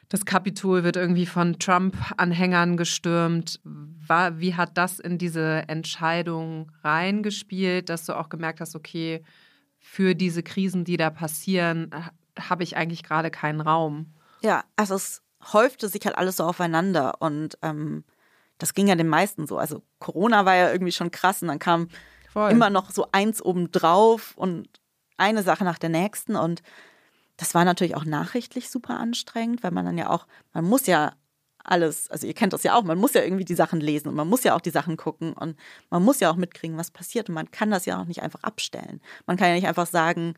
Das 0.09 0.25
Kapitol 0.25 0.83
wird 0.83 0.97
irgendwie 0.97 1.27
von 1.27 1.59
Trump-Anhängern 1.59 2.79
gestürmt. 2.79 3.61
War, 3.63 4.41
wie 4.41 4.55
hat 4.55 4.79
das 4.79 4.99
in 4.99 5.19
diese 5.19 5.69
Entscheidung 5.69 6.73
reingespielt, 6.85 7.91
dass 7.91 8.07
du 8.07 8.15
auch 8.15 8.31
gemerkt 8.31 8.63
hast, 8.63 8.77
okay, 8.77 9.23
für 9.79 10.15
diese 10.15 10.43
Krisen, 10.43 10.87
die 10.87 10.97
da 10.97 11.11
passieren, 11.11 11.91
habe 12.41 12.63
ich 12.63 12.79
eigentlich 12.79 13.03
gerade 13.03 13.31
keinen 13.31 13.61
Raum? 13.61 14.15
Ja, 14.41 14.65
also 14.77 14.95
es 14.95 15.23
häufte 15.53 15.89
sich 15.89 16.05
halt 16.05 16.19
alles 16.19 16.37
so 16.37 16.45
aufeinander 16.45 17.21
und 17.21 17.59
ähm, 17.63 18.05
das 18.59 18.75
ging 18.75 18.89
ja 18.89 18.95
den 18.95 19.09
meisten 19.09 19.47
so. 19.47 19.59
Also 19.59 19.83
Corona 19.99 20.45
war 20.45 20.55
ja 20.55 20.73
irgendwie 20.73 20.93
schon 20.93 21.11
krass 21.11 21.43
und 21.43 21.49
dann 21.49 21.59
kam 21.59 21.89
Voll. 22.33 22.51
immer 22.51 22.71
noch 22.71 22.91
so 22.91 23.09
eins 23.13 23.43
obendrauf 23.43 24.35
und 24.37 24.69
eine 25.17 25.43
Sache 25.43 25.65
nach 25.65 25.79
der 25.79 25.91
nächsten 25.91 26.37
und 26.37 26.63
das 27.37 27.55
war 27.55 27.65
natürlich 27.65 27.97
auch 27.97 28.05
nachrichtlich 28.05 28.71
super 28.71 28.99
anstrengend, 28.99 29.63
weil 29.63 29.71
man 29.71 29.85
dann 29.85 29.99
ja 29.99 30.11
auch, 30.11 30.27
man 30.53 30.65
muss 30.65 30.87
ja 30.87 31.13
alles, 31.63 32.11
also 32.11 32.27
ihr 32.27 32.35
kennt 32.35 32.53
das 32.53 32.63
ja 32.63 32.75
auch, 32.75 32.85
man 32.85 32.99
muss 32.99 33.15
ja 33.15 33.23
irgendwie 33.23 33.45
die 33.45 33.55
Sachen 33.55 33.81
lesen 33.81 34.09
und 34.09 34.15
man 34.15 34.29
muss 34.29 34.45
ja 34.45 34.55
auch 34.55 34.61
die 34.61 34.71
Sachen 34.71 34.97
gucken 34.97 35.33
und 35.33 35.57
man 35.91 36.03
muss 36.03 36.21
ja 36.21 36.31
auch 36.31 36.37
mitkriegen, 36.37 36.79
was 36.79 36.91
passiert 36.91 37.29
und 37.29 37.35
man 37.35 37.51
kann 37.51 37.71
das 37.71 37.87
ja 37.87 38.01
auch 38.01 38.07
nicht 38.07 38.23
einfach 38.23 38.43
abstellen. 38.43 39.01
Man 39.27 39.37
kann 39.37 39.49
ja 39.49 39.55
nicht 39.55 39.67
einfach 39.67 39.87
sagen, 39.87 40.35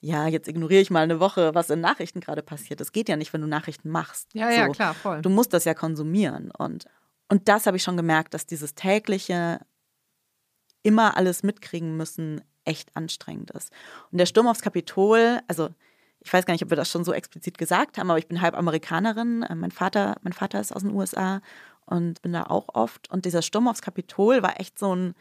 ja, 0.00 0.26
jetzt 0.26 0.48
ignoriere 0.48 0.80
ich 0.80 0.90
mal 0.90 1.02
eine 1.02 1.20
Woche, 1.20 1.54
was 1.54 1.68
in 1.70 1.80
Nachrichten 1.80 2.20
gerade 2.20 2.42
passiert. 2.42 2.80
Das 2.80 2.92
geht 2.92 3.08
ja 3.08 3.16
nicht, 3.16 3.32
wenn 3.32 3.42
du 3.42 3.46
Nachrichten 3.46 3.90
machst. 3.90 4.28
Ja, 4.32 4.50
ja, 4.50 4.68
klar, 4.68 4.94
voll. 4.94 5.20
Du 5.20 5.28
musst 5.28 5.52
das 5.52 5.64
ja 5.64 5.74
konsumieren. 5.74 6.50
Und, 6.50 6.86
und 7.28 7.48
das 7.48 7.66
habe 7.66 7.76
ich 7.76 7.82
schon 7.82 7.98
gemerkt, 7.98 8.32
dass 8.32 8.46
dieses 8.46 8.74
tägliche 8.74 9.60
immer 10.82 11.16
alles 11.18 11.42
mitkriegen 11.42 11.96
müssen 11.96 12.40
echt 12.64 12.96
anstrengend 12.96 13.50
ist. 13.50 13.72
Und 14.10 14.18
der 14.18 14.26
Sturm 14.26 14.46
aufs 14.46 14.62
Kapitol, 14.62 15.40
also 15.48 15.68
ich 16.20 16.32
weiß 16.32 16.46
gar 16.46 16.52
nicht, 16.52 16.62
ob 16.62 16.70
wir 16.70 16.76
das 16.76 16.90
schon 16.90 17.04
so 17.04 17.12
explizit 17.12 17.58
gesagt 17.58 17.98
haben, 17.98 18.10
aber 18.10 18.18
ich 18.18 18.28
bin 18.28 18.40
halb 18.40 18.56
Amerikanerin. 18.56 19.42
Äh, 19.42 19.54
mein 19.54 19.70
Vater, 19.70 20.16
mein 20.22 20.32
Vater 20.32 20.60
ist 20.60 20.74
aus 20.74 20.82
den 20.82 20.94
USA 20.94 21.42
und 21.84 22.22
bin 22.22 22.32
da 22.32 22.44
auch 22.44 22.68
oft. 22.74 23.10
Und 23.10 23.26
dieser 23.26 23.42
Sturm 23.42 23.68
aufs 23.68 23.82
Kapitol 23.82 24.42
war 24.42 24.60
echt 24.60 24.78
so 24.78 24.94
ein 24.94 25.14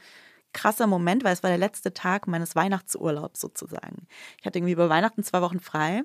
krasser 0.53 0.87
Moment, 0.87 1.23
weil 1.23 1.33
es 1.33 1.43
war 1.43 1.49
der 1.49 1.57
letzte 1.57 1.93
Tag 1.93 2.27
meines 2.27 2.55
Weihnachtsurlaubs 2.55 3.39
sozusagen. 3.39 4.07
Ich 4.39 4.45
hatte 4.45 4.59
irgendwie 4.59 4.73
über 4.73 4.89
Weihnachten 4.89 5.23
zwei 5.23 5.41
Wochen 5.41 5.59
frei 5.59 6.03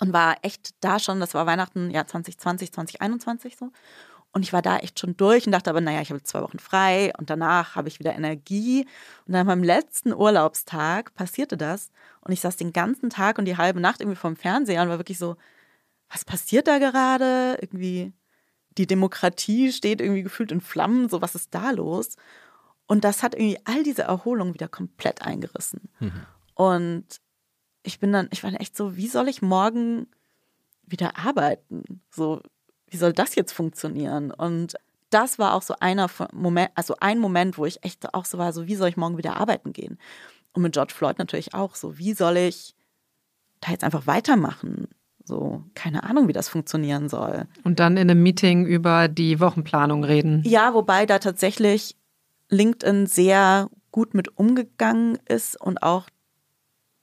und 0.00 0.12
war 0.12 0.36
echt 0.42 0.74
da 0.80 0.98
schon, 0.98 1.20
das 1.20 1.34
war 1.34 1.46
Weihnachten, 1.46 1.90
ja, 1.90 2.06
2020, 2.06 2.72
2021 2.72 3.56
so. 3.56 3.70
Und 4.32 4.42
ich 4.42 4.52
war 4.52 4.60
da 4.60 4.76
echt 4.78 5.00
schon 5.00 5.16
durch 5.16 5.46
und 5.46 5.52
dachte 5.52 5.70
aber, 5.70 5.80
naja, 5.80 6.02
ich 6.02 6.10
habe 6.10 6.22
zwei 6.22 6.42
Wochen 6.42 6.58
frei 6.58 7.10
und 7.18 7.30
danach 7.30 7.74
habe 7.74 7.88
ich 7.88 7.98
wieder 8.00 8.14
Energie. 8.14 8.86
Und 9.26 9.32
dann 9.32 9.48
am 9.48 9.62
letzten 9.62 10.12
Urlaubstag 10.12 11.14
passierte 11.14 11.56
das. 11.56 11.90
Und 12.20 12.32
ich 12.32 12.42
saß 12.42 12.56
den 12.56 12.74
ganzen 12.74 13.08
Tag 13.08 13.38
und 13.38 13.46
die 13.46 13.56
halbe 13.56 13.80
Nacht 13.80 14.02
irgendwie 14.02 14.18
vorm 14.18 14.36
Fernseher 14.36 14.82
und 14.82 14.90
war 14.90 14.98
wirklich 14.98 15.18
so, 15.18 15.36
was 16.10 16.24
passiert 16.26 16.68
da 16.68 16.78
gerade? 16.78 17.56
Irgendwie, 17.62 18.12
die 18.76 18.86
Demokratie 18.86 19.72
steht 19.72 20.02
irgendwie 20.02 20.22
gefühlt 20.22 20.52
in 20.52 20.60
Flammen, 20.60 21.08
so 21.08 21.22
was 21.22 21.34
ist 21.34 21.54
da 21.54 21.70
los? 21.70 22.16
Und 22.86 23.04
das 23.04 23.22
hat 23.22 23.34
irgendwie 23.34 23.58
all 23.64 23.82
diese 23.82 24.02
Erholung 24.02 24.54
wieder 24.54 24.68
komplett 24.68 25.22
eingerissen. 25.22 25.88
Mhm. 25.98 26.12
Und 26.54 27.04
ich 27.82 28.00
bin 28.00 28.12
dann, 28.12 28.28
ich 28.30 28.42
war 28.42 28.52
echt 28.60 28.76
so, 28.76 28.96
wie 28.96 29.08
soll 29.08 29.28
ich 29.28 29.42
morgen 29.42 30.08
wieder 30.86 31.18
arbeiten? 31.18 32.02
So, 32.10 32.40
wie 32.88 32.96
soll 32.96 33.12
das 33.12 33.34
jetzt 33.34 33.52
funktionieren? 33.52 34.30
Und 34.30 34.74
das 35.10 35.38
war 35.38 35.54
auch 35.54 35.62
so 35.62 35.74
einer 35.80 36.08
Moment, 36.32 36.70
also 36.74 36.96
ein 37.00 37.18
Moment, 37.18 37.58
wo 37.58 37.66
ich 37.66 37.84
echt 37.84 38.12
auch 38.14 38.24
so 38.24 38.38
war, 38.38 38.52
so, 38.52 38.66
wie 38.66 38.76
soll 38.76 38.88
ich 38.88 38.96
morgen 38.96 39.18
wieder 39.18 39.36
arbeiten 39.36 39.72
gehen? 39.72 39.98
Und 40.52 40.62
mit 40.62 40.72
George 40.72 40.94
Floyd 40.94 41.18
natürlich 41.18 41.54
auch 41.54 41.74
so, 41.74 41.98
wie 41.98 42.14
soll 42.14 42.36
ich 42.36 42.74
da 43.60 43.72
jetzt 43.72 43.84
einfach 43.84 44.06
weitermachen? 44.06 44.88
So, 45.24 45.64
keine 45.74 46.04
Ahnung, 46.04 46.28
wie 46.28 46.32
das 46.32 46.48
funktionieren 46.48 47.08
soll. 47.08 47.46
Und 47.64 47.80
dann 47.80 47.96
in 47.96 48.10
einem 48.10 48.22
Meeting 48.22 48.64
über 48.64 49.08
die 49.08 49.40
Wochenplanung 49.40 50.04
reden. 50.04 50.42
Ja, 50.44 50.72
wobei 50.72 51.04
da 51.04 51.18
tatsächlich 51.18 51.96
LinkedIn 52.48 53.06
sehr 53.06 53.68
gut 53.90 54.14
mit 54.14 54.36
umgegangen 54.38 55.18
ist 55.26 55.60
und 55.60 55.82
auch 55.82 56.06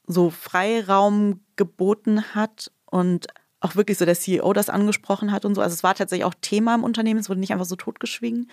so 0.06 0.30
Freiraum 0.30 1.42
geboten 1.56 2.36
hat 2.36 2.72
und 2.86 3.28
auch 3.60 3.76
wirklich 3.76 3.98
so 3.98 4.06
der 4.06 4.16
CEO 4.16 4.52
das 4.54 4.70
angesprochen 4.70 5.32
hat 5.32 5.46
und 5.46 5.56
so. 5.56 5.62
Also 5.62 5.74
es 5.74 5.84
war 5.84 5.96
tatsächlich 5.96 6.26
auch 6.26 6.34
Thema 6.42 6.76
im 6.76 6.84
Unternehmen, 6.84 7.20
es 7.20 7.30
wurde 7.30 7.40
nicht 7.40 7.54
einfach 7.54 7.66
so 7.66 7.76
totgeschwiegen. 7.76 8.52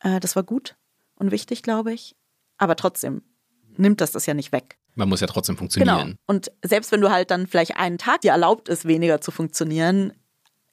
Äh, 0.00 0.20
das 0.20 0.34
war 0.34 0.42
gut 0.42 0.76
und 1.16 1.30
wichtig, 1.30 1.62
glaube 1.62 1.92
ich. 1.92 2.16
Aber 2.56 2.76
trotzdem 2.76 3.22
nimmt 3.76 4.00
das 4.00 4.12
das 4.12 4.26
ja 4.26 4.34
nicht 4.34 4.52
weg. 4.52 4.78
Man 4.94 5.08
muss 5.08 5.20
ja 5.20 5.26
trotzdem 5.26 5.56
funktionieren. 5.56 5.98
Genau. 5.98 6.16
Und 6.26 6.50
selbst 6.64 6.90
wenn 6.92 7.00
du 7.00 7.10
halt 7.10 7.30
dann 7.30 7.46
vielleicht 7.46 7.76
einen 7.76 7.98
Tag 7.98 8.22
dir 8.22 8.32
erlaubt 8.32 8.68
ist, 8.68 8.86
weniger 8.86 9.20
zu 9.20 9.30
funktionieren, 9.30 10.12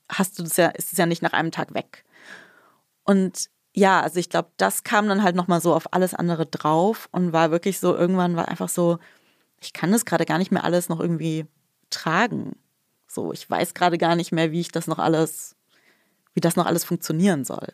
hast 0.10 0.40
du 0.40 0.44
das 0.44 0.58
ja, 0.58 0.68
ist 0.70 0.92
es 0.92 0.98
ja 0.98 1.06
nicht 1.06 1.22
nach 1.22 1.34
einem 1.34 1.52
Tag 1.52 1.74
weg. 1.74 2.04
Und 3.04 3.50
ja, 3.78 4.02
also 4.02 4.20
ich 4.20 4.32
glaube, 4.32 4.50
das 4.58 4.84
kam 4.84 5.08
dann 5.08 5.22
halt 5.22 5.36
nochmal 5.36 5.62
so 5.62 5.76
auf 5.76 5.94
alles 5.94 6.16
andere 6.16 6.48
drauf 6.48 7.08
und 7.12 7.32
war 7.32 7.52
wirklich 7.52 7.80
so, 7.80 7.96
irgendwann 7.96 8.36
war 8.36 8.48
einfach 8.48 8.70
so, 8.70 8.98
ich 9.62 9.72
kann 9.72 9.92
das 9.92 10.04
gerade 10.04 10.26
gar 10.26 10.40
nicht 10.40 10.52
mehr 10.52 10.64
alles 10.64 10.90
noch 10.90 11.00
irgendwie 11.00 11.46
tragen. 11.92 12.56
So, 13.08 13.32
ich 13.32 13.48
weiß 13.48 13.76
gerade 13.76 14.00
gar 14.00 14.16
nicht 14.16 14.32
mehr, 14.32 14.52
wie 14.52 14.62
ich 14.62 14.72
das 14.72 14.88
noch 14.88 14.98
alles, 14.98 15.56
wie 16.34 16.40
das 16.42 16.56
noch 16.56 16.66
alles 16.66 16.86
funktionieren 16.86 17.46
soll. 17.46 17.68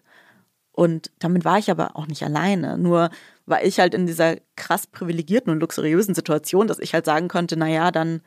Und 0.74 1.10
damit 1.20 1.46
war 1.46 1.58
ich 1.58 1.72
aber 1.72 1.96
auch 1.96 2.08
nicht 2.08 2.24
alleine. 2.24 2.78
Nur 2.78 3.10
war 3.46 3.64
ich 3.64 3.80
halt 3.80 3.94
in 3.94 4.06
dieser 4.06 4.36
krass 4.58 4.88
privilegierten 4.88 5.54
und 5.54 5.62
luxuriösen 5.62 6.16
Situation, 6.16 6.68
dass 6.68 6.80
ich 6.80 6.94
halt 6.94 7.06
sagen 7.06 7.30
konnte, 7.30 7.56
naja, 7.56 7.92
dann 7.92 8.22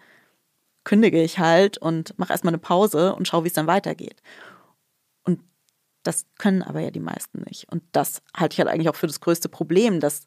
kündige 0.84 1.22
ich 1.22 1.38
halt 1.38 1.76
und 1.76 2.18
mache 2.18 2.32
erstmal 2.32 2.54
eine 2.54 2.58
Pause 2.58 3.14
und 3.14 3.28
schaue, 3.28 3.44
wie 3.44 3.48
es 3.48 3.54
dann 3.54 3.66
weitergeht. 3.66 4.22
Das 6.06 6.24
können 6.38 6.62
aber 6.62 6.80
ja 6.80 6.90
die 6.90 7.00
meisten 7.00 7.42
nicht. 7.48 7.66
Und 7.70 7.82
das 7.90 8.22
halte 8.36 8.54
ich 8.54 8.58
halt 8.60 8.68
eigentlich 8.68 8.88
auch 8.88 8.94
für 8.94 9.08
das 9.08 9.20
größte 9.20 9.48
Problem, 9.48 9.98
dass 9.98 10.26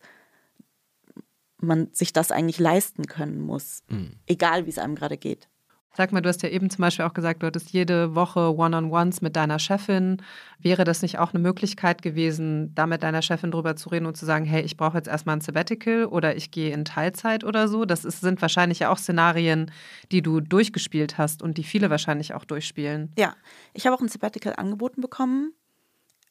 man 1.62 1.88
sich 1.94 2.12
das 2.12 2.32
eigentlich 2.32 2.60
leisten 2.60 3.06
können 3.06 3.40
muss, 3.40 3.84
mhm. 3.90 4.14
egal 4.28 4.66
wie 4.66 4.70
es 4.70 4.78
einem 4.78 4.96
gerade 4.96 5.18
geht. 5.18 5.48
Sag 5.96 6.12
mal, 6.12 6.22
du 6.22 6.30
hast 6.30 6.44
ja 6.44 6.50
eben 6.50 6.70
zum 6.70 6.84
Beispiel 6.84 7.04
auch 7.04 7.14
gesagt, 7.14 7.42
du 7.42 7.48
hattest 7.48 7.72
jede 7.72 8.14
Woche 8.14 8.56
One-on-Ones 8.56 9.22
mit 9.22 9.36
deiner 9.36 9.58
Chefin. 9.58 10.22
Wäre 10.60 10.84
das 10.84 11.02
nicht 11.02 11.18
auch 11.18 11.34
eine 11.34 11.42
Möglichkeit 11.42 12.02
gewesen, 12.02 12.74
da 12.76 12.86
mit 12.86 13.02
deiner 13.02 13.22
Chefin 13.22 13.52
drüber 13.52 13.76
zu 13.76 13.90
reden 13.90 14.06
und 14.06 14.16
zu 14.16 14.26
sagen, 14.26 14.46
hey, 14.46 14.62
ich 14.62 14.78
brauche 14.78 14.98
jetzt 14.98 15.08
erstmal 15.08 15.38
ein 15.38 15.42
Sabbatical 15.42 16.06
oder 16.06 16.36
ich 16.36 16.52
gehe 16.52 16.74
in 16.74 16.86
Teilzeit 16.86 17.44
oder 17.44 17.68
so? 17.68 17.86
Das 17.86 18.06
ist, 18.06 18.22
sind 18.22 18.42
wahrscheinlich 18.42 18.80
ja 18.80 18.92
auch 18.92 18.98
Szenarien, 18.98 19.72
die 20.12 20.22
du 20.22 20.42
durchgespielt 20.42 21.18
hast 21.18 21.42
und 21.42 21.58
die 21.58 21.64
viele 21.64 21.90
wahrscheinlich 21.90 22.34
auch 22.34 22.46
durchspielen. 22.46 23.12
Ja, 23.18 23.36
ich 23.74 23.88
habe 23.88 23.96
auch 23.96 24.02
ein 24.02 24.10
Sabbatical 24.10 24.54
angeboten 24.58 25.02
bekommen. 25.02 25.54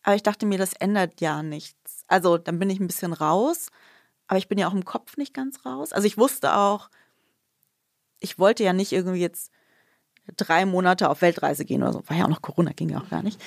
Aber 0.08 0.16
ich 0.16 0.22
dachte 0.22 0.46
mir, 0.46 0.56
das 0.56 0.72
ändert 0.72 1.20
ja 1.20 1.42
nichts. 1.42 2.06
Also 2.08 2.38
dann 2.38 2.58
bin 2.58 2.70
ich 2.70 2.80
ein 2.80 2.86
bisschen 2.86 3.12
raus, 3.12 3.68
aber 4.26 4.38
ich 4.38 4.48
bin 4.48 4.56
ja 4.56 4.66
auch 4.66 4.72
im 4.72 4.86
Kopf 4.86 5.18
nicht 5.18 5.34
ganz 5.34 5.66
raus. 5.66 5.92
Also 5.92 6.06
ich 6.06 6.16
wusste 6.16 6.54
auch, 6.54 6.88
ich 8.18 8.38
wollte 8.38 8.64
ja 8.64 8.72
nicht 8.72 8.92
irgendwie 8.92 9.20
jetzt 9.20 9.52
drei 10.38 10.64
Monate 10.64 11.10
auf 11.10 11.20
Weltreise 11.20 11.66
gehen 11.66 11.82
oder 11.82 11.92
so. 11.92 12.02
War 12.06 12.16
ja 12.16 12.24
auch 12.24 12.30
noch 12.30 12.40
Corona, 12.40 12.72
ging 12.72 12.88
ja 12.88 13.02
auch 13.02 13.10
gar 13.10 13.22
nicht. 13.22 13.38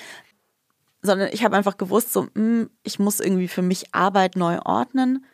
Sondern 1.01 1.29
ich 1.33 1.43
habe 1.43 1.57
einfach 1.57 1.77
gewusst, 1.77 2.13
so, 2.13 2.25
mh, 2.25 2.29
hm, 2.35 2.69
ich 2.83 2.99
muss 2.99 3.21
irgendwie 3.21 3.47
für 3.47 3.63
mich 3.63 3.95
Arbeit 3.95 4.35
neu 4.35 4.59
ordnen. 4.63 5.25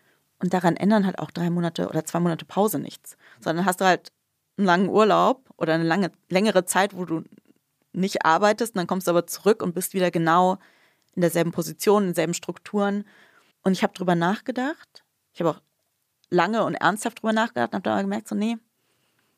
Und 0.41 0.53
daran 0.53 0.77
ändern 0.77 1.05
halt 1.05 1.19
auch 1.19 1.31
drei 1.31 1.49
Monate 1.49 1.89
oder 1.89 2.05
zwei 2.05 2.21
Monate 2.21 2.45
Pause 2.45 2.79
nichts. 2.79 3.17
Sondern 3.41 3.65
hast 3.65 3.81
du 3.81 3.85
halt 3.85 4.13
einen 4.55 4.65
langen 4.65 4.87
Urlaub 4.87 5.49
oder 5.57 5.73
eine 5.73 5.83
lange, 5.83 6.09
längere 6.29 6.63
Zeit, 6.63 6.95
wo 6.95 7.03
du 7.03 7.25
nicht 7.91 8.23
arbeitest, 8.23 8.75
und 8.75 8.77
dann 8.77 8.87
kommst 8.87 9.07
du 9.07 9.11
aber 9.11 9.27
zurück 9.27 9.61
und 9.61 9.75
bist 9.75 9.93
wieder 9.93 10.09
genau 10.09 10.57
in 11.17 11.21
derselben 11.21 11.51
Position, 11.51 12.03
in 12.03 12.09
denselben 12.09 12.35
Strukturen. 12.35 13.03
Und 13.63 13.73
ich 13.73 13.81
habe 13.81 13.93
drüber 13.93 14.13
nachgedacht. 14.13 15.03
Ich 15.33 15.41
habe 15.41 15.49
auch 15.49 15.61
lange 16.29 16.63
und 16.63 16.75
ernsthaft 16.75 17.19
drüber 17.19 17.33
nachgedacht 17.33 17.71
und 17.71 17.77
habe 17.77 17.89
dann 17.89 18.03
gemerkt, 18.03 18.27
so, 18.27 18.35
nee, 18.35 18.57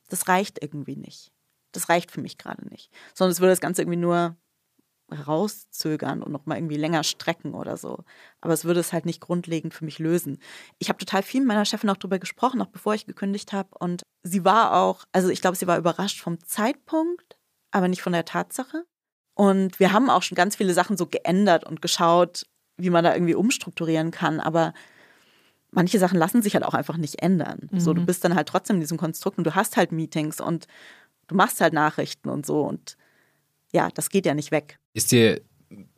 das 0.10 0.28
reicht 0.28 0.62
irgendwie 0.62 0.98
nicht. 0.98 1.32
Das 1.72 1.88
reicht 1.88 2.12
für 2.12 2.20
mich 2.20 2.38
gerade 2.38 2.68
nicht. 2.68 2.92
Sondern 3.14 3.32
es 3.32 3.40
würde 3.40 3.54
das 3.54 3.62
Ganze 3.62 3.82
irgendwie 3.82 3.98
nur 3.98 4.36
rauszögern 5.10 6.22
und 6.22 6.34
nochmal 6.34 6.58
irgendwie 6.58 6.76
länger 6.76 7.04
strecken 7.06 7.54
oder 7.54 7.78
so. 7.78 8.04
Aber 8.42 8.54
es 8.54 8.66
würde 8.66 8.82
es 8.82 8.92
halt 8.92 9.06
nicht 9.06 9.22
grundlegend 9.22 9.74
für 9.74 9.86
mich 9.86 10.00
lösen. 10.00 10.38
Ich 10.80 10.90
habe 10.90 11.00
total 11.00 11.24
viel 11.24 11.40
mit 11.40 11.48
meiner 11.48 11.66
Chefin 11.66 11.90
auch 11.90 11.98
darüber 11.98 12.20
gesprochen, 12.20 12.62
auch 12.62 12.68
bevor 12.68 12.94
ich 12.94 13.06
gekündigt 13.06 13.54
habe. 13.54 13.70
Und 13.80 14.04
sie 14.24 14.44
war 14.44 14.74
auch, 14.74 15.06
also 15.14 15.30
ich 15.30 15.40
glaube, 15.40 15.56
sie 15.56 15.66
war 15.66 15.78
überrascht 15.78 16.20
vom 16.20 16.44
Zeitpunkt, 16.44 17.40
aber 17.72 17.88
nicht 17.88 18.02
von 18.02 18.14
der 18.14 18.26
Tatsache. 18.26 18.86
Und 19.40 19.80
wir 19.80 19.94
haben 19.94 20.10
auch 20.10 20.22
schon 20.22 20.36
ganz 20.36 20.58
viele 20.58 20.74
Sachen 20.74 20.98
so 20.98 21.06
geändert 21.06 21.64
und 21.64 21.82
geschaut, 21.82 22.46
wie 22.76 22.90
man 22.90 23.06
da 23.06 23.14
irgendwie 23.14 23.36
umstrukturieren 23.36 24.12
kann. 24.12 24.42
Aber 24.42 24.74
manche 25.72 25.98
Sachen 25.98 26.20
lassen 26.20 26.42
sich 26.42 26.56
halt 26.56 26.66
auch 26.66 26.74
einfach 26.74 26.98
nicht 26.98 27.22
ändern. 27.22 27.70
Mhm. 27.72 27.80
So, 27.80 27.94
du 27.94 28.02
mhm. 28.02 28.06
bist 28.06 28.26
dann 28.26 28.36
halt 28.36 28.50
trotzdem 28.50 28.76
in 28.76 28.82
diesem 28.82 28.98
Konstrukt 28.98 29.38
und 29.38 29.46
du 29.46 29.56
hast 29.56 29.78
halt 29.78 29.94
Meetings 29.94 30.42
und 30.42 30.68
du 31.30 31.36
machst 31.36 31.62
halt 31.62 31.72
Nachrichten 31.72 32.28
und 32.28 32.46
so. 32.46 32.64
Und 32.64 32.98
ja, 33.72 33.88
das 33.94 34.10
geht 34.10 34.26
ja 34.26 34.34
nicht 34.34 34.52
weg. 34.52 34.78
Ist 34.94 35.14
dir 35.14 35.40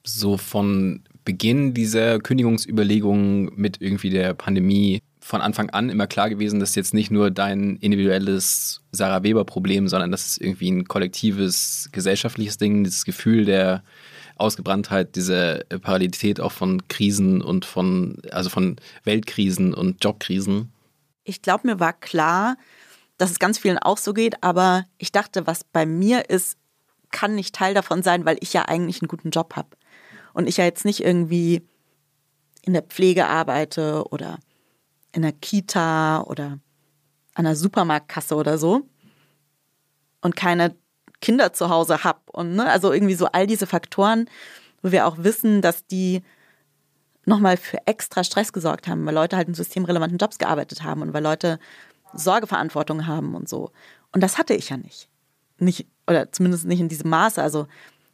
so 0.05 0.37
von 0.37 1.03
Beginn 1.25 1.73
dieser 1.73 2.19
Kündigungsüberlegungen 2.19 3.53
mit 3.55 3.81
irgendwie 3.81 4.11
der 4.11 4.35
Pandemie 4.35 5.01
von 5.31 5.41
Anfang 5.41 5.69
an 5.69 5.89
immer 5.89 6.07
klar 6.07 6.29
gewesen, 6.29 6.59
dass 6.59 6.75
jetzt 6.75 6.93
nicht 6.93 7.09
nur 7.09 7.31
dein 7.31 7.77
individuelles 7.77 8.81
Sarah 8.91 9.23
Weber-Problem, 9.23 9.87
sondern 9.87 10.11
das 10.11 10.27
ist 10.27 10.41
irgendwie 10.41 10.69
ein 10.69 10.89
kollektives, 10.89 11.87
gesellschaftliches 11.93 12.57
Ding, 12.57 12.83
dieses 12.83 13.05
Gefühl 13.05 13.45
der 13.45 13.81
Ausgebranntheit, 14.35 15.15
diese 15.15 15.65
Parallelität 15.81 16.41
auch 16.41 16.51
von 16.51 16.85
Krisen 16.89 17.41
und 17.41 17.63
von, 17.63 18.17
also 18.31 18.49
von 18.49 18.75
Weltkrisen 19.05 19.73
und 19.73 20.03
Jobkrisen? 20.03 20.73
Ich 21.23 21.41
glaube, 21.41 21.65
mir 21.65 21.79
war 21.79 21.93
klar, 21.93 22.57
dass 23.17 23.31
es 23.31 23.39
ganz 23.39 23.57
vielen 23.57 23.77
auch 23.77 23.97
so 23.97 24.11
geht, 24.11 24.43
aber 24.43 24.85
ich 24.97 25.13
dachte, 25.13 25.47
was 25.47 25.63
bei 25.63 25.85
mir 25.85 26.29
ist, 26.29 26.57
kann 27.09 27.35
nicht 27.35 27.55
Teil 27.55 27.73
davon 27.73 28.03
sein, 28.03 28.25
weil 28.25 28.35
ich 28.41 28.51
ja 28.51 28.63
eigentlich 28.63 29.01
einen 29.01 29.07
guten 29.07 29.29
Job 29.29 29.55
habe. 29.55 29.69
Und 30.33 30.49
ich 30.49 30.57
ja 30.57 30.65
jetzt 30.65 30.83
nicht 30.83 31.01
irgendwie 31.01 31.61
in 32.63 32.73
der 32.73 32.83
Pflege 32.83 33.27
arbeite 33.27 34.03
oder 34.09 34.37
in 35.11 35.21
der 35.21 35.31
Kita 35.31 36.21
oder 36.21 36.59
an 37.33 37.45
der 37.45 37.55
Supermarktkasse 37.55 38.35
oder 38.35 38.57
so 38.57 38.87
und 40.21 40.35
keine 40.35 40.75
Kinder 41.21 41.53
zu 41.53 41.69
Hause 41.69 42.03
habe. 42.03 42.19
Und 42.31 42.55
ne, 42.55 42.69
also 42.69 42.91
irgendwie 42.91 43.15
so 43.15 43.27
all 43.27 43.47
diese 43.47 43.67
Faktoren, 43.67 44.29
wo 44.81 44.91
wir 44.91 45.07
auch 45.07 45.17
wissen, 45.19 45.61
dass 45.61 45.85
die 45.85 46.23
nochmal 47.25 47.57
für 47.57 47.77
extra 47.85 48.23
Stress 48.23 48.51
gesorgt 48.51 48.87
haben, 48.87 49.05
weil 49.05 49.13
Leute 49.13 49.37
halt 49.37 49.47
in 49.47 49.53
systemrelevanten 49.53 50.17
Jobs 50.17 50.39
gearbeitet 50.39 50.83
haben 50.83 51.01
und 51.01 51.13
weil 51.13 51.23
Leute 51.23 51.59
Sorgeverantwortung 52.13 53.07
haben 53.07 53.35
und 53.35 53.47
so. 53.47 53.71
Und 54.11 54.21
das 54.21 54.37
hatte 54.37 54.53
ich 54.53 54.69
ja 54.69 54.77
nicht. 54.77 55.07
Nicht, 55.59 55.87
oder 56.07 56.31
zumindest 56.31 56.65
nicht 56.65 56.79
in 56.79 56.89
diesem 56.89 57.09
Maße. 57.09 57.41
Also 57.41 57.67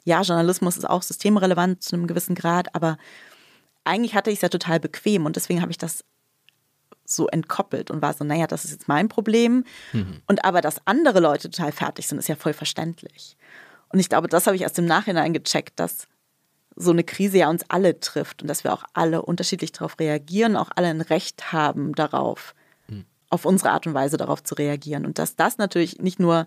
ja, 0.04 0.22
Journalismus 0.22 0.78
ist 0.78 0.90
auch 0.90 1.02
systemrelevant 1.02 1.82
zu 1.82 1.96
einem 1.96 2.08
gewissen 2.08 2.36
Grad, 2.36 2.76
aber 2.76 2.98
eigentlich 3.86 4.16
hatte 4.16 4.30
ich 4.30 4.38
es 4.38 4.42
ja 4.42 4.50
total 4.50 4.80
bequem 4.80 5.26
und 5.26 5.36
deswegen 5.36 5.62
habe 5.62 5.72
ich 5.72 5.78
das 5.78 6.04
so 7.10 7.28
entkoppelt 7.28 7.90
und 7.90 8.02
war 8.02 8.14
so, 8.14 8.24
naja, 8.24 8.48
das 8.48 8.66
ist 8.66 8.72
jetzt 8.72 8.88
mein 8.88 9.08
Problem. 9.08 9.64
Mhm. 9.94 10.22
Und 10.28 10.44
aber, 10.46 10.62
dass 10.62 10.86
andere 10.86 11.20
Leute 11.20 11.50
total 11.50 11.72
fertig 11.72 12.08
sind, 12.08 12.18
ist 12.18 12.28
ja 12.28 12.36
voll 12.36 12.54
verständlich. 12.54 13.38
Und 13.90 14.00
ich 14.00 14.10
glaube, 14.10 14.28
das 14.28 14.46
habe 14.46 14.56
ich 14.56 14.64
erst 14.64 14.80
im 14.80 14.86
Nachhinein 14.86 15.34
gecheckt, 15.34 15.80
dass 15.80 16.08
so 16.76 16.92
eine 16.92 17.04
Krise 17.04 17.40
ja 17.40 17.50
uns 17.50 17.66
alle 17.70 18.00
trifft 18.00 18.42
und 18.42 18.48
dass 18.48 18.64
wir 18.64 18.74
auch 18.74 18.84
alle 18.94 19.22
unterschiedlich 19.22 19.72
darauf 19.72 20.00
reagieren, 20.00 20.56
auch 20.56 20.70
alle 20.76 20.88
ein 20.88 21.02
Recht 21.02 21.52
haben 21.52 21.96
darauf, 21.96 22.54
mhm. 22.88 23.06
auf 23.30 23.46
unsere 23.46 23.72
Art 23.72 23.88
und 23.88 23.94
Weise 23.94 24.18
darauf 24.18 24.44
zu 24.44 24.56
reagieren. 24.56 25.06
Und 25.06 25.18
dass 25.18 25.36
das 25.36 25.58
natürlich 25.58 26.00
nicht 26.00 26.20
nur 26.20 26.46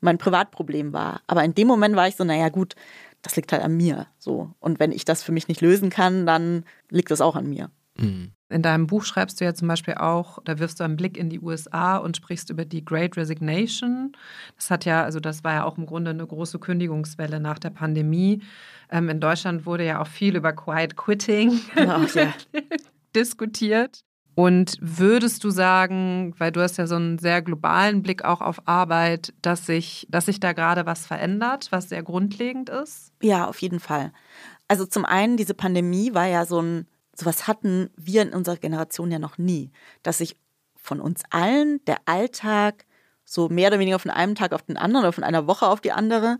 mein 0.00 0.18
Privatproblem 0.18 0.92
war, 0.92 1.22
aber 1.26 1.44
in 1.44 1.54
dem 1.54 1.68
Moment 1.68 1.94
war 1.94 2.08
ich 2.08 2.16
so, 2.16 2.24
naja, 2.24 2.48
gut, 2.48 2.74
das 3.22 3.36
liegt 3.36 3.52
halt 3.52 3.62
an 3.62 3.76
mir. 3.76 4.06
So. 4.18 4.50
Und 4.60 4.80
wenn 4.80 4.92
ich 4.92 5.04
das 5.04 5.22
für 5.22 5.32
mich 5.32 5.48
nicht 5.48 5.60
lösen 5.60 5.90
kann, 5.90 6.26
dann 6.26 6.64
liegt 6.88 7.10
das 7.10 7.20
auch 7.20 7.36
an 7.36 7.48
mir. 7.48 7.70
Mhm. 8.02 8.32
In 8.48 8.62
deinem 8.62 8.88
Buch 8.88 9.04
schreibst 9.04 9.40
du 9.40 9.44
ja 9.44 9.54
zum 9.54 9.68
Beispiel 9.68 9.94
auch, 9.94 10.40
da 10.44 10.58
wirfst 10.58 10.80
du 10.80 10.84
einen 10.84 10.96
Blick 10.96 11.16
in 11.16 11.30
die 11.30 11.38
USA 11.38 11.96
und 11.98 12.16
sprichst 12.16 12.50
über 12.50 12.64
die 12.64 12.84
Great 12.84 13.16
Resignation. 13.16 14.12
Das 14.56 14.70
hat 14.70 14.84
ja, 14.84 15.04
also 15.04 15.20
das 15.20 15.44
war 15.44 15.54
ja 15.54 15.64
auch 15.64 15.78
im 15.78 15.86
Grunde 15.86 16.10
eine 16.10 16.26
große 16.26 16.58
Kündigungswelle 16.58 17.38
nach 17.38 17.60
der 17.60 17.70
Pandemie. 17.70 18.42
Ähm, 18.90 19.08
in 19.08 19.20
Deutschland 19.20 19.66
wurde 19.66 19.86
ja 19.86 20.02
auch 20.02 20.08
viel 20.08 20.34
über 20.34 20.52
Quiet 20.52 20.96
Quitting 20.96 21.60
oh, 21.76 22.06
ja. 22.14 22.34
diskutiert. 23.14 24.00
Und 24.34 24.76
würdest 24.80 25.44
du 25.44 25.50
sagen, 25.50 26.34
weil 26.38 26.50
du 26.50 26.60
hast 26.60 26.76
ja 26.78 26.86
so 26.86 26.96
einen 26.96 27.18
sehr 27.18 27.42
globalen 27.42 28.02
Blick 28.02 28.24
auch 28.24 28.40
auf 28.40 28.66
Arbeit, 28.66 29.32
dass 29.42 29.66
sich, 29.66 30.06
dass 30.10 30.26
sich 30.26 30.40
da 30.40 30.54
gerade 30.54 30.86
was 30.86 31.06
verändert, 31.06 31.68
was 31.70 31.88
sehr 31.88 32.02
grundlegend 32.02 32.68
ist? 32.68 33.12
Ja, 33.22 33.46
auf 33.46 33.60
jeden 33.60 33.80
Fall. 33.80 34.12
Also 34.66 34.86
zum 34.86 35.04
einen, 35.04 35.36
diese 35.36 35.54
Pandemie 35.54 36.14
war 36.14 36.26
ja 36.26 36.46
so 36.46 36.62
ein 36.62 36.86
Sowas 37.14 37.46
hatten 37.46 37.90
wir 37.96 38.22
in 38.22 38.34
unserer 38.34 38.56
Generation 38.56 39.10
ja 39.10 39.18
noch 39.18 39.38
nie, 39.38 39.70
dass 40.02 40.18
sich 40.18 40.36
von 40.76 41.00
uns 41.00 41.22
allen 41.30 41.84
der 41.84 41.98
Alltag 42.06 42.86
so 43.24 43.48
mehr 43.48 43.68
oder 43.68 43.78
weniger 43.78 43.98
von 43.98 44.10
einem 44.10 44.34
Tag 44.34 44.52
auf 44.52 44.62
den 44.62 44.76
anderen 44.76 45.04
oder 45.04 45.12
von 45.12 45.24
einer 45.24 45.46
Woche 45.46 45.68
auf 45.68 45.80
die 45.80 45.92
andere 45.92 46.38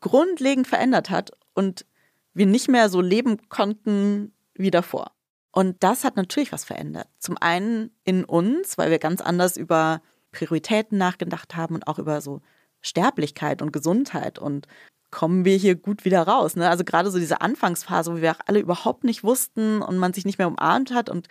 grundlegend 0.00 0.66
verändert 0.66 1.10
hat 1.10 1.30
und 1.54 1.86
wir 2.34 2.46
nicht 2.46 2.68
mehr 2.68 2.88
so 2.88 3.00
leben 3.00 3.48
konnten 3.48 4.32
wie 4.54 4.70
davor. 4.70 5.12
Und 5.50 5.82
das 5.82 6.04
hat 6.04 6.16
natürlich 6.16 6.52
was 6.52 6.64
verändert. 6.64 7.08
Zum 7.18 7.36
einen 7.38 7.90
in 8.04 8.24
uns, 8.24 8.78
weil 8.78 8.90
wir 8.90 8.98
ganz 8.98 9.20
anders 9.20 9.56
über 9.56 10.02
Prioritäten 10.32 10.98
nachgedacht 10.98 11.56
haben 11.56 11.74
und 11.74 11.86
auch 11.86 11.98
über 11.98 12.20
so 12.20 12.42
Sterblichkeit 12.80 13.62
und 13.62 13.72
Gesundheit 13.72 14.38
und 14.38 14.68
kommen 15.10 15.44
wir 15.44 15.56
hier 15.56 15.74
gut 15.74 16.04
wieder 16.04 16.22
raus. 16.22 16.56
Ne? 16.56 16.68
Also 16.68 16.84
gerade 16.84 17.10
so 17.10 17.18
diese 17.18 17.40
Anfangsphase, 17.40 18.12
wo 18.12 18.20
wir 18.20 18.32
auch 18.32 18.40
alle 18.46 18.60
überhaupt 18.60 19.04
nicht 19.04 19.24
wussten 19.24 19.82
und 19.82 19.98
man 19.98 20.12
sich 20.12 20.24
nicht 20.24 20.38
mehr 20.38 20.48
umarmt 20.48 20.92
hat 20.92 21.08
und 21.08 21.28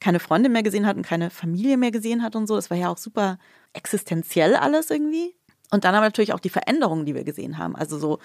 keine 0.00 0.20
Freunde 0.20 0.48
mehr 0.48 0.62
gesehen 0.62 0.86
hat 0.86 0.96
und 0.96 1.06
keine 1.06 1.30
Familie 1.30 1.76
mehr 1.76 1.90
gesehen 1.90 2.22
hat 2.22 2.36
und 2.36 2.46
so. 2.46 2.56
Das 2.56 2.70
war 2.70 2.76
ja 2.76 2.90
auch 2.90 2.98
super 2.98 3.38
existenziell 3.72 4.56
alles 4.56 4.90
irgendwie. 4.90 5.34
Und 5.70 5.84
dann 5.84 5.94
aber 5.94 6.04
natürlich 6.04 6.32
auch 6.32 6.40
die 6.40 6.50
Veränderungen, 6.50 7.06
die 7.06 7.14
wir 7.14 7.24
gesehen 7.24 7.58
haben. 7.58 7.74
Also 7.74 7.98
so, 7.98 8.18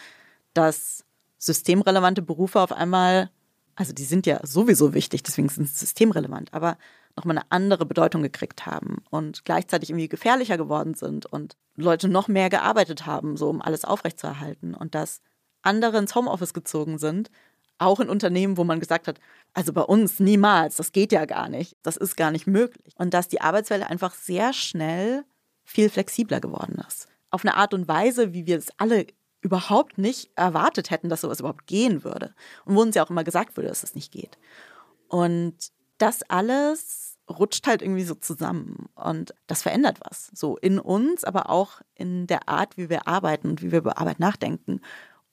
dass 0.54 1.06
systemrelevante 1.38 2.22
Berufe 2.22 2.60
auf 2.60 2.72
einmal, 2.72 3.30
also 3.76 3.94
die 3.94 4.04
sind 4.04 4.26
ja 4.26 4.46
sowieso 4.46 4.94
wichtig, 4.94 5.24
deswegen 5.24 5.50
sind 5.50 5.70
sie 5.70 5.76
systemrelevant, 5.76 6.54
aber 6.54 6.78
nochmal 7.20 7.38
eine 7.38 7.52
andere 7.52 7.86
Bedeutung 7.86 8.24
gekriegt 8.24 8.66
haben 8.66 9.04
und 9.10 9.46
gleichzeitig 9.46 9.90
irgendwie 9.90 10.08
gefährlicher 10.08 10.58
geworden 10.58 10.94
sind 10.94 11.26
und 11.26 11.58
Leute 11.76 12.08
noch 12.08 12.28
mehr 12.28 12.50
gearbeitet 12.50 13.06
haben, 13.06 13.38
so 13.38 13.50
um 13.50 13.62
alles 13.62 13.86
aufrechtzuerhalten 13.86 14.74
und 14.74 14.96
dass 14.96 15.22
andere 15.62 15.98
ins 15.98 16.16
Homeoffice 16.16 16.54
gezogen 16.54 16.98
sind, 16.98 17.30
auch 17.78 18.00
in 18.00 18.10
Unternehmen, 18.10 18.58
wo 18.58 18.64
man 18.64 18.80
gesagt 18.80 19.08
hat, 19.08 19.20
also 19.54 19.74
bei 19.74 19.82
uns 19.82 20.20
niemals, 20.20 20.78
das 20.78 20.92
geht 20.92 21.12
ja 21.12 21.26
gar 21.26 21.50
nicht, 21.50 21.76
das 21.84 21.98
ist 21.98 22.16
gar 22.16 22.32
nicht 22.32 22.48
möglich. 22.48 22.94
Und 22.98 23.14
dass 23.14 23.28
die 23.28 23.42
Arbeitswelt 23.42 23.84
einfach 23.84 24.14
sehr 24.14 24.54
schnell 24.54 25.24
viel 25.64 25.90
flexibler 25.90 26.40
geworden 26.40 26.82
ist. 26.88 27.08
Auf 27.30 27.46
eine 27.46 27.56
Art 27.56 27.74
und 27.74 27.88
Weise, 27.88 28.34
wie 28.34 28.46
wir 28.46 28.58
es 28.58 28.68
alle 28.78 29.08
überhaupt 29.42 29.98
nicht 29.98 30.30
erwartet 30.36 30.92
hätten, 30.92 31.10
dass 31.10 31.22
sowas 31.22 31.40
überhaupt 31.40 31.68
gehen 31.68 32.04
würde. 32.04 32.34
Und 32.66 32.76
wo 32.76 32.82
uns 32.82 32.96
ja 32.96 33.04
auch 33.04 33.10
immer 33.10 33.24
gesagt 33.24 33.56
wurde, 33.56 33.70
dass 33.70 33.84
es 33.84 33.96
nicht 33.96 34.12
geht. 34.12 34.38
Und 35.08 35.56
das 35.98 36.24
alles 36.24 37.09
rutscht 37.30 37.68
halt 37.68 37.82
irgendwie 37.82 38.04
so 38.04 38.16
zusammen 38.16 38.90
und 38.96 39.34
das 39.48 39.62
verändert 39.62 40.00
was. 40.02 40.32
So 40.34 40.58
in 40.58 40.80
uns, 40.80 41.24
aber 41.24 41.50
auch 41.50 41.82
in 41.96 42.28
der 42.28 42.50
Art, 42.50 42.78
wie 42.78 42.90
wir 42.90 43.08
arbeiten 43.08 43.50
und 43.50 43.62
wie 43.62 43.72
wir 43.72 43.80
über 43.80 43.98
Arbeit 44.00 44.20
nachdenken. 44.20 44.82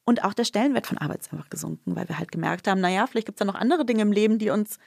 Und 0.05 0.23
auch 0.23 0.35
der 0.35 0.45
Stellenwert 0.45 0.87
von 0.87 0.99
Arbeit 0.99 1.21
ist 1.21 1.33
einfach 1.33 1.51
gesunken, 1.51 1.97
weil 1.97 2.09
wir 2.09 2.19
halt 2.19 2.31
gemerkt 2.31 2.69
haben, 2.69 2.81
naja, 2.81 3.07
vielleicht 3.07 3.27
gibt 3.27 3.37
es 3.37 3.41
da 3.41 3.45
noch 3.45 3.59
andere 3.59 3.85
Dinge 3.85 4.03
im 4.03 4.13
Leben, 4.13 4.39
die 4.39 4.51
uns 4.51 4.79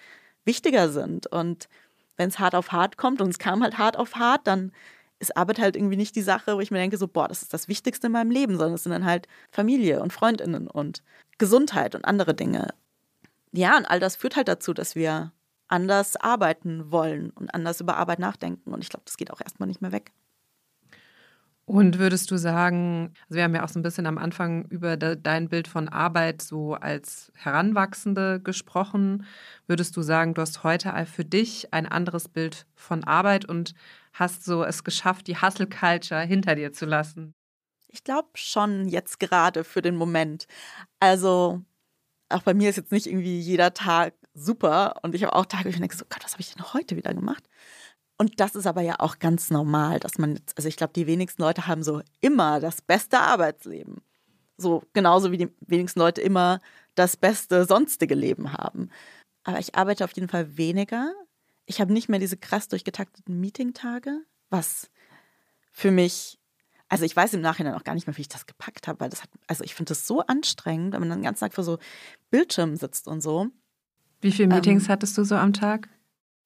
wichtiger 0.46 0.90
sind. 0.90 1.28
Und 1.28 1.68
wenn 2.16 2.30
es 2.30 2.40
hart 2.40 2.56
auf 2.56 2.72
hart 2.72 2.98
kommt 2.98 3.22
und 3.22 3.30
es 3.30 3.40
kam 3.40 3.64
halt 3.64 3.78
hart 3.78 3.98
auf 3.98 4.16
hart, 4.16 4.48
dann 4.48 4.72
ist 5.20 5.36
Arbeit 5.36 5.60
halt 5.60 5.76
irgendwie 5.76 5.98
nicht 5.98 6.16
die 6.16 6.22
Sache, 6.22 6.56
wo 6.56 6.62
ich 6.62 6.72
mir 6.72 6.78
denke, 6.78 6.98
so, 6.98 7.08
boah, 7.08 7.28
das 7.28 7.42
ist 7.42 7.54
das 7.54 7.68
Wichtigste 7.68 8.08
in 8.08 8.14
meinem 8.14 8.32
Leben, 8.32 8.54
sondern 8.54 8.76
es 8.76 8.84
sind 8.84 8.94
dann 8.94 9.06
halt 9.06 9.28
Familie 9.52 10.02
und 10.02 10.14
Freundinnen 10.14 10.68
und 10.68 11.04
Gesundheit 11.38 11.96
und 11.96 12.06
andere 12.06 12.34
Dinge. 12.34 12.74
Ja, 13.52 13.78
und 13.78 13.86
all 13.86 14.00
das 14.00 14.16
führt 14.16 14.36
halt 14.36 14.48
dazu, 14.48 14.74
dass 14.74 14.96
wir 14.96 15.34
anders 15.70 16.16
arbeiten 16.18 16.92
wollen 16.92 17.30
und 17.32 17.54
anders 17.54 17.80
über 17.80 17.98
Arbeit 17.98 18.20
nachdenken. 18.20 18.74
Und 18.74 18.84
ich 18.84 18.90
glaube, 18.90 19.06
das 19.06 19.18
geht 19.18 19.32
auch 19.32 19.42
erstmal 19.42 19.68
nicht 19.68 19.82
mehr 19.82 19.92
weg. 19.92 20.12
Und 21.70 22.00
würdest 22.00 22.32
du 22.32 22.38
sagen, 22.38 23.14
also 23.26 23.36
wir 23.36 23.44
haben 23.44 23.54
ja 23.54 23.64
auch 23.64 23.70
so 23.70 23.78
ein 23.78 23.84
bisschen 23.84 24.08
am 24.08 24.18
Anfang 24.18 24.66
über 24.70 24.98
dein 24.98 25.50
Bild 25.50 25.68
von 25.68 25.88
Arbeit 25.88 26.42
so 26.42 26.74
als 26.74 27.32
Heranwachsende 27.36 28.42
gesprochen. 28.42 29.24
Würdest 29.68 29.96
du 29.96 30.02
sagen, 30.02 30.34
du 30.34 30.42
hast 30.42 30.64
heute 30.64 30.92
für 31.06 31.24
dich 31.24 31.72
ein 31.72 31.86
anderes 31.86 32.28
Bild 32.28 32.66
von 32.74 33.04
Arbeit 33.04 33.46
und 33.46 33.76
hast 34.14 34.46
so 34.46 34.64
es 34.64 34.84
geschafft, 34.84 35.28
die 35.28 35.40
Hustle 35.40 35.68
Culture 35.68 36.22
hinter 36.22 36.56
dir 36.56 36.74
zu 36.74 36.88
lassen? 36.88 37.36
Ich 37.88 38.04
glaube 38.04 38.30
schon 38.34 38.88
jetzt 38.88 39.20
gerade 39.20 39.64
für 39.64 39.84
den 39.84 39.96
Moment. 39.96 40.48
Also 41.00 41.62
auch 42.30 42.42
bei 42.42 42.56
mir 42.56 42.72
ist 42.72 42.78
jetzt 42.78 42.92
nicht 42.92 43.06
irgendwie 43.06 43.40
jeder 43.40 43.76
Tag 43.76 44.16
super. 44.34 44.96
Und 45.04 45.16
ich 45.16 45.24
habe 45.24 45.36
auch 45.36 45.46
Tage, 45.46 45.66
wo 45.66 45.70
ich 45.70 45.78
denke, 45.78 45.96
so 45.96 46.06
Gott, 46.10 46.24
was 46.24 46.34
habe 46.34 46.42
ich 46.42 46.54
denn 46.54 46.74
heute 46.74 46.96
wieder 46.96 47.14
gemacht? 47.14 47.44
Und 48.18 48.40
das 48.42 48.56
ist 48.56 48.68
aber 48.68 48.82
ja 48.82 49.00
auch 49.00 49.20
ganz 49.20 49.50
normal, 49.50 50.00
dass 50.00 50.18
man, 50.18 50.40
also 50.58 50.68
ich 50.68 50.76
glaube, 50.76 50.92
die 50.94 51.08
wenigsten 51.08 51.42
Leute 51.42 51.68
haben 51.68 51.84
so 51.84 52.02
immer 52.20 52.60
das 52.60 52.82
beste 52.82 53.20
Arbeitsleben. 53.20 54.02
So 54.58 54.84
genauso 54.92 55.32
wie 55.32 55.38
die 55.38 55.50
wenigsten 55.62 56.00
Leute 56.00 56.20
immer 56.20 56.60
das 56.96 57.16
beste 57.16 57.64
sonstige 57.66 58.16
Leben 58.16 58.52
haben. 58.52 58.90
Aber 59.46 59.60
ich 59.60 59.76
arbeite 59.76 60.04
auf 60.04 60.12
jeden 60.12 60.28
Fall 60.28 60.58
weniger. 60.58 61.14
Ich 61.66 61.80
habe 61.80 61.94
nicht 61.94 62.10
mehr 62.10 62.20
diese 62.20 62.36
krass 62.36 62.68
durchgetakteten 62.68 63.40
Meeting-Tage, 63.40 64.20
was 64.50 64.90
für 65.72 65.92
mich, 65.92 66.40
also 66.90 67.06
ich 67.06 67.16
weiß 67.16 67.34
im 67.36 67.42
Nachhinein 67.42 67.76
auch 67.76 67.86
gar 67.86 67.96
nicht 67.96 68.06
mehr, 68.06 68.18
wie 68.18 68.22
ich 68.22 68.28
das 68.28 68.48
gepackt 68.48 68.90
habe, 68.90 69.00
weil 69.00 69.10
das 69.10 69.24
hat, 69.24 69.30
also 69.48 69.64
ich 69.64 69.76
finde 69.76 69.92
das 69.92 70.06
so 70.06 70.22
anstrengend, 70.22 70.94
wenn 70.94 71.00
man 71.00 71.10
den 71.10 71.24
ganzen 71.24 71.46
Tag 71.46 71.54
vor 71.54 71.64
so 71.64 71.78
Bildschirmen 72.32 72.76
sitzt 72.76 73.08
und 73.08 73.22
so. 73.22 73.48
Wie 74.22 74.32
viele 74.32 74.48
Meetings 74.48 74.86
ähm, 74.86 74.90
hattest 74.90 75.18
du 75.18 75.24
so 75.24 75.36
am 75.36 75.54
Tag? 75.54 75.90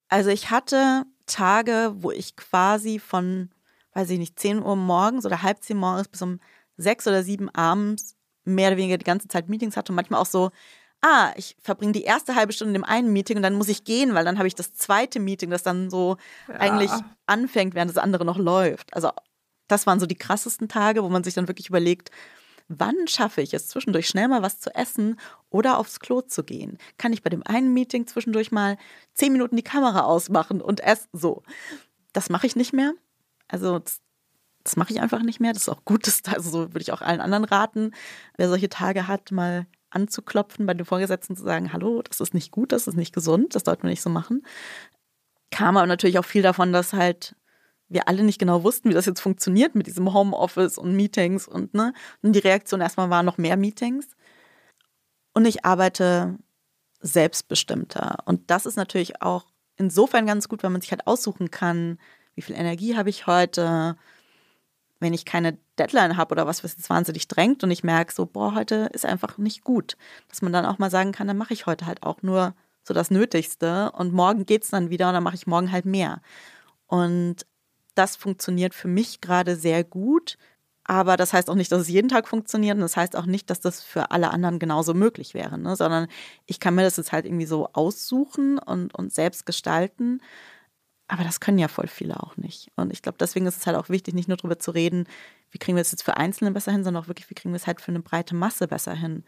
Also 0.08 0.30
ich 0.30 0.50
hatte 0.50 1.04
Tage, 1.26 1.94
wo 1.96 2.10
ich 2.10 2.36
quasi 2.36 2.98
von, 2.98 3.50
weiß 3.94 4.10
ich 4.10 4.18
nicht, 4.18 4.38
10 4.38 4.62
Uhr 4.62 4.76
morgens 4.76 5.26
oder 5.26 5.42
halb 5.42 5.62
10 5.62 5.76
morgens 5.76 6.08
bis 6.08 6.22
um 6.22 6.40
6 6.76 7.06
oder 7.06 7.22
7 7.22 7.48
abends 7.50 8.16
mehr 8.44 8.68
oder 8.68 8.76
weniger 8.76 8.98
die 8.98 9.04
ganze 9.04 9.28
Zeit 9.28 9.48
Meetings 9.48 9.76
hatte 9.76 9.92
und 9.92 9.96
manchmal 9.96 10.20
auch 10.20 10.26
so, 10.26 10.50
ah, 11.00 11.32
ich 11.36 11.56
verbringe 11.60 11.92
die 11.92 12.02
erste 12.02 12.34
halbe 12.34 12.52
Stunde 12.52 12.70
in 12.70 12.82
dem 12.82 12.84
einen 12.84 13.12
Meeting 13.12 13.36
und 13.36 13.42
dann 13.42 13.54
muss 13.54 13.68
ich 13.68 13.84
gehen, 13.84 14.14
weil 14.14 14.24
dann 14.24 14.38
habe 14.38 14.48
ich 14.48 14.54
das 14.54 14.74
zweite 14.74 15.20
Meeting, 15.20 15.50
das 15.50 15.62
dann 15.62 15.90
so 15.90 16.16
ja. 16.48 16.54
eigentlich 16.56 16.90
anfängt, 17.26 17.74
während 17.74 17.90
das 17.90 18.02
andere 18.02 18.24
noch 18.24 18.38
läuft. 18.38 18.94
Also 18.94 19.10
das 19.68 19.86
waren 19.86 20.00
so 20.00 20.06
die 20.06 20.16
krassesten 20.16 20.68
Tage, 20.68 21.02
wo 21.02 21.08
man 21.08 21.24
sich 21.24 21.34
dann 21.34 21.48
wirklich 21.48 21.68
überlegt, 21.68 22.10
wann 22.68 23.06
schaffe 23.06 23.42
ich 23.42 23.54
es, 23.54 23.68
zwischendurch 23.68 24.08
schnell 24.08 24.28
mal 24.28 24.42
was 24.42 24.60
zu 24.60 24.74
essen 24.74 25.18
oder 25.50 25.78
aufs 25.78 26.00
Klo 26.00 26.22
zu 26.22 26.44
gehen? 26.44 26.78
Kann 26.98 27.12
ich 27.12 27.22
bei 27.22 27.30
dem 27.30 27.42
einen 27.44 27.74
Meeting 27.74 28.06
zwischendurch 28.06 28.52
mal 28.52 28.78
zehn 29.14 29.32
Minuten 29.32 29.56
die 29.56 29.62
Kamera 29.62 30.02
ausmachen 30.02 30.60
und 30.60 30.80
essen? 30.80 31.08
So. 31.12 31.42
Das 32.12 32.30
mache 32.30 32.46
ich 32.46 32.56
nicht 32.56 32.72
mehr. 32.72 32.92
Also 33.48 33.78
das, 33.78 34.00
das 34.62 34.76
mache 34.76 34.92
ich 34.92 35.00
einfach 35.00 35.22
nicht 35.22 35.40
mehr. 35.40 35.52
Das 35.52 35.62
ist 35.62 35.68
auch 35.68 35.84
gut. 35.84 36.06
Das, 36.06 36.22
also 36.26 36.50
so 36.50 36.58
würde 36.68 36.80
ich 36.80 36.92
auch 36.92 37.02
allen 37.02 37.20
anderen 37.20 37.44
raten, 37.44 37.92
wer 38.36 38.48
solche 38.48 38.68
Tage 38.68 39.06
hat, 39.08 39.30
mal 39.30 39.66
anzuklopfen 39.90 40.66
bei 40.66 40.74
den 40.74 40.86
Vorgesetzten 40.86 41.36
zu 41.36 41.44
sagen, 41.44 41.72
hallo, 41.72 42.02
das 42.02 42.20
ist 42.20 42.34
nicht 42.34 42.50
gut, 42.50 42.72
das 42.72 42.88
ist 42.88 42.96
nicht 42.96 43.14
gesund, 43.14 43.54
das 43.54 43.62
sollte 43.64 43.84
man 43.84 43.90
nicht 43.90 44.02
so 44.02 44.10
machen. 44.10 44.42
Kam 45.50 45.76
aber 45.76 45.86
natürlich 45.86 46.18
auch 46.18 46.24
viel 46.24 46.42
davon, 46.42 46.72
dass 46.72 46.92
halt 46.92 47.36
wir 47.88 48.08
alle 48.08 48.22
nicht 48.22 48.38
genau 48.38 48.64
wussten, 48.64 48.90
wie 48.90 48.94
das 48.94 49.06
jetzt 49.06 49.20
funktioniert 49.20 49.74
mit 49.74 49.86
diesem 49.86 50.12
Homeoffice 50.12 50.78
und 50.78 50.96
Meetings 50.96 51.46
und 51.46 51.74
ne. 51.74 51.92
Und 52.22 52.32
die 52.32 52.40
Reaktion 52.40 52.80
erstmal 52.80 53.10
war 53.10 53.22
noch 53.22 53.38
mehr 53.38 53.56
Meetings. 53.56 54.08
Und 55.34 55.46
ich 55.46 55.64
arbeite 55.64 56.38
selbstbestimmter. 57.00 58.18
Und 58.24 58.50
das 58.50 58.66
ist 58.66 58.76
natürlich 58.76 59.20
auch 59.22 59.46
insofern 59.76 60.26
ganz 60.26 60.48
gut, 60.48 60.62
weil 60.62 60.70
man 60.70 60.80
sich 60.80 60.90
halt 60.90 61.06
aussuchen 61.06 61.50
kann, 61.50 61.98
wie 62.34 62.42
viel 62.42 62.56
Energie 62.56 62.96
habe 62.96 63.10
ich 63.10 63.26
heute, 63.26 63.96
wenn 65.00 65.12
ich 65.12 65.24
keine 65.24 65.58
Deadline 65.78 66.16
habe 66.16 66.32
oder 66.32 66.46
was, 66.46 66.64
was 66.64 66.76
jetzt 66.76 66.90
wahnsinnig 66.90 67.28
drängt 67.28 67.62
und 67.62 67.70
ich 67.70 67.84
merke 67.84 68.12
so, 68.12 68.26
boah, 68.26 68.54
heute 68.54 68.88
ist 68.92 69.04
einfach 69.04 69.38
nicht 69.38 69.64
gut, 69.64 69.96
dass 70.28 70.40
man 70.42 70.52
dann 70.52 70.66
auch 70.66 70.78
mal 70.78 70.90
sagen 70.90 71.12
kann, 71.12 71.28
dann 71.28 71.36
mache 71.36 71.52
ich 71.52 71.66
heute 71.66 71.86
halt 71.86 72.02
auch 72.02 72.22
nur 72.22 72.54
so 72.82 72.94
das 72.94 73.10
Nötigste 73.10 73.92
und 73.92 74.12
morgen 74.12 74.46
geht 74.46 74.64
es 74.64 74.70
dann 74.70 74.90
wieder 74.90 75.08
und 75.08 75.14
dann 75.14 75.22
mache 75.22 75.36
ich 75.36 75.46
morgen 75.46 75.72
halt 75.72 75.84
mehr. 75.84 76.22
Und 76.86 77.46
das 77.94 78.16
funktioniert 78.16 78.74
für 78.74 78.88
mich 78.88 79.20
gerade 79.20 79.56
sehr 79.56 79.84
gut. 79.84 80.36
Aber 80.84 81.16
das 81.16 81.32
heißt 81.32 81.48
auch 81.48 81.54
nicht, 81.54 81.72
dass 81.72 81.80
es 81.80 81.88
jeden 81.88 82.08
Tag 82.08 82.28
funktioniert 82.28 82.74
und 82.74 82.82
das 82.82 82.96
heißt 82.96 83.16
auch 83.16 83.24
nicht, 83.24 83.48
dass 83.48 83.60
das 83.60 83.82
für 83.82 84.10
alle 84.10 84.30
anderen 84.30 84.58
genauso 84.58 84.92
möglich 84.92 85.32
wäre, 85.32 85.56
ne? 85.56 85.76
sondern 85.76 86.08
ich 86.44 86.60
kann 86.60 86.74
mir 86.74 86.82
das 86.82 86.98
jetzt 86.98 87.10
halt 87.10 87.24
irgendwie 87.24 87.46
so 87.46 87.70
aussuchen 87.72 88.58
und, 88.58 88.94
und 88.94 89.12
selbst 89.12 89.46
gestalten. 89.46 90.20
Aber 91.08 91.24
das 91.24 91.40
können 91.40 91.58
ja 91.58 91.68
voll 91.68 91.86
viele 91.86 92.22
auch 92.22 92.36
nicht. 92.36 92.70
Und 92.76 92.92
ich 92.92 93.00
glaube, 93.00 93.16
deswegen 93.18 93.46
ist 93.46 93.56
es 93.56 93.66
halt 93.66 93.76
auch 93.76 93.88
wichtig, 93.88 94.14
nicht 94.14 94.28
nur 94.28 94.36
darüber 94.36 94.58
zu 94.58 94.70
reden, 94.70 95.06
wie 95.50 95.58
kriegen 95.58 95.76
wir 95.76 95.82
es 95.82 95.90
jetzt 95.90 96.02
für 96.02 96.16
Einzelne 96.16 96.50
besser 96.50 96.72
hin, 96.72 96.84
sondern 96.84 97.02
auch 97.02 97.08
wirklich, 97.08 97.30
wie 97.30 97.34
kriegen 97.34 97.52
wir 97.52 97.56
es 97.56 97.66
halt 97.66 97.80
für 97.80 97.92
eine 97.92 98.00
breite 98.00 98.34
Masse 98.34 98.68
besser 98.68 98.94
hin 98.94 99.24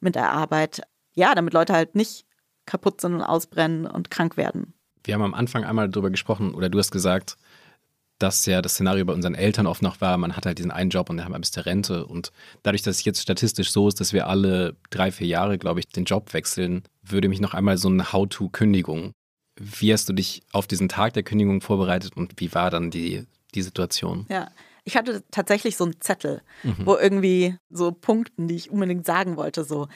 mit 0.00 0.14
der 0.14 0.30
Arbeit. 0.30 0.82
Ja, 1.14 1.34
damit 1.34 1.54
Leute 1.54 1.72
halt 1.72 1.94
nicht 1.94 2.26
kaputt 2.66 3.00
sind 3.00 3.14
und 3.14 3.22
ausbrennen 3.22 3.86
und 3.86 4.10
krank 4.10 4.36
werden. 4.36 4.74
Wir 5.04 5.14
haben 5.14 5.22
am 5.22 5.34
Anfang 5.34 5.64
einmal 5.64 5.88
darüber 5.88 6.10
gesprochen, 6.10 6.54
oder 6.54 6.68
du 6.68 6.78
hast 6.78 6.90
gesagt, 6.90 7.36
dass 8.18 8.46
ja 8.46 8.62
das 8.62 8.74
Szenario 8.74 9.04
bei 9.04 9.12
unseren 9.12 9.34
Eltern 9.34 9.66
oft 9.66 9.82
noch 9.82 10.00
war, 10.00 10.16
man 10.18 10.36
hat 10.36 10.46
halt 10.46 10.58
diesen 10.58 10.70
einen 10.70 10.90
Job 10.90 11.08
und 11.08 11.16
dann 11.16 11.24
haben 11.24 11.32
wir 11.32 11.38
bis 11.38 11.52
der 11.52 11.66
Rente. 11.66 12.06
Und 12.06 12.32
dadurch, 12.62 12.82
dass 12.82 12.96
es 12.96 13.04
jetzt 13.04 13.22
statistisch 13.22 13.70
so 13.70 13.88
ist, 13.88 14.00
dass 14.00 14.12
wir 14.12 14.26
alle 14.26 14.76
drei, 14.90 15.12
vier 15.12 15.26
Jahre, 15.26 15.58
glaube 15.58 15.80
ich, 15.80 15.88
den 15.88 16.04
Job 16.04 16.32
wechseln, 16.32 16.82
würde 17.02 17.28
mich 17.28 17.40
noch 17.40 17.54
einmal 17.54 17.78
so 17.78 17.88
eine 17.88 18.12
How-to-Kündigung. 18.12 19.12
Wie 19.60 19.92
hast 19.92 20.08
du 20.08 20.12
dich 20.12 20.42
auf 20.52 20.66
diesen 20.66 20.88
Tag 20.88 21.14
der 21.14 21.22
Kündigung 21.22 21.60
vorbereitet 21.60 22.16
und 22.16 22.40
wie 22.40 22.54
war 22.54 22.70
dann 22.70 22.90
die, 22.90 23.26
die 23.54 23.62
Situation? 23.62 24.26
Ja, 24.28 24.50
ich 24.84 24.96
hatte 24.96 25.22
tatsächlich 25.30 25.76
so 25.76 25.84
einen 25.84 26.00
Zettel, 26.00 26.42
mhm. 26.62 26.86
wo 26.86 26.96
irgendwie 26.96 27.56
so 27.70 27.92
Punkten, 27.92 28.48
die 28.48 28.56
ich 28.56 28.70
unbedingt 28.70 29.04
sagen 29.04 29.36
wollte, 29.36 29.64
so 29.64 29.88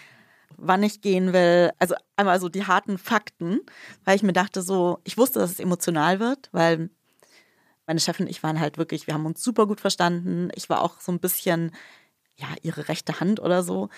wann 0.57 0.83
ich 0.83 1.01
gehen 1.01 1.33
will. 1.33 1.71
Also 1.79 1.95
einmal 2.17 2.39
so 2.41 2.49
die 2.49 2.67
harten 2.67 2.99
Fakten, 2.99 3.61
weil 4.05 4.17
ich 4.17 4.23
mir 4.23 4.33
dachte 4.33 4.63
so, 4.63 5.01
ich 5.05 5.19
wusste, 5.19 5.41
dass 5.41 5.51
es 5.51 5.61
emotional 5.61 6.21
wird, 6.21 6.49
weil 6.53 6.91
meine 7.87 8.01
Chefin 8.01 8.27
und 8.27 8.31
ich 8.31 8.43
waren 8.43 8.61
halt 8.61 8.79
wirklich, 8.79 9.07
wir 9.07 9.15
haben 9.15 9.27
uns 9.27 9.43
super 9.43 9.67
gut 9.67 9.81
verstanden. 9.81 10.51
Ich 10.55 10.69
war 10.69 10.83
auch 10.83 11.01
so 11.01 11.13
ein 11.13 11.21
bisschen, 11.21 11.73
ja, 12.37 12.49
ihre 12.63 12.89
rechte 12.89 13.21
Hand 13.21 13.41
oder 13.41 13.63
so. 13.63 13.89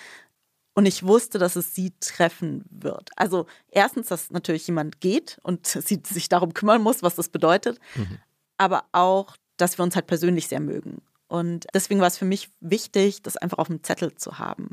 Und 0.74 0.86
ich 0.86 1.04
wusste, 1.04 1.38
dass 1.38 1.54
es 1.56 1.74
sie 1.74 1.92
treffen 2.00 2.64
wird. 2.68 3.10
Also 3.16 3.46
erstens, 3.70 4.08
dass 4.08 4.30
natürlich 4.30 4.66
jemand 4.66 5.00
geht 5.00 5.38
und 5.42 5.66
sie 5.66 6.02
sich 6.04 6.28
darum 6.28 6.54
kümmern 6.54 6.82
muss, 6.82 7.02
was 7.02 7.14
das 7.14 7.28
bedeutet. 7.28 7.78
Mhm. 7.94 8.18
Aber 8.58 8.84
auch, 8.92 9.36
dass 9.56 9.78
wir 9.78 9.84
uns 9.84 9.94
halt 9.94 10.06
persönlich 10.06 10.48
sehr 10.48 10.60
mögen. 10.60 11.02
Und 11.28 11.66
deswegen 11.74 12.00
war 12.00 12.08
es 12.08 12.18
für 12.18 12.24
mich 12.24 12.50
wichtig, 12.60 13.22
das 13.22 13.36
einfach 13.36 13.58
auf 13.58 13.68
dem 13.68 13.82
Zettel 13.82 14.14
zu 14.14 14.38
haben. 14.38 14.70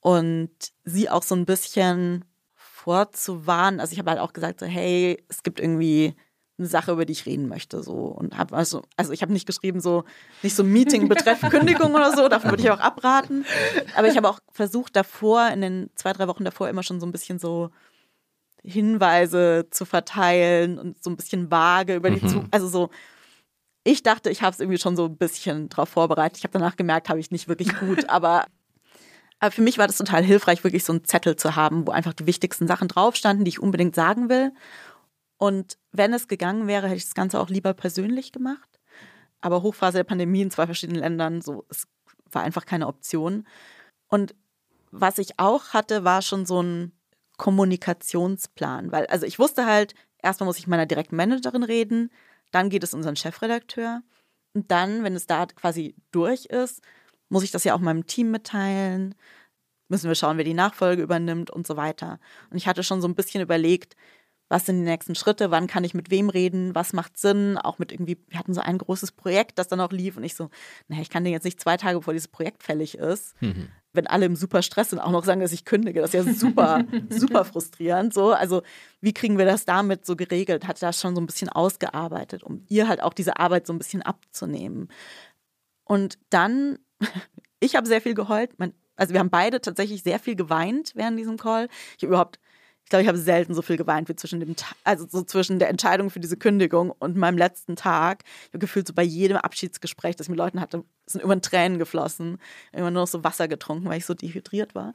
Und 0.00 0.50
sie 0.84 1.10
auch 1.10 1.22
so 1.22 1.34
ein 1.34 1.46
bisschen 1.46 2.24
vorzuwarnen. 2.54 3.80
Also 3.80 3.92
ich 3.92 3.98
habe 3.98 4.10
halt 4.10 4.20
auch 4.20 4.32
gesagt, 4.32 4.60
so, 4.60 4.66
hey, 4.66 5.22
es 5.28 5.42
gibt 5.42 5.58
irgendwie 5.58 6.14
eine 6.58 6.68
Sache, 6.68 6.92
über 6.92 7.04
die 7.04 7.12
ich 7.12 7.26
reden 7.26 7.48
möchte. 7.48 7.82
So. 7.82 7.92
Und 7.92 8.36
habe 8.38 8.56
also, 8.56 8.82
also 8.96 9.12
ich 9.12 9.22
habe 9.22 9.32
nicht 9.32 9.46
geschrieben, 9.46 9.80
so, 9.80 10.04
nicht 10.42 10.56
so 10.56 10.62
ein 10.62 10.72
Meeting 10.72 11.08
betreff 11.08 11.40
Kündigung 11.50 11.94
oder 11.94 12.14
so, 12.16 12.28
davon 12.28 12.50
würde 12.50 12.62
ich 12.62 12.70
auch 12.70 12.80
abraten. 12.80 13.44
Aber 13.96 14.08
ich 14.08 14.16
habe 14.16 14.28
auch 14.28 14.40
versucht, 14.50 14.96
davor, 14.96 15.48
in 15.48 15.60
den 15.60 15.90
zwei, 15.94 16.12
drei 16.12 16.28
Wochen 16.28 16.44
davor, 16.44 16.68
immer 16.68 16.82
schon 16.82 17.00
so 17.00 17.06
ein 17.06 17.12
bisschen 17.12 17.38
so 17.38 17.70
Hinweise 18.62 19.68
zu 19.70 19.84
verteilen 19.84 20.78
und 20.78 21.02
so 21.02 21.10
ein 21.10 21.16
bisschen 21.16 21.50
vage 21.50 21.94
über 21.94 22.10
die 22.10 22.24
mhm. 22.24 22.28
Zukunft. 22.28 22.54
Also 22.54 22.68
so, 22.68 22.90
ich 23.84 24.02
dachte, 24.02 24.30
ich 24.30 24.42
habe 24.42 24.52
es 24.52 24.60
irgendwie 24.60 24.78
schon 24.78 24.96
so 24.96 25.04
ein 25.04 25.16
bisschen 25.16 25.68
drauf 25.68 25.88
vorbereitet. 25.88 26.38
Ich 26.38 26.44
habe 26.44 26.52
danach 26.52 26.76
gemerkt, 26.76 27.08
habe 27.08 27.20
ich 27.20 27.30
nicht 27.30 27.48
wirklich 27.48 27.78
gut, 27.78 28.08
aber 28.10 28.46
aber 29.38 29.50
für 29.50 29.62
mich 29.62 29.76
war 29.76 29.86
das 29.86 29.98
total 29.98 30.24
hilfreich, 30.24 30.64
wirklich 30.64 30.84
so 30.84 30.94
einen 30.94 31.04
Zettel 31.04 31.36
zu 31.36 31.56
haben, 31.56 31.86
wo 31.86 31.90
einfach 31.90 32.14
die 32.14 32.26
wichtigsten 32.26 32.66
Sachen 32.66 32.88
drauf 32.88 33.16
standen, 33.16 33.44
die 33.44 33.50
ich 33.50 33.60
unbedingt 33.60 33.94
sagen 33.94 34.30
will. 34.30 34.52
Und 35.38 35.76
wenn 35.96 36.12
es 36.14 36.28
gegangen 36.28 36.66
wäre, 36.66 36.86
hätte 36.86 36.96
ich 36.96 37.04
das 37.04 37.14
Ganze 37.14 37.40
auch 37.40 37.48
lieber 37.48 37.74
persönlich 37.74 38.32
gemacht. 38.32 38.80
Aber 39.40 39.62
Hochphase 39.62 39.98
der 39.98 40.04
Pandemie 40.04 40.42
in 40.42 40.50
zwei 40.50 40.66
verschiedenen 40.66 41.00
Ländern, 41.00 41.42
so, 41.42 41.64
es 41.68 41.86
war 42.30 42.42
einfach 42.42 42.66
keine 42.66 42.86
Option. 42.86 43.46
Und 44.08 44.34
was 44.90 45.18
ich 45.18 45.38
auch 45.38 45.68
hatte, 45.72 46.04
war 46.04 46.22
schon 46.22 46.46
so 46.46 46.62
ein 46.62 46.92
Kommunikationsplan, 47.36 48.92
weil, 48.92 49.06
also 49.06 49.26
ich 49.26 49.38
wusste 49.38 49.66
halt, 49.66 49.94
erstmal 50.22 50.46
muss 50.46 50.58
ich 50.58 50.66
meiner 50.66 50.86
direkten 50.86 51.16
Managerin 51.16 51.62
reden, 51.62 52.10
dann 52.50 52.70
geht 52.70 52.82
es 52.82 52.94
unseren 52.94 53.16
Chefredakteur 53.16 54.02
und 54.54 54.70
dann, 54.70 55.04
wenn 55.04 55.14
es 55.14 55.26
da 55.26 55.44
quasi 55.46 55.94
durch 56.12 56.46
ist, 56.46 56.82
muss 57.28 57.42
ich 57.42 57.50
das 57.50 57.64
ja 57.64 57.74
auch 57.74 57.80
meinem 57.80 58.06
Team 58.06 58.30
mitteilen, 58.30 59.14
müssen 59.88 60.08
wir 60.08 60.14
schauen, 60.14 60.38
wer 60.38 60.44
die 60.44 60.54
Nachfolge 60.54 61.02
übernimmt 61.02 61.50
und 61.50 61.66
so 61.66 61.76
weiter. 61.76 62.18
Und 62.50 62.56
ich 62.56 62.66
hatte 62.66 62.82
schon 62.82 63.02
so 63.02 63.08
ein 63.08 63.14
bisschen 63.14 63.42
überlegt, 63.42 63.96
was 64.48 64.66
sind 64.66 64.78
die 64.78 64.84
nächsten 64.84 65.14
Schritte, 65.14 65.50
wann 65.50 65.66
kann 65.66 65.84
ich 65.84 65.94
mit 65.94 66.10
wem 66.10 66.28
reden, 66.28 66.74
was 66.74 66.92
macht 66.92 67.18
Sinn, 67.18 67.58
auch 67.58 67.78
mit 67.78 67.90
irgendwie, 67.90 68.18
wir 68.28 68.38
hatten 68.38 68.54
so 68.54 68.60
ein 68.60 68.78
großes 68.78 69.12
Projekt, 69.12 69.58
das 69.58 69.68
dann 69.68 69.80
auch 69.80 69.90
lief 69.90 70.16
und 70.16 70.24
ich 70.24 70.34
so, 70.34 70.50
naja, 70.88 71.02
ich 71.02 71.10
kann 71.10 71.24
dir 71.24 71.30
jetzt 71.30 71.44
nicht 71.44 71.60
zwei 71.60 71.76
Tage 71.76 71.98
bevor 71.98 72.12
dieses 72.12 72.28
Projekt 72.28 72.62
fällig 72.62 72.96
ist, 72.96 73.40
mhm. 73.42 73.68
wenn 73.92 74.06
alle 74.06 74.26
im 74.26 74.36
super 74.36 74.62
Stress 74.62 74.90
sind, 74.90 75.00
auch 75.00 75.10
noch 75.10 75.24
sagen, 75.24 75.40
dass 75.40 75.52
ich 75.52 75.64
kündige, 75.64 76.00
das 76.00 76.14
ist 76.14 76.26
ja 76.26 76.32
super, 76.32 76.84
super 77.10 77.44
frustrierend, 77.44 78.14
so, 78.14 78.32
also 78.32 78.62
wie 79.00 79.12
kriegen 79.12 79.36
wir 79.36 79.46
das 79.46 79.64
damit 79.64 80.06
so 80.06 80.14
geregelt, 80.14 80.68
hat 80.68 80.80
das 80.80 81.00
schon 81.00 81.16
so 81.16 81.20
ein 81.20 81.26
bisschen 81.26 81.48
ausgearbeitet, 81.48 82.44
um 82.44 82.64
ihr 82.68 82.86
halt 82.86 83.02
auch 83.02 83.14
diese 83.14 83.38
Arbeit 83.38 83.66
so 83.66 83.72
ein 83.72 83.78
bisschen 83.78 84.02
abzunehmen. 84.02 84.88
Und 85.84 86.18
dann, 86.30 86.78
ich 87.60 87.74
habe 87.74 87.88
sehr 87.88 88.00
viel 88.00 88.14
geheult, 88.14 88.58
mein, 88.58 88.74
also 88.94 89.12
wir 89.12 89.20
haben 89.20 89.30
beide 89.30 89.60
tatsächlich 89.60 90.04
sehr 90.04 90.20
viel 90.20 90.36
geweint 90.36 90.92
während 90.94 91.18
diesem 91.18 91.36
Call, 91.36 91.68
ich 91.96 92.04
habe 92.04 92.12
überhaupt 92.12 92.38
ich 92.86 92.90
glaube, 92.90 93.02
ich 93.02 93.08
habe 93.08 93.18
selten 93.18 93.52
so 93.52 93.62
viel 93.62 93.76
geweint 93.76 94.08
wie 94.08 94.14
zwischen 94.14 94.38
dem, 94.38 94.54
also 94.84 95.08
so 95.10 95.24
zwischen 95.24 95.58
der 95.58 95.70
Entscheidung 95.70 96.08
für 96.08 96.20
diese 96.20 96.36
Kündigung 96.36 96.92
und 97.00 97.16
meinem 97.16 97.36
letzten 97.36 97.74
Tag. 97.74 98.22
Ich 98.44 98.50
habe 98.50 98.60
gefühlt, 98.60 98.86
so 98.86 98.94
bei 98.94 99.02
jedem 99.02 99.38
Abschiedsgespräch, 99.38 100.14
das 100.14 100.26
ich 100.26 100.30
mit 100.30 100.38
Leuten 100.38 100.60
hatte, 100.60 100.84
sind 101.04 101.20
irgendwann 101.20 101.42
Tränen 101.42 101.80
geflossen, 101.80 102.38
irgendwann 102.70 102.92
nur 102.92 103.02
noch 103.02 103.08
so 103.08 103.24
Wasser 103.24 103.48
getrunken, 103.48 103.88
weil 103.88 103.98
ich 103.98 104.06
so 104.06 104.14
dehydriert 104.14 104.76
war. 104.76 104.92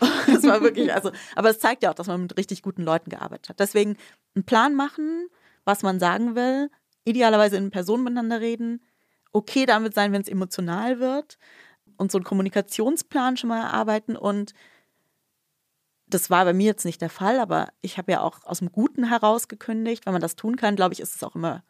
Es 0.34 0.42
war 0.44 0.62
wirklich, 0.62 0.94
also, 0.94 1.12
aber 1.36 1.50
es 1.50 1.58
zeigt 1.58 1.82
ja 1.82 1.90
auch, 1.90 1.94
dass 1.94 2.06
man 2.06 2.22
mit 2.22 2.38
richtig 2.38 2.62
guten 2.62 2.82
Leuten 2.82 3.10
gearbeitet 3.10 3.50
hat. 3.50 3.60
Deswegen 3.60 3.98
einen 4.34 4.46
Plan 4.46 4.74
machen, 4.74 5.28
was 5.66 5.82
man 5.82 6.00
sagen 6.00 6.34
will, 6.36 6.70
idealerweise 7.04 7.58
in 7.58 7.70
Person 7.70 8.04
miteinander 8.04 8.40
reden, 8.40 8.82
okay 9.32 9.66
damit 9.66 9.92
sein, 9.92 10.12
wenn 10.12 10.22
es 10.22 10.28
emotional 10.28 10.98
wird 10.98 11.36
und 11.98 12.10
so 12.10 12.16
einen 12.16 12.24
Kommunikationsplan 12.24 13.36
schon 13.36 13.48
mal 13.48 13.60
erarbeiten 13.60 14.16
und 14.16 14.54
das 16.14 16.30
war 16.30 16.44
bei 16.44 16.52
mir 16.52 16.66
jetzt 16.66 16.84
nicht 16.84 17.02
der 17.02 17.10
Fall, 17.10 17.40
aber 17.40 17.68
ich 17.82 17.98
habe 17.98 18.12
ja 18.12 18.20
auch 18.20 18.44
aus 18.44 18.60
dem 18.60 18.70
Guten 18.70 19.04
heraus 19.04 19.48
gekündigt. 19.48 20.06
Wenn 20.06 20.12
man 20.12 20.22
das 20.22 20.36
tun 20.36 20.56
kann, 20.56 20.76
glaube 20.76 20.94
ich, 20.94 21.00
ist 21.00 21.16
es 21.16 21.22
auch 21.24 21.34
immer 21.34 21.64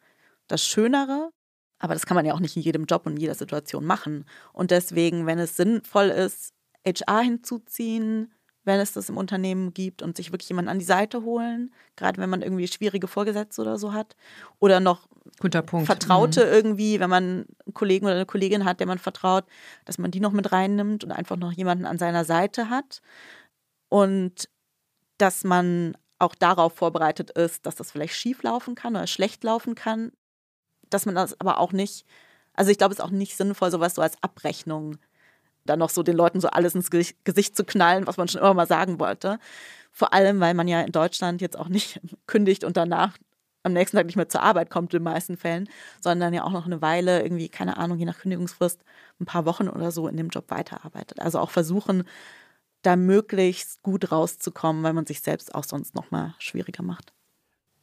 das 0.47 0.63
Schönere. 0.63 1.31
Aber 1.79 1.93
das 1.93 2.05
kann 2.05 2.15
man 2.15 2.25
ja 2.25 2.33
auch 2.33 2.39
nicht 2.39 2.55
in 2.55 2.61
jedem 2.61 2.85
Job 2.85 3.05
und 3.05 3.13
in 3.13 3.19
jeder 3.19 3.35
Situation 3.35 3.85
machen. 3.85 4.25
Und 4.53 4.71
deswegen, 4.71 5.25
wenn 5.25 5.39
es 5.39 5.57
sinnvoll 5.57 6.05
ist, 6.05 6.53
HR 6.85 7.21
hinzuziehen, 7.21 8.31
wenn 8.63 8.79
es 8.79 8.93
das 8.93 9.09
im 9.09 9.17
Unternehmen 9.17 9.73
gibt 9.73 10.01
und 10.01 10.17
sich 10.17 10.31
wirklich 10.31 10.49
jemanden 10.49 10.69
an 10.69 10.79
die 10.79 10.85
Seite 10.85 11.23
holen, 11.23 11.73
gerade 11.95 12.19
wenn 12.21 12.29
man 12.29 12.41
irgendwie 12.41 12.67
schwierige 12.67 13.07
Vorgesetzte 13.07 13.61
oder 13.61 13.77
so 13.77 13.93
hat. 13.93 14.15
Oder 14.59 14.79
noch. 14.79 15.07
Vertraute 15.85 16.45
mhm. 16.45 16.51
irgendwie, 16.51 16.99
wenn 16.99 17.09
man 17.09 17.23
einen 17.65 17.73
Kollegen 17.73 18.05
oder 18.05 18.15
eine 18.15 18.25
Kollegin 18.25 18.65
hat, 18.65 18.79
der 18.79 18.87
man 18.87 18.99
vertraut, 18.99 19.45
dass 19.85 19.97
man 19.97 20.11
die 20.11 20.19
noch 20.19 20.31
mit 20.31 20.51
reinnimmt 20.51 21.03
und 21.03 21.11
einfach 21.11 21.35
noch 21.35 21.51
jemanden 21.51 21.85
an 21.85 21.97
seiner 21.97 22.25
Seite 22.25 22.69
hat. 22.69 23.01
Und 23.89 24.49
dass 25.17 25.43
man 25.43 25.95
auch 26.19 26.35
darauf 26.35 26.73
vorbereitet 26.73 27.31
ist, 27.31 27.65
dass 27.65 27.75
das 27.75 27.91
vielleicht 27.91 28.15
schief 28.15 28.43
laufen 28.43 28.75
kann 28.75 28.95
oder 28.95 29.07
schlecht 29.07 29.43
laufen 29.43 29.75
kann. 29.75 30.11
Dass 30.89 31.05
man 31.05 31.15
das 31.15 31.39
aber 31.39 31.59
auch 31.59 31.71
nicht, 31.71 32.05
also 32.53 32.71
ich 32.71 32.77
glaube, 32.77 32.93
es 32.93 32.99
ist 32.99 33.05
auch 33.05 33.11
nicht 33.11 33.37
sinnvoll, 33.37 33.71
sowas 33.71 33.95
so 33.95 34.01
als 34.01 34.21
Abrechnung 34.21 34.97
dann 35.65 35.79
noch 35.79 35.89
so 35.89 36.03
den 36.03 36.15
Leuten 36.15 36.39
so 36.39 36.47
alles 36.47 36.75
ins 36.75 36.91
Gesicht 36.91 37.57
zu 37.57 37.65
knallen, 37.65 38.07
was 38.07 38.17
man 38.17 38.27
schon 38.27 38.41
immer 38.41 38.53
mal 38.53 38.67
sagen 38.67 38.99
wollte. 38.99 39.39
Vor 39.91 40.13
allem, 40.13 40.39
weil 40.39 40.53
man 40.53 40.67
ja 40.67 40.81
in 40.81 40.91
Deutschland 40.91 41.41
jetzt 41.41 41.57
auch 41.57 41.69
nicht 41.69 41.99
kündigt 42.27 42.63
und 42.63 42.77
danach 42.77 43.17
am 43.63 43.73
nächsten 43.73 43.97
Tag 43.97 44.05
nicht 44.05 44.15
mehr 44.15 44.29
zur 44.29 44.43
Arbeit 44.43 44.69
kommt 44.69 44.93
in 44.93 44.99
den 44.99 45.05
meisten 45.05 45.37
Fällen, 45.37 45.67
sondern 45.99 46.35
ja 46.35 46.43
auch 46.43 46.51
noch 46.51 46.67
eine 46.67 46.83
Weile 46.83 47.23
irgendwie, 47.23 47.49
keine 47.49 47.77
Ahnung, 47.77 47.97
je 47.97 48.05
nach 48.05 48.19
Kündigungsfrist, 48.19 48.83
ein 49.19 49.25
paar 49.25 49.45
Wochen 49.45 49.67
oder 49.67 49.89
so 49.89 50.07
in 50.07 50.17
dem 50.17 50.29
Job 50.29 50.51
weiterarbeitet. 50.51 51.19
Also 51.19 51.39
auch 51.39 51.49
versuchen, 51.49 52.03
da 52.85 52.95
möglichst 52.95 53.81
gut 53.81 54.11
rauszukommen, 54.11 54.83
weil 54.83 54.93
man 54.93 55.05
sich 55.05 55.21
selbst 55.21 55.53
auch 55.55 55.63
sonst 55.63 55.95
nochmal 55.95 56.35
schwieriger 56.39 56.83
macht. 56.83 57.13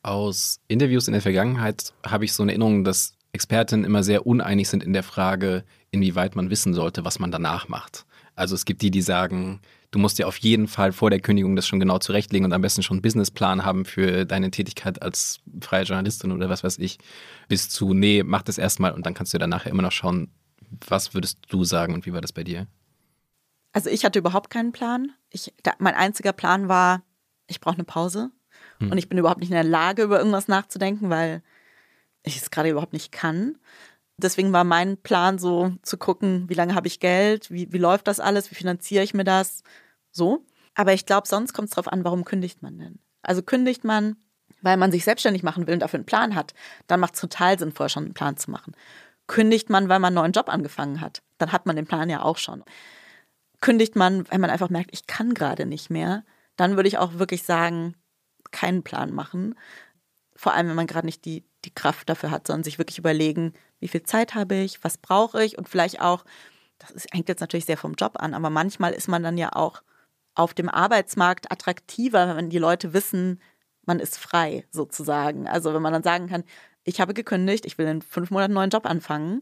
Aus 0.02 0.60
Interviews 0.68 1.06
in 1.06 1.12
der 1.12 1.22
Vergangenheit 1.22 1.92
habe 2.04 2.24
ich 2.24 2.32
so 2.32 2.42
eine 2.42 2.52
Erinnerung, 2.52 2.84
dass 2.84 3.16
Expertinnen 3.32 3.84
immer 3.84 4.02
sehr 4.02 4.26
uneinig 4.26 4.68
sind 4.68 4.82
in 4.82 4.92
der 4.92 5.02
Frage, 5.02 5.64
inwieweit 5.90 6.36
man 6.36 6.50
wissen 6.50 6.74
sollte, 6.74 7.04
was 7.04 7.18
man 7.18 7.30
danach 7.30 7.68
macht. 7.68 8.04
Also 8.34 8.54
es 8.54 8.64
gibt 8.64 8.82
die, 8.82 8.90
die 8.90 9.02
sagen, 9.02 9.60
du 9.90 9.98
musst 9.98 10.18
dir 10.18 10.26
auf 10.26 10.38
jeden 10.38 10.66
Fall 10.66 10.92
vor 10.92 11.10
der 11.10 11.20
Kündigung 11.20 11.54
das 11.54 11.66
schon 11.66 11.80
genau 11.80 11.98
zurechtlegen 11.98 12.44
und 12.44 12.52
am 12.52 12.62
besten 12.62 12.82
schon 12.82 12.96
einen 12.96 13.02
Businessplan 13.02 13.64
haben 13.64 13.84
für 13.84 14.24
deine 14.24 14.50
Tätigkeit 14.50 15.00
als 15.02 15.40
freie 15.60 15.84
Journalistin 15.84 16.32
oder 16.32 16.48
was 16.48 16.64
weiß 16.64 16.78
ich, 16.78 16.98
bis 17.48 17.68
zu, 17.68 17.94
nee, 17.94 18.22
mach 18.22 18.42
das 18.42 18.58
erstmal 18.58 18.92
und 18.92 19.06
dann 19.06 19.14
kannst 19.14 19.34
du 19.34 19.38
dann 19.38 19.50
nachher 19.50 19.70
immer 19.70 19.82
noch 19.82 19.92
schauen, 19.92 20.28
was 20.88 21.14
würdest 21.14 21.38
du 21.48 21.64
sagen 21.64 21.94
und 21.94 22.06
wie 22.06 22.12
war 22.12 22.22
das 22.22 22.32
bei 22.32 22.44
dir? 22.44 22.66
Also 23.72 23.90
ich 23.90 24.04
hatte 24.04 24.18
überhaupt 24.18 24.50
keinen 24.50 24.72
Plan. 24.72 25.12
Ich, 25.30 25.52
da, 25.62 25.72
mein 25.78 25.94
einziger 25.94 26.32
Plan 26.32 26.68
war, 26.68 27.02
ich 27.46 27.60
brauche 27.60 27.74
eine 27.74 27.84
Pause 27.84 28.30
hm. 28.78 28.90
und 28.90 28.98
ich 28.98 29.08
bin 29.08 29.18
überhaupt 29.18 29.40
nicht 29.40 29.50
in 29.50 29.54
der 29.54 29.64
Lage, 29.64 30.02
über 30.02 30.18
irgendwas 30.18 30.48
nachzudenken, 30.48 31.10
weil 31.10 31.42
ich 32.22 32.36
es 32.36 32.50
gerade 32.50 32.70
überhaupt 32.70 32.92
nicht 32.92 33.12
kann. 33.12 33.58
Deswegen 34.18 34.52
war 34.52 34.64
mein 34.64 34.98
Plan 34.98 35.38
so 35.38 35.72
zu 35.82 35.96
gucken, 35.96 36.48
wie 36.48 36.54
lange 36.54 36.74
habe 36.74 36.86
ich 36.86 37.00
Geld, 37.00 37.50
wie, 37.50 37.72
wie 37.72 37.78
läuft 37.78 38.06
das 38.06 38.20
alles, 38.20 38.50
wie 38.50 38.54
finanziere 38.54 39.02
ich 39.02 39.14
mir 39.14 39.24
das, 39.24 39.62
so. 40.10 40.44
Aber 40.74 40.92
ich 40.92 41.06
glaube, 41.06 41.26
sonst 41.26 41.52
kommt 41.52 41.68
es 41.68 41.74
darauf 41.74 41.92
an, 41.92 42.04
warum 42.04 42.24
kündigt 42.24 42.62
man 42.62 42.78
denn? 42.78 42.98
Also 43.22 43.42
kündigt 43.42 43.84
man, 43.84 44.16
weil 44.60 44.76
man 44.76 44.92
sich 44.92 45.04
selbstständig 45.04 45.42
machen 45.42 45.66
will 45.66 45.74
und 45.74 45.80
dafür 45.80 45.98
einen 45.98 46.06
Plan 46.06 46.34
hat, 46.34 46.54
dann 46.86 47.00
macht 47.00 47.14
es 47.14 47.20
total 47.20 47.58
Sinn, 47.58 47.72
vorher 47.72 47.88
schon 47.88 48.04
einen 48.04 48.14
Plan 48.14 48.36
zu 48.36 48.50
machen. 48.50 48.74
Kündigt 49.26 49.70
man, 49.70 49.88
weil 49.88 49.98
man 49.98 50.08
einen 50.08 50.22
neuen 50.22 50.32
Job 50.32 50.48
angefangen 50.48 51.00
hat, 51.00 51.22
dann 51.38 51.52
hat 51.52 51.66
man 51.66 51.76
den 51.76 51.86
Plan 51.86 52.10
ja 52.10 52.22
auch 52.22 52.36
schon. 52.36 52.62
Kündigt 53.62 53.96
man, 53.96 54.30
weil 54.30 54.38
man 54.38 54.50
einfach 54.50 54.68
merkt, 54.68 54.90
ich 54.92 55.06
kann 55.06 55.32
gerade 55.32 55.64
nicht 55.64 55.88
mehr, 55.88 56.24
dann 56.56 56.76
würde 56.76 56.88
ich 56.88 56.98
auch 56.98 57.14
wirklich 57.14 57.44
sagen, 57.44 57.94
keinen 58.50 58.82
Plan 58.82 59.14
machen. 59.14 59.54
Vor 60.36 60.52
allem, 60.52 60.68
wenn 60.68 60.76
man 60.76 60.86
gerade 60.86 61.06
nicht 61.06 61.24
die, 61.24 61.44
die 61.64 61.74
Kraft 61.74 62.10
dafür 62.10 62.30
hat, 62.30 62.46
sondern 62.46 62.64
sich 62.64 62.78
wirklich 62.78 62.98
überlegen, 62.98 63.54
wie 63.78 63.88
viel 63.88 64.02
Zeit 64.02 64.34
habe 64.34 64.56
ich, 64.56 64.82
was 64.84 64.98
brauche 64.98 65.42
ich 65.42 65.56
und 65.56 65.68
vielleicht 65.68 66.00
auch, 66.00 66.24
das 66.78 66.90
ist, 66.90 67.14
hängt 67.14 67.28
jetzt 67.28 67.40
natürlich 67.40 67.64
sehr 67.64 67.78
vom 67.78 67.94
Job 67.94 68.16
an, 68.16 68.34
aber 68.34 68.50
manchmal 68.50 68.92
ist 68.92 69.08
man 69.08 69.22
dann 69.22 69.38
ja 69.38 69.50
auch 69.54 69.82
auf 70.34 70.54
dem 70.54 70.68
Arbeitsmarkt 70.68 71.52
attraktiver, 71.52 72.36
wenn 72.36 72.50
die 72.50 72.58
Leute 72.58 72.92
wissen, 72.92 73.40
man 73.84 74.00
ist 74.00 74.18
frei 74.18 74.66
sozusagen. 74.70 75.46
Also 75.46 75.72
wenn 75.72 75.82
man 75.82 75.92
dann 75.92 76.02
sagen 76.02 76.28
kann, 76.28 76.44
ich 76.84 77.00
habe 77.00 77.14
gekündigt, 77.14 77.64
ich 77.66 77.78
will 77.78 77.86
in 77.86 78.02
fünf 78.02 78.30
Monaten 78.30 78.52
einen 78.52 78.54
neuen 78.54 78.70
Job 78.70 78.86
anfangen. 78.86 79.40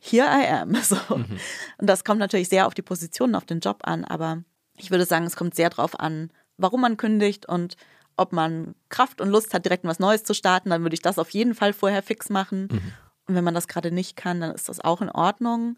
Here 0.00 0.26
I 0.26 0.46
am. 0.48 0.74
So. 0.82 0.96
Mhm. 1.16 1.38
Und 1.78 1.86
das 1.86 2.04
kommt 2.04 2.20
natürlich 2.20 2.48
sehr 2.48 2.66
auf 2.66 2.74
die 2.74 2.82
Position, 2.82 3.34
auf 3.34 3.44
den 3.44 3.60
Job 3.60 3.80
an, 3.82 4.04
aber 4.04 4.42
ich 4.76 4.90
würde 4.90 5.04
sagen, 5.04 5.26
es 5.26 5.36
kommt 5.36 5.54
sehr 5.54 5.70
darauf 5.70 6.00
an, 6.00 6.32
warum 6.56 6.80
man 6.80 6.96
kündigt 6.96 7.46
und 7.46 7.76
ob 8.16 8.32
man 8.32 8.74
Kraft 8.88 9.20
und 9.20 9.28
Lust 9.28 9.54
hat, 9.54 9.64
direkt 9.64 9.84
was 9.84 9.98
Neues 9.98 10.24
zu 10.24 10.34
starten, 10.34 10.70
dann 10.70 10.82
würde 10.82 10.94
ich 10.94 11.02
das 11.02 11.18
auf 11.18 11.30
jeden 11.30 11.54
Fall 11.54 11.72
vorher 11.72 12.02
fix 12.02 12.28
machen. 12.28 12.68
Mhm. 12.70 12.92
Und 13.26 13.34
wenn 13.34 13.44
man 13.44 13.54
das 13.54 13.68
gerade 13.68 13.92
nicht 13.92 14.16
kann, 14.16 14.40
dann 14.40 14.54
ist 14.54 14.68
das 14.68 14.80
auch 14.80 15.00
in 15.00 15.10
Ordnung. 15.10 15.76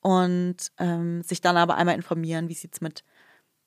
Und 0.00 0.56
ähm, 0.78 1.22
sich 1.22 1.40
dann 1.40 1.56
aber 1.56 1.76
einmal 1.76 1.94
informieren, 1.94 2.48
wie 2.48 2.54
sieht 2.54 2.74
es 2.74 2.80
mit 2.80 3.04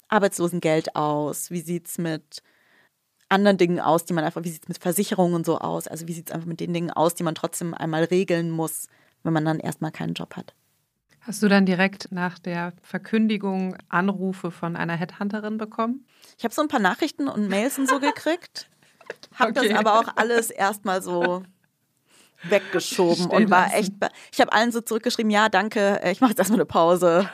Arbeitslosengeld 0.08 0.96
aus, 0.96 1.52
wie 1.52 1.62
sieht 1.62 1.88
es 1.88 1.98
mit 1.98 2.42
anderen 3.30 3.58
Dingen 3.58 3.80
aus, 3.80 4.06
die 4.06 4.14
man 4.14 4.24
einfach, 4.24 4.44
wie 4.44 4.50
sieht 4.50 4.64
es 4.64 4.70
mit 4.70 4.78
Versicherungen 4.78 5.36
und 5.36 5.46
so 5.46 5.60
aus, 5.60 5.88
also 5.88 6.08
wie 6.08 6.14
sieht 6.14 6.30
es 6.30 6.36
einfach 6.36 6.48
mit 6.48 6.60
den 6.60 6.74
Dingen 6.74 6.92
aus, 6.92 7.16
die 7.16 7.24
man 7.24 7.36
trotzdem 7.36 7.74
einmal 7.74 8.04
regeln 8.04 8.52
muss, 8.52 8.88
wenn 9.26 9.34
man 9.34 9.46
dann 9.46 9.60
erstmal 9.60 9.92
keinen 9.92 10.14
Job 10.14 10.36
hat. 10.36 10.54
Hast 11.22 11.42
du 11.42 11.48
dann 11.48 11.66
direkt 11.66 12.12
nach 12.12 12.38
der 12.38 12.74
Verkündigung 12.84 13.76
Anrufe 13.90 14.52
von 14.52 14.76
einer 14.76 14.96
Headhunterin 14.96 15.58
bekommen? 15.58 16.06
Ich 16.38 16.44
habe 16.44 16.54
so 16.54 16.62
ein 16.62 16.68
paar 16.68 16.80
Nachrichten 16.80 17.28
und 17.28 17.50
Mails 17.50 17.80
und 17.80 17.90
so 17.90 18.00
gekriegt, 18.00 18.70
habe 19.34 19.52
okay. 19.52 19.70
das 19.70 19.78
aber 19.78 20.00
auch 20.00 20.16
alles 20.16 20.52
erstmal 20.52 21.02
so 21.02 21.44
weggeschoben 22.44 23.26
und 23.26 23.50
war 23.50 23.74
echt. 23.74 23.94
Ich 24.32 24.40
habe 24.40 24.54
allen 24.54 24.72
so 24.72 24.82
zurückgeschrieben: 24.82 25.32
Ja, 25.32 25.50
danke, 25.50 26.00
äh, 26.04 26.12
ich 26.12 26.22
mache 26.22 26.32
jetzt 26.32 26.40
erstmal 26.40 26.60
eine 26.60 26.66
Pause. 26.66 27.30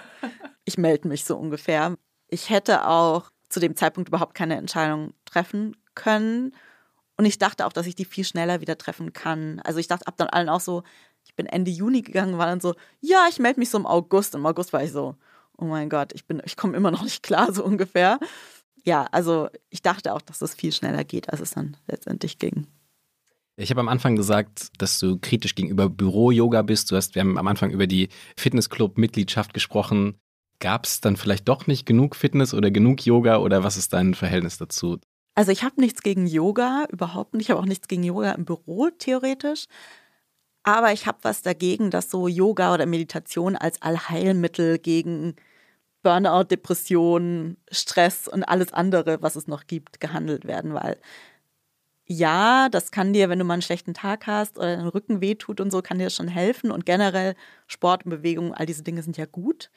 Ich 0.63 0.77
melde 0.77 1.07
mich 1.07 1.25
so 1.25 1.35
ungefähr. 1.35 1.95
Ich 2.29 2.49
hätte 2.49 2.87
auch 2.87 3.29
zu 3.49 3.59
dem 3.59 3.75
Zeitpunkt 3.75 4.07
überhaupt 4.07 4.35
keine 4.35 4.55
Entscheidung 4.55 5.13
treffen 5.25 5.75
können. 5.95 6.53
Und 7.17 7.25
ich 7.25 7.37
dachte 7.37 7.65
auch, 7.65 7.73
dass 7.73 7.87
ich 7.87 7.95
die 7.95 8.05
viel 8.05 8.23
schneller 8.23 8.61
wieder 8.61 8.77
treffen 8.77 9.11
kann. 9.11 9.59
Also 9.63 9.79
ich 9.79 9.87
dachte, 9.87 10.07
ab 10.07 10.15
dann 10.17 10.29
allen 10.29 10.49
auch 10.49 10.61
so, 10.61 10.83
ich 11.24 11.36
bin 11.36 11.45
Ende 11.45 11.72
Juni 11.72 12.01
gegangen, 12.01 12.38
war 12.38 12.47
dann 12.47 12.59
so, 12.59 12.76
ja, 12.99 13.26
ich 13.30 13.39
melde 13.39 13.59
mich 13.59 13.69
so 13.69 13.78
im 13.78 13.86
August. 13.86 14.36
Im 14.36 14.45
August 14.45 14.74
war 14.74 14.84
ich 14.84 14.91
so, 14.91 15.15
oh 15.57 15.65
mein 15.65 15.89
Gott, 15.89 16.13
ich 16.13 16.26
bin, 16.26 16.41
ich 16.45 16.57
komme 16.57 16.76
immer 16.76 16.91
noch 16.91 17.03
nicht 17.03 17.24
klar, 17.24 17.53
so 17.53 17.63
ungefähr. 17.63 18.19
Ja, 18.84 19.07
also 19.11 19.49
ich 19.69 19.82
dachte 19.82 20.13
auch, 20.13 20.22
dass 20.22 20.41
es 20.41 20.55
viel 20.55 20.72
schneller 20.72 21.03
geht, 21.03 21.30
als 21.30 21.39
es 21.39 21.51
dann 21.51 21.78
letztendlich 21.88 22.39
ging. 22.39 22.67
Ich 23.57 23.69
habe 23.69 23.82
am 23.82 23.89
Anfang 23.89 24.15
gesagt, 24.15 24.69
dass 24.80 24.97
du 24.97 25.19
kritisch 25.19 25.55
gegenüber 25.55 25.88
Büro-Yoga 25.88 26.63
bist. 26.63 26.89
Du 26.91 26.95
hast, 26.95 27.13
wir 27.15 27.19
haben 27.19 27.38
am 27.38 27.47
Anfang 27.47 27.69
über 27.69 27.86
die 27.86 28.09
Fitnessclub-Mitgliedschaft 28.38 29.53
gesprochen. 29.53 30.15
Gab 30.59 30.86
es 30.86 31.01
dann 31.01 31.15
vielleicht 31.15 31.47
doch 31.47 31.67
nicht 31.67 31.86
genug 31.86 32.15
Fitness 32.15 32.53
oder 32.53 32.72
genug 32.72 33.05
Yoga 33.05 33.38
oder 33.38 33.63
was 33.63 33.78
ist 33.78 33.93
dein 33.93 34.13
Verhältnis 34.15 34.57
dazu? 34.57 34.99
Also 35.36 35.51
ich 35.51 35.63
habe 35.63 35.80
nichts 35.80 36.01
gegen 36.01 36.28
Yoga, 36.28 36.86
überhaupt 36.91 37.34
nicht. 37.34 37.45
Ich 37.45 37.51
habe 37.51 37.59
auch 37.59 37.65
nichts 37.65 37.88
gegen 37.88 38.03
Yoga 38.03 38.32
im 38.32 38.45
Büro, 38.45 38.89
theoretisch. 38.97 39.65
Aber 40.64 40.91
ich 40.93 41.07
habe 41.07 41.18
was 41.24 41.41
dagegen, 41.41 41.89
dass 41.89 42.09
so 42.12 42.28
Yoga 42.28 42.74
oder 42.74 42.86
Meditation 42.86 43.55
als 43.55 43.82
Allheilmittel 43.82 44.78
gegen 44.80 45.36
Burnout, 46.03 46.45
Depression, 46.45 47.57
Stress 47.72 48.28
und 48.28 48.43
alles 48.43 48.74
andere, 48.74 49.22
was 49.22 49.36
es 49.36 49.47
noch 49.47 49.68
gibt, 49.68 49.99
gehandelt 49.99 50.45
werden, 50.45 50.74
weil 50.74 50.97
ja, 52.05 52.68
das 52.70 52.91
kann 52.91 53.14
dir, 53.14 53.30
wenn 53.30 53.39
du 53.39 53.45
mal 53.45 53.53
einen 53.53 53.62
schlechten 53.62 53.93
Tag 53.93 54.28
hast 54.28 54.57
oder 54.57 54.76
dein 54.76 54.88
Rücken 54.88 55.22
wehtut 55.22 55.62
und 55.62 55.72
so, 55.72 55.82
kann 55.82 55.97
dir 55.97 56.05
das 56.05 56.16
schon 56.16 56.28
helfen. 56.28 56.72
Und 56.72 56.86
generell 56.86 57.36
Sport 57.68 58.05
und 58.05 58.09
Bewegung, 58.12 58.53
all 58.53 58.66
diese 58.66 58.84
Dinge 58.84 59.01
sind 59.03 59.18
ja 59.18 59.26
gut. 59.26 59.72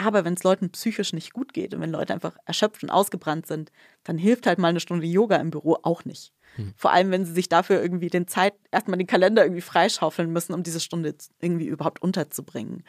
Aber 0.00 0.24
wenn 0.24 0.34
es 0.34 0.44
Leuten 0.44 0.70
psychisch 0.70 1.12
nicht 1.12 1.32
gut 1.32 1.52
geht 1.52 1.74
und 1.74 1.80
wenn 1.80 1.90
Leute 1.90 2.14
einfach 2.14 2.36
erschöpft 2.46 2.84
und 2.84 2.90
ausgebrannt 2.90 3.48
sind, 3.48 3.72
dann 4.04 4.16
hilft 4.16 4.46
halt 4.46 4.60
mal 4.60 4.68
eine 4.68 4.78
Stunde 4.78 5.06
Yoga 5.06 5.36
im 5.36 5.50
Büro 5.50 5.76
auch 5.82 6.04
nicht. 6.04 6.32
Hm. 6.54 6.72
Vor 6.76 6.92
allem, 6.92 7.10
wenn 7.10 7.24
sie 7.24 7.32
sich 7.32 7.48
dafür 7.48 7.82
irgendwie 7.82 8.08
den 8.08 8.28
Zeit, 8.28 8.54
erstmal 8.70 8.96
den 8.96 9.08
Kalender 9.08 9.42
irgendwie 9.42 9.60
freischaufeln 9.60 10.32
müssen, 10.32 10.54
um 10.54 10.62
diese 10.62 10.78
Stunde 10.78 11.16
irgendwie 11.40 11.66
überhaupt 11.66 12.00
unterzubringen. 12.00 12.84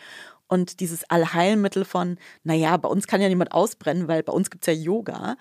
Und 0.47 0.81
dieses 0.81 1.09
Allheilmittel 1.09 1.83
von, 1.83 2.19
naja, 2.43 2.77
bei 2.77 2.87
uns 2.87 3.07
kann 3.07 3.21
ja 3.21 3.27
niemand 3.27 3.53
ausbrennen, 3.53 4.07
weil 4.07 4.21
bei 4.21 4.31
uns 4.31 4.51
gibt 4.51 4.67
es 4.67 4.75
ja 4.75 4.79
Yoga. 4.79 5.35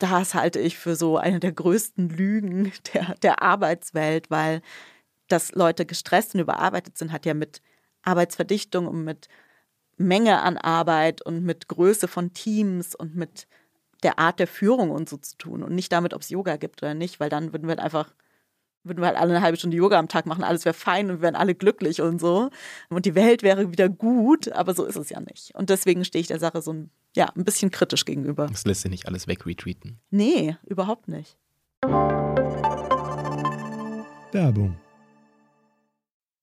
Das 0.00 0.34
halte 0.34 0.58
ich 0.58 0.76
für 0.76 0.96
so 0.96 1.16
eine 1.16 1.38
der 1.38 1.52
größten 1.52 2.08
Lügen 2.08 2.72
der, 2.92 3.14
der 3.22 3.40
Arbeitswelt, 3.40 4.32
weil 4.32 4.62
dass 5.28 5.52
Leute 5.52 5.86
gestresst 5.86 6.34
und 6.34 6.40
überarbeitet 6.40 6.98
sind, 6.98 7.12
hat 7.12 7.24
ja 7.24 7.34
mit 7.34 7.62
Arbeitsverdichtung 8.02 8.86
und 8.86 9.04
mit 9.04 9.28
Menge 9.96 10.42
an 10.42 10.56
Arbeit 10.56 11.22
und 11.22 11.44
mit 11.44 11.68
Größe 11.68 12.08
von 12.08 12.32
Teams 12.32 12.94
und 12.94 13.14
mit 13.14 13.46
der 14.02 14.18
Art 14.18 14.38
der 14.38 14.46
Führung 14.46 14.90
und 14.90 15.08
so 15.08 15.16
zu 15.16 15.36
tun 15.36 15.62
und 15.62 15.74
nicht 15.74 15.92
damit, 15.92 16.14
ob 16.14 16.22
es 16.22 16.30
Yoga 16.30 16.56
gibt 16.56 16.82
oder 16.82 16.94
nicht, 16.94 17.20
weil 17.20 17.30
dann 17.30 17.52
würden 17.52 17.68
wir 17.68 17.78
einfach 17.78 18.12
würden 18.84 19.00
wir 19.00 19.06
halt 19.06 19.16
alle 19.16 19.34
eine 19.34 19.42
halbe 19.42 19.56
Stunde 19.56 19.76
Yoga 19.76 19.98
am 19.98 20.08
Tag 20.08 20.26
machen, 20.26 20.44
alles 20.44 20.64
wäre 20.66 20.74
fein 20.74 21.10
und 21.10 21.16
wir 21.16 21.22
wären 21.22 21.36
alle 21.36 21.54
glücklich 21.54 22.02
und 22.02 22.20
so. 22.20 22.50
Und 22.90 23.06
die 23.06 23.14
Welt 23.14 23.42
wäre 23.42 23.70
wieder 23.72 23.88
gut, 23.88 24.52
aber 24.52 24.74
so 24.74 24.84
ist 24.84 24.96
es 24.96 25.08
ja 25.08 25.20
nicht. 25.20 25.54
Und 25.54 25.70
deswegen 25.70 26.04
stehe 26.04 26.20
ich 26.20 26.26
der 26.26 26.38
Sache 26.38 26.60
so 26.60 26.72
ein, 26.72 26.90
ja, 27.16 27.30
ein 27.34 27.44
bisschen 27.44 27.70
kritisch 27.70 28.04
gegenüber. 28.04 28.46
Das 28.46 28.66
lässt 28.66 28.82
sich 28.82 28.90
nicht 28.90 29.08
alles 29.08 29.26
wegretweeten. 29.26 29.98
Nee, 30.10 30.56
überhaupt 30.66 31.08
nicht. 31.08 31.38
Werbung. 34.32 34.76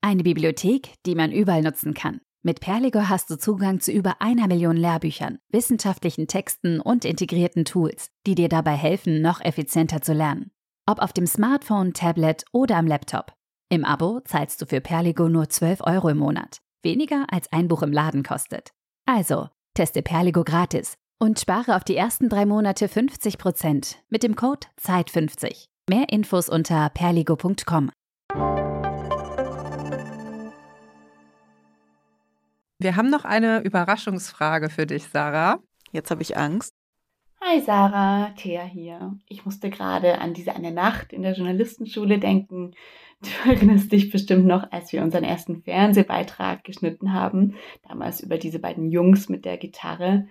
Eine 0.02 0.24
Bibliothek, 0.24 0.96
die 1.06 1.14
man 1.14 1.32
überall 1.32 1.62
nutzen 1.62 1.94
kann. 1.94 2.22
Mit 2.44 2.60
Perligo 2.60 3.08
hast 3.08 3.30
du 3.30 3.38
Zugang 3.38 3.82
zu 3.82 3.92
über 3.92 4.20
einer 4.20 4.48
Million 4.48 4.76
Lehrbüchern, 4.76 5.38
wissenschaftlichen 5.50 6.28
Texten 6.28 6.80
und 6.80 7.06
integrierten 7.06 7.66
Tools, 7.66 8.10
die 8.26 8.34
dir 8.34 8.50
dabei 8.50 8.74
helfen, 8.74 9.22
noch 9.22 9.42
effizienter 9.42 10.02
zu 10.02 10.14
lernen. 10.14 10.50
Ob 10.88 11.00
auf 11.00 11.14
dem 11.14 11.28
Smartphone, 11.28 11.94
Tablet 11.94 12.44
oder 12.52 12.78
am 12.78 12.88
Laptop. 12.88 13.34
Im 13.70 13.86
Abo 13.86 14.22
zahlst 14.22 14.60
du 14.60 14.66
für 14.66 14.82
Perligo 14.82 15.30
nur 15.30 15.50
12 15.50 15.82
Euro 15.82 16.10
im 16.10 16.18
Monat. 16.18 16.62
Weniger 16.82 17.28
als 17.32 17.52
ein 17.52 17.68
Buch 17.68 17.84
im 17.84 17.92
Laden 17.92 18.24
kostet. 18.24 18.72
Also, 19.06 19.50
teste 19.76 20.02
Perligo 20.02 20.44
gratis 20.44 20.96
und 21.20 21.40
spare 21.40 21.76
auf 21.76 21.84
die 21.84 21.96
ersten 21.96 22.28
drei 22.28 22.48
Monate 22.48 22.88
50% 22.88 23.98
mit 24.10 24.24
dem 24.24 24.36
Code 24.36 24.66
ZEIT50. 24.82 25.68
Mehr 25.88 26.10
Infos 26.10 26.50
unter 26.50 26.90
perligo.com. 26.90 27.92
Wir 32.84 32.96
haben 32.96 33.12
noch 33.12 33.26
eine 33.26 33.62
Überraschungsfrage 33.62 34.72
für 34.72 34.88
dich, 34.88 35.04
Sarah. 35.04 35.60
Jetzt 35.92 36.10
habe 36.10 36.24
ich 36.24 36.36
Angst. 36.36 36.74
Hi 37.40 37.62
Sarah, 37.62 38.32
Thea 38.36 38.64
hier. 38.64 39.20
Ich 39.30 39.46
musste 39.46 39.70
gerade 39.70 40.18
an 40.18 40.34
diese 40.34 40.56
eine 40.56 40.72
Nacht 40.72 41.14
in 41.14 41.22
der 41.22 41.34
Journalistenschule 41.34 42.18
denken. 42.18 42.74
Du 43.22 43.30
erinnerst 43.52 43.92
dich 43.92 44.10
bestimmt 44.10 44.48
noch, 44.48 44.72
als 44.72 44.92
wir 44.94 45.04
unseren 45.04 45.24
ersten 45.24 45.62
Fernsehbeitrag 45.62 46.64
geschnitten 46.64 47.14
haben, 47.14 47.54
damals 47.88 48.20
über 48.20 48.40
diese 48.40 48.58
beiden 48.58 48.90
Jungs 48.90 49.30
mit 49.30 49.46
der 49.46 49.58
Gitarre. 49.58 50.28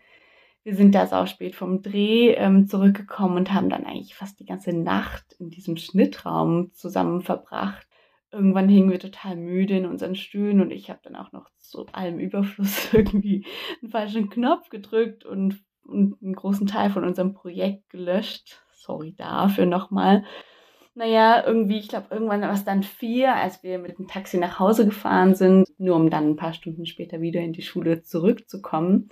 Wir 0.65 0.75
sind 0.75 0.93
da 0.97 1.07
sau 1.07 1.27
spät 1.27 1.55
vom 1.55 1.83
Dreh 1.83 2.33
ähm, 2.33 2.67
zurückgekommen 2.67 3.37
und 3.37 3.55
haben 3.55 3.71
dann 3.71 3.87
eigentlich 3.87 4.17
fast 4.17 4.41
die 4.41 4.45
ganze 4.47 4.73
Nacht 4.73 5.37
in 5.39 5.51
diesem 5.51 5.77
Schnittraum 5.77 6.73
zusammen 6.75 7.23
verbracht 7.23 7.87
irgendwann 8.33 8.69
hingen 8.69 8.91
wir 8.91 8.99
total 8.99 9.37
müde 9.37 9.77
in 9.77 9.87
unseren 9.87 10.15
Stühlen 10.15 10.61
und 10.61 10.71
ich 10.71 10.91
habe 10.91 11.01
dann 11.03 11.17
auch 11.17 11.33
noch 11.33 11.49
zu 11.59 11.87
allem 11.93 12.19
Überfluss 12.19 12.93
irgendwie 12.95 13.47
einen 13.83 13.91
falschen 13.91 14.31
Knopf 14.31 14.69
gedrückt 14.69 15.25
und, 15.25 15.63
und 15.85 16.23
einen 16.23 16.35
großen 16.35 16.67
Teil 16.67 16.91
von 16.91 17.05
unserem 17.05 17.35
Projekt 17.35 17.91
gelöscht. 17.91 18.63
Sorry 18.73 19.15
dafür 19.17 19.67
nochmal. 19.67 20.25
Naja, 20.95 21.45
irgendwie, 21.47 21.79
ich 21.79 21.89
glaube, 21.89 22.09
irgendwann 22.11 22.43
war 22.43 22.53
es 22.53 22.65
dann 22.65 22.83
vier, 22.83 23.35
als 23.35 23.63
wir 23.63 23.79
mit 23.79 23.99
dem 23.99 24.09
Taxi 24.09 24.39
nach 24.39 24.59
Hause 24.59 24.87
gefahren 24.87 25.35
sind, 25.35 25.69
nur 25.79 25.97
um 25.97 26.11
dann 26.11 26.31
ein 26.31 26.37
paar 26.37 26.53
Stunden 26.53 26.85
später 26.85 27.21
wieder 27.21 27.41
in 27.41 27.53
die 27.53 27.63
Schule 27.63 28.03
zurückzukommen. 28.03 29.11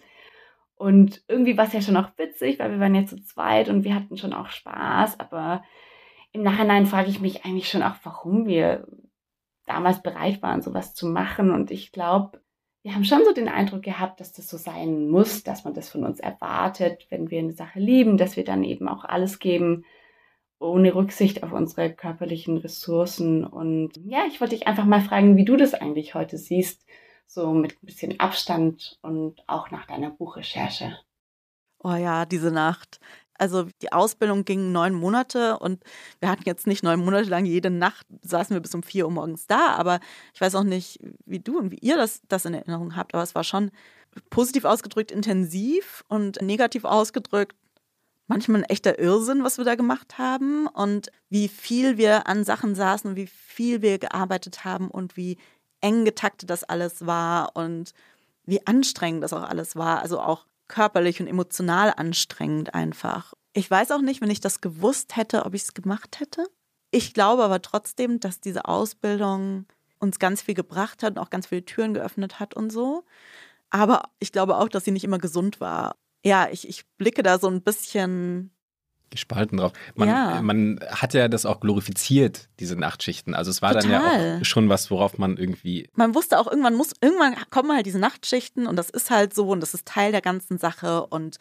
Und 0.75 1.23
irgendwie 1.29 1.57
war 1.57 1.67
es 1.67 1.73
ja 1.73 1.81
schon 1.81 1.97
auch 1.97 2.11
witzig, 2.17 2.59
weil 2.59 2.71
wir 2.71 2.81
waren 2.81 2.95
jetzt 2.95 3.11
zu 3.11 3.23
zweit 3.23 3.69
und 3.69 3.85
wir 3.85 3.95
hatten 3.95 4.17
schon 4.17 4.33
auch 4.33 4.49
Spaß, 4.49 5.19
aber 5.19 5.63
im 6.33 6.43
Nachhinein 6.43 6.87
frage 6.87 7.11
ich 7.11 7.21
mich 7.21 7.45
eigentlich 7.45 7.69
schon 7.69 7.83
auch, 7.83 7.95
warum 8.05 8.47
wir 8.47 8.87
damals 9.69 10.03
bereit 10.03 10.43
waren, 10.43 10.63
sowas 10.63 10.95
zu 10.95 11.07
machen. 11.07 11.51
Und 11.51 11.71
ich 11.71 11.93
glaube, 11.93 12.41
wir 12.83 12.95
haben 12.95 13.05
schon 13.05 13.25
so 13.25 13.33
den 13.33 13.49
Eindruck 13.49 13.83
gehabt, 13.83 14.21
dass 14.21 14.33
das 14.33 14.49
so 14.49 14.57
sein 14.57 15.09
muss, 15.09 15.43
dass 15.45 15.65
man 15.65 15.75
das 15.75 15.89
von 15.89 16.05
uns 16.05 16.21
erwartet, 16.21 17.07
wenn 17.11 17.31
wir 17.31 17.39
eine 17.39 17.53
Sache 17.53 17.79
lieben, 17.79 18.17
dass 18.17 18.37
wir 18.37 18.45
dann 18.45 18.65
eben 18.65 18.89
auch 18.89 19.05
alles 19.05 19.39
geben, 19.39 19.85
ohne 20.59 20.95
Rücksicht 20.95 21.43
auf 21.43 21.53
unsere 21.53 21.93
körperlichen 21.93 22.57
Ressourcen. 22.57 23.45
Und 23.45 23.93
ja, 24.05 24.25
ich 24.27 24.41
wollte 24.41 24.57
dich 24.57 24.67
einfach 24.67 24.85
mal 24.85 25.01
fragen, 25.01 25.37
wie 25.37 25.45
du 25.45 25.57
das 25.57 25.75
eigentlich 25.75 26.15
heute 26.15 26.39
siehst, 26.39 26.85
so 27.27 27.53
mit 27.53 27.73
ein 27.75 27.87
bisschen 27.87 28.21
Abstand 28.21 28.99
und 29.03 29.43
auch 29.47 29.71
nach 29.71 29.87
deiner 29.87 30.11
Buchrecherche. 30.11 30.99
Oh 31.81 31.95
ja, 31.95 32.27
diese 32.27 32.51
Nacht. 32.51 33.01
Also 33.39 33.67
die 33.83 33.93
Ausbildung 33.93 34.45
ging 34.45 34.73
neun 34.73 34.95
Monate 34.95 35.59
und 35.59 35.83
wir 36.21 36.29
hatten 36.29 36.43
jetzt 36.45 36.67
nicht 36.67 36.83
neun 36.83 37.01
Monate 37.01 37.29
lang 37.29 37.45
jede 37.45 37.71
Nacht, 37.71 38.07
saßen 38.23 38.55
wir 38.55 38.61
bis 38.61 38.75
um 38.75 38.83
vier 38.83 39.07
Uhr 39.07 39.13
morgens 39.13 39.47
da, 39.47 39.75
aber 39.77 40.01
ich 40.35 40.41
weiß 40.41 40.55
auch 40.57 40.65
nicht, 40.65 40.99
wie 41.25 41.39
du 41.39 41.59
und 41.59 41.71
wie 41.71 41.79
ihr 41.79 41.97
das, 41.97 42.21
das 42.29 42.45
in 42.45 42.55
Erinnerung 42.55 42.97
habt, 42.97 43.15
aber 43.15 43.23
es 43.23 43.35
war 43.35 43.45
schon 43.45 43.71
positiv 44.31 44.65
ausgedrückt 44.65 45.13
intensiv 45.13 46.05
und 46.09 46.43
negativ 46.43 46.85
ausgedrückt 46.85 47.55
manchmal 48.29 48.61
ein 48.61 48.71
echter 48.71 48.99
Irrsinn, 48.99 49.43
was 49.43 49.59
wir 49.59 49.65
da 49.65 49.75
gemacht 49.75 50.19
haben 50.19 50.67
und 50.69 51.11
wie 51.29 51.49
viel 51.49 51.97
wir 51.97 52.29
an 52.29 52.45
Sachen 52.45 52.75
saßen 52.75 53.11
und 53.11 53.17
wie 53.17 53.27
viel 53.27 53.83
wir 53.83 53.99
gearbeitet 53.99 54.65
haben 54.65 54.91
und 54.91 55.17
wie 55.17 55.39
eng 55.81 56.05
getaktet 56.05 56.51
das 56.51 56.63
alles 56.65 57.07
war 57.07 57.57
und 57.57 57.93
wie 58.45 58.65
anstrengend 58.67 59.25
das 59.25 59.33
auch 59.33 59.43
alles 59.43 59.77
war. 59.77 60.03
Also 60.03 60.21
auch 60.21 60.47
körperlich 60.69 61.21
und 61.21 61.27
emotional 61.27 61.93
anstrengend 61.97 62.75
einfach. 62.75 63.35
Ich 63.53 63.71
weiß 63.71 63.91
auch 63.93 64.03
nicht, 64.03 64.21
wenn 64.21 64.31
ich 64.31 64.41
das 64.41 64.61
gewusst 64.61 65.17
hätte, 65.17 65.45
ob 65.45 65.55
ich 65.55 65.63
es 65.63 65.75
gemacht 65.75 66.21
hätte. 66.21 66.45
Ich 66.91 67.13
glaube 67.15 67.45
aber 67.45 67.61
trotzdem, 67.61 68.21
dass 68.21 68.41
diese 68.41 68.67
Ausbildung 68.67 69.67
uns 69.99 70.19
ganz 70.19 70.43
viel 70.43 70.55
gebracht 70.55 71.03
hat 71.03 71.13
und 71.13 71.19
auch 71.19 71.31
ganz 71.31 71.49
viele 71.49 71.65
Türen 71.65 71.95
geöffnet 71.95 72.39
hat 72.41 72.55
und 72.55 72.71
so. 72.71 73.05
Aber 73.71 74.11
ich 74.21 74.33
glaube 74.33 74.57
auch, 74.57 74.69
dass 74.69 74.85
sie 74.85 74.93
nicht 74.93 75.05
immer 75.05 75.19
gesund 75.19 75.61
war. 75.61 75.97
Ja, 76.25 76.49
ich, 76.51 76.69
ich 76.69 76.87
blicke 76.97 77.23
da 77.23 77.39
so 77.39 77.49
ein 77.49 77.63
bisschen 77.63 78.51
gespalten 79.11 79.59
drauf. 79.59 79.73
Man, 79.95 80.09
ja. 80.09 80.43
man 80.43 80.81
hat 80.91 81.15
ja 81.15 81.29
das 81.29 81.47
auch 81.47 81.61
glorifiziert, 81.61 82.49
diese 82.61 82.77
Nachtschichten. 82.77 83.35
Also 83.35 83.51
es 83.51 83.63
war 83.63 83.73
Total. 83.73 83.91
dann 83.91 83.91
ja 83.91 84.39
auch 84.39 84.45
schon 84.45 84.69
was, 84.69 84.91
worauf 84.91 85.19
man 85.19 85.37
irgendwie. 85.37 85.89
Man 85.95 86.15
wusste 86.15 86.39
auch, 86.39 86.47
irgendwann 86.47 86.75
muss, 86.75 86.93
irgendwann 87.01 87.37
kommen 87.51 87.73
halt 87.73 87.87
diese 87.87 87.99
Nachtschichten 87.99 88.67
und 88.67 88.77
das 88.77 88.91
ist 88.91 89.11
halt 89.11 89.35
so 89.35 89.49
und 89.49 89.61
das 89.61 89.75
ist 89.75 89.87
Teil 89.87 90.13
der 90.13 90.23
ganzen 90.23 90.59
Sache 90.59 91.07
und 91.07 91.39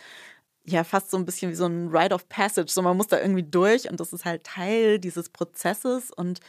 ja, 0.65 0.83
fast 0.83 1.11
so 1.11 1.17
ein 1.17 1.25
bisschen 1.25 1.51
wie 1.51 1.55
so 1.55 1.65
ein 1.65 1.87
Rite 1.87 2.13
of 2.13 2.27
Passage. 2.27 2.71
So, 2.71 2.81
man 2.81 2.97
muss 2.97 3.07
da 3.07 3.19
irgendwie 3.19 3.43
durch 3.43 3.89
und 3.89 3.99
das 3.99 4.11
ist 4.11 4.25
halt 4.25 4.43
Teil 4.43 4.99
dieses 4.99 5.29
Prozesses 5.29 6.11
und 6.11 6.41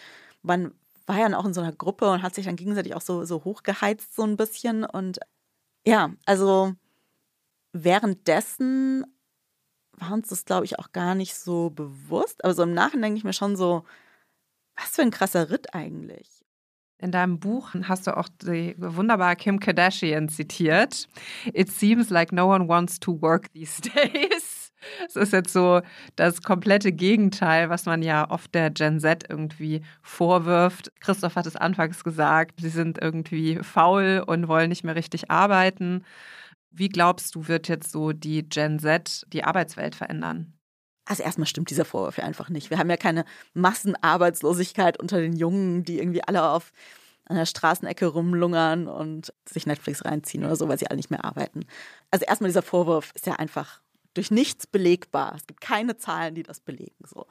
man 0.42 0.72
war 1.06 1.18
ja 1.18 1.38
auch 1.38 1.44
in 1.44 1.54
so 1.54 1.60
einer 1.60 1.72
Gruppe 1.72 2.10
und 2.10 2.22
hat 2.22 2.34
sich 2.34 2.44
dann 2.44 2.56
gegenseitig 2.56 2.94
auch 2.94 3.00
so, 3.00 3.24
so 3.24 3.44
hochgeheizt, 3.44 4.14
so 4.14 4.24
ein 4.24 4.36
bisschen. 4.36 4.84
Und 4.84 5.20
ja, 5.86 6.10
also 6.26 6.74
währenddessen 7.72 9.06
war 10.00 10.12
uns 10.12 10.28
das, 10.28 10.44
glaube 10.44 10.64
ich, 10.64 10.78
auch 10.78 10.92
gar 10.92 11.14
nicht 11.14 11.34
so 11.34 11.70
bewusst. 11.70 12.44
Aber 12.44 12.54
so 12.54 12.62
im 12.62 12.74
Nachhinein 12.74 13.02
denke 13.02 13.18
ich 13.18 13.24
mir 13.24 13.32
schon 13.32 13.56
so, 13.56 13.84
was 14.76 14.90
für 14.90 15.02
ein 15.02 15.10
krasser 15.10 15.50
Ritt 15.50 15.74
eigentlich. 15.74 16.44
In 17.00 17.12
deinem 17.12 17.38
Buch 17.38 17.74
hast 17.84 18.08
du 18.08 18.16
auch 18.16 18.28
die 18.42 18.74
wunderbare 18.76 19.36
Kim 19.36 19.60
Kardashian 19.60 20.28
zitiert. 20.28 21.08
It 21.52 21.70
seems 21.70 22.10
like 22.10 22.32
no 22.32 22.52
one 22.52 22.66
wants 22.66 22.98
to 22.98 23.20
work 23.22 23.52
these 23.52 23.80
days. 23.94 24.72
Es 25.06 25.16
ist 25.16 25.32
jetzt 25.32 25.52
so 25.52 25.80
das 26.16 26.42
komplette 26.42 26.92
Gegenteil, 26.92 27.68
was 27.68 27.86
man 27.86 28.02
ja 28.02 28.28
oft 28.30 28.54
der 28.54 28.70
Gen 28.70 29.00
Z 29.00 29.24
irgendwie 29.28 29.82
vorwirft. 30.02 30.92
Christoph 31.00 31.36
hat 31.36 31.46
es 31.46 31.56
anfangs 31.56 32.04
gesagt, 32.04 32.60
sie 32.60 32.68
sind 32.68 32.98
irgendwie 33.00 33.58
faul 33.62 34.22
und 34.26 34.48
wollen 34.48 34.68
nicht 34.68 34.84
mehr 34.84 34.96
richtig 34.96 35.30
arbeiten. 35.30 36.04
Wie 36.70 36.88
glaubst 36.88 37.34
du, 37.34 37.48
wird 37.48 37.68
jetzt 37.68 37.92
so 37.92 38.12
die 38.12 38.48
Gen 38.48 38.78
Z 38.78 39.26
die 39.32 39.44
Arbeitswelt 39.44 39.94
verändern? 39.94 40.58
Also 41.04 41.22
erstmal 41.22 41.46
stimmt 41.46 41.70
dieser 41.70 41.86
Vorwurf 41.86 42.18
ja 42.18 42.24
einfach 42.24 42.50
nicht. 42.50 42.68
Wir 42.68 42.78
haben 42.78 42.90
ja 42.90 42.98
keine 42.98 43.24
Massenarbeitslosigkeit 43.54 45.00
unter 45.00 45.18
den 45.18 45.34
Jungen, 45.34 45.82
die 45.82 45.98
irgendwie 45.98 46.22
alle 46.22 46.50
auf 46.50 46.72
einer 47.24 47.46
Straßenecke 47.46 48.06
rumlungern 48.06 48.88
und 48.88 49.32
sich 49.48 49.66
Netflix 49.66 50.04
reinziehen 50.04 50.44
oder 50.44 50.56
so, 50.56 50.68
weil 50.68 50.78
sie 50.78 50.86
alle 50.86 50.96
nicht 50.96 51.10
mehr 51.10 51.24
arbeiten. 51.24 51.64
Also 52.10 52.26
erstmal 52.26 52.48
dieser 52.48 52.62
Vorwurf 52.62 53.12
ist 53.14 53.26
ja 53.26 53.34
einfach 53.34 53.80
durch 54.14 54.30
nichts 54.30 54.66
belegbar. 54.66 55.34
Es 55.36 55.46
gibt 55.46 55.60
keine 55.60 55.96
Zahlen, 55.96 56.34
die 56.34 56.42
das 56.42 56.60
belegen. 56.60 57.04
So. 57.06 57.26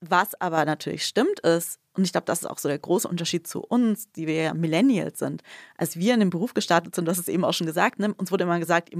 Was 0.00 0.40
aber 0.40 0.64
natürlich 0.64 1.04
stimmt 1.04 1.40
ist, 1.40 1.80
und 1.94 2.04
ich 2.04 2.12
glaube, 2.12 2.26
das 2.26 2.40
ist 2.40 2.46
auch 2.46 2.58
so 2.58 2.68
der 2.68 2.78
große 2.78 3.08
Unterschied 3.08 3.46
zu 3.48 3.60
uns, 3.60 4.12
die 4.12 4.26
wir 4.28 4.34
ja 4.34 4.54
Millennials 4.54 5.18
sind. 5.18 5.42
Als 5.76 5.96
wir 5.96 6.14
in 6.14 6.20
den 6.20 6.30
Beruf 6.30 6.54
gestartet 6.54 6.94
sind, 6.94 7.06
das 7.06 7.18
ist 7.18 7.28
eben 7.28 7.44
auch 7.44 7.54
schon 7.54 7.66
gesagt, 7.66 7.98
ne? 7.98 8.14
uns 8.14 8.30
wurde 8.30 8.44
immer 8.44 8.60
gesagt, 8.60 8.90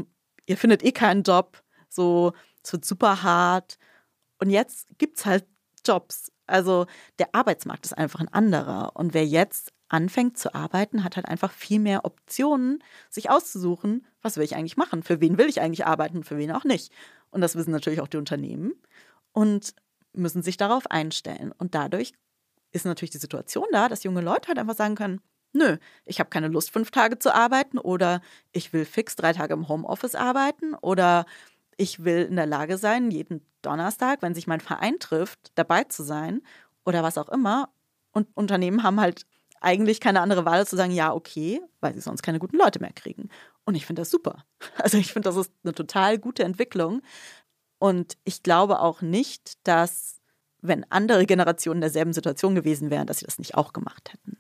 ihr 0.47 0.57
findet 0.57 0.83
eh 0.85 0.93
keinen 0.93 1.22
Job, 1.22 1.62
so, 1.89 2.33
es 2.64 2.72
wird 2.72 2.85
super 2.85 3.22
hart. 3.22 3.79
Und 4.39 4.51
jetzt 4.51 4.89
gibt 4.99 5.18
es 5.18 5.26
halt 5.26 5.47
Jobs. 5.87 6.33
Also 6.49 6.86
der 7.18 7.34
Arbeitsmarkt 7.34 7.86
ist 7.86 7.96
einfach 7.96 8.20
ein 8.20 8.32
anderer. 8.32 8.92
Und 8.94 9.14
wer 9.14 9.26
jetzt 9.26 9.72
anfängt 9.88 10.38
zu 10.38 10.55
arbeiten, 10.55 11.05
hat 11.05 11.16
halt 11.16 11.26
einfach 11.26 11.53
viel 11.53 11.80
mehr 11.80 12.05
Optionen, 12.05 12.82
sich 13.11 13.30
auszusuchen, 13.30 14.07
was 14.22 14.36
will 14.36 14.44
ich 14.44 14.57
eigentlich 14.57 14.76
machen, 14.76 15.03
für 15.03 15.20
wen 15.20 15.38
will 15.38 15.49
ich 15.49 15.61
eigentlich 15.61 15.86
arbeiten, 15.86 16.24
für 16.24 16.36
wen 16.36 16.53
auch 16.53 16.64
nicht. 16.64 16.92
Und 17.30 17.40
das 17.40 17.57
wissen 17.57 17.70
natürlich 17.70 18.01
auch 18.01 18.09
die 18.09 18.16
Unternehmen 18.16 18.72
und 19.32 19.74
müssen 20.12 20.42
sich 20.42 20.57
darauf 20.57 20.90
einstellen. 20.90 21.53
Und 21.57 21.74
dadurch 21.74 22.12
ist 22.72 22.84
natürlich 22.84 23.11
die 23.11 23.18
Situation 23.18 23.66
da, 23.72 23.88
dass 23.88 24.05
junge 24.05 24.20
Leute 24.20 24.49
halt 24.49 24.59
einfach 24.59 24.76
sagen 24.76 24.94
können, 24.94 25.20
nö, 25.53 25.78
ich 26.05 26.20
habe 26.20 26.30
keine 26.30 26.49
Lust, 26.49 26.70
fünf 26.70 26.90
Tage 26.90 27.18
zu 27.18 27.34
arbeiten 27.34 27.78
oder 27.78 28.20
ich 28.53 28.72
will 28.72 28.84
fix 28.84 29.16
drei 29.16 29.32
Tage 29.32 29.55
im 29.55 29.68
Homeoffice 29.68 30.14
arbeiten 30.14 30.74
oder 30.74 31.24
ich 31.79 32.05
will 32.05 32.24
in 32.24 32.37
der 32.37 32.47
Lage 32.47 32.76
sein, 32.76 33.11
jeden 33.11 33.41
Donnerstag, 33.62 34.20
wenn 34.20 34.35
sich 34.35 34.47
mein 34.47 34.61
Verein 34.61 34.99
trifft, 34.99 35.53
dabei 35.55 35.85
zu 35.85 36.03
sein 36.03 36.43
oder 36.85 37.03
was 37.03 37.16
auch 37.16 37.31
immer 37.31 37.70
Und 38.12 38.29
Unternehmen 38.35 38.83
haben 38.83 39.01
halt 39.01 39.24
eigentlich 39.61 40.01
keine 40.01 40.20
andere 40.20 40.45
Wahl, 40.45 40.59
als 40.59 40.70
zu 40.70 40.76
sagen, 40.76 40.93
ja, 40.93 41.12
okay, 41.14 41.61
weil 41.81 41.95
sie 41.95 42.01
sonst 42.01 42.22
keine 42.22 42.39
guten 42.39 42.57
Leute 42.57 42.81
mehr 42.81 42.93
kriegen. 42.93 43.29
Und 43.64 43.74
ich 43.74 43.87
finde 43.87 44.03
das 44.03 44.11
super. 44.11 44.45
Also 44.76 44.99
ich 44.99 45.12
finde, 45.12 45.29
das 45.29 45.37
ist 45.37 45.53
eine 45.64 45.74
total 45.74 46.18
gute 46.18 46.45
Entwicklung. 46.45 47.03
Und 47.79 48.16
ich 48.24 48.43
glaube 48.43 48.81
auch 48.81 49.03
nicht, 49.03 49.55
dass, 49.66 50.20
wenn 50.61 50.85
andere 50.91 51.26
Generationen 51.26 51.81
derselben 51.81 52.12
Situation 52.12 52.55
gewesen 52.55 52.91
wären, 52.91 53.07
dass 53.07 53.18
sie 53.18 53.26
das 53.26 53.39
nicht 53.39 53.55
auch 53.57 53.72
gemacht 53.72 54.12
hätten. 54.12 54.39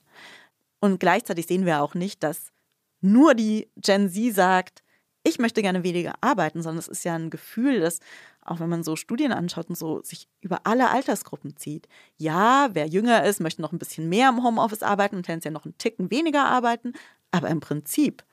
Und 0.80 0.98
gleichzeitig 0.98 1.46
sehen 1.46 1.66
wir 1.66 1.82
auch 1.82 1.94
nicht, 1.94 2.22
dass 2.22 2.52
nur 3.00 3.34
die 3.34 3.70
Gen 3.76 4.10
Z 4.10 4.34
sagt, 4.34 4.82
ich 5.28 5.38
möchte 5.38 5.62
gerne 5.62 5.84
weniger 5.84 6.14
arbeiten, 6.20 6.62
sondern 6.62 6.78
es 6.78 6.88
ist 6.88 7.04
ja 7.04 7.14
ein 7.14 7.30
Gefühl, 7.30 7.80
das, 7.80 8.00
auch 8.44 8.60
wenn 8.60 8.68
man 8.68 8.82
so 8.82 8.96
Studien 8.96 9.32
anschaut 9.32 9.68
und 9.68 9.76
so, 9.76 10.02
sich 10.02 10.28
über 10.40 10.60
alle 10.64 10.90
Altersgruppen 10.90 11.56
zieht. 11.56 11.88
Ja, 12.16 12.70
wer 12.72 12.86
jünger 12.86 13.24
ist, 13.24 13.40
möchte 13.40 13.62
noch 13.62 13.72
ein 13.72 13.78
bisschen 13.78 14.08
mehr 14.08 14.28
im 14.30 14.42
Homeoffice 14.42 14.82
arbeiten 14.82 15.16
und 15.16 15.24
tendenziell 15.24 15.52
noch 15.52 15.64
einen 15.64 15.78
Ticken 15.78 16.10
weniger 16.10 16.44
arbeiten. 16.46 16.94
Aber 17.30 17.48
im 17.48 17.60
Prinzip 17.60 18.24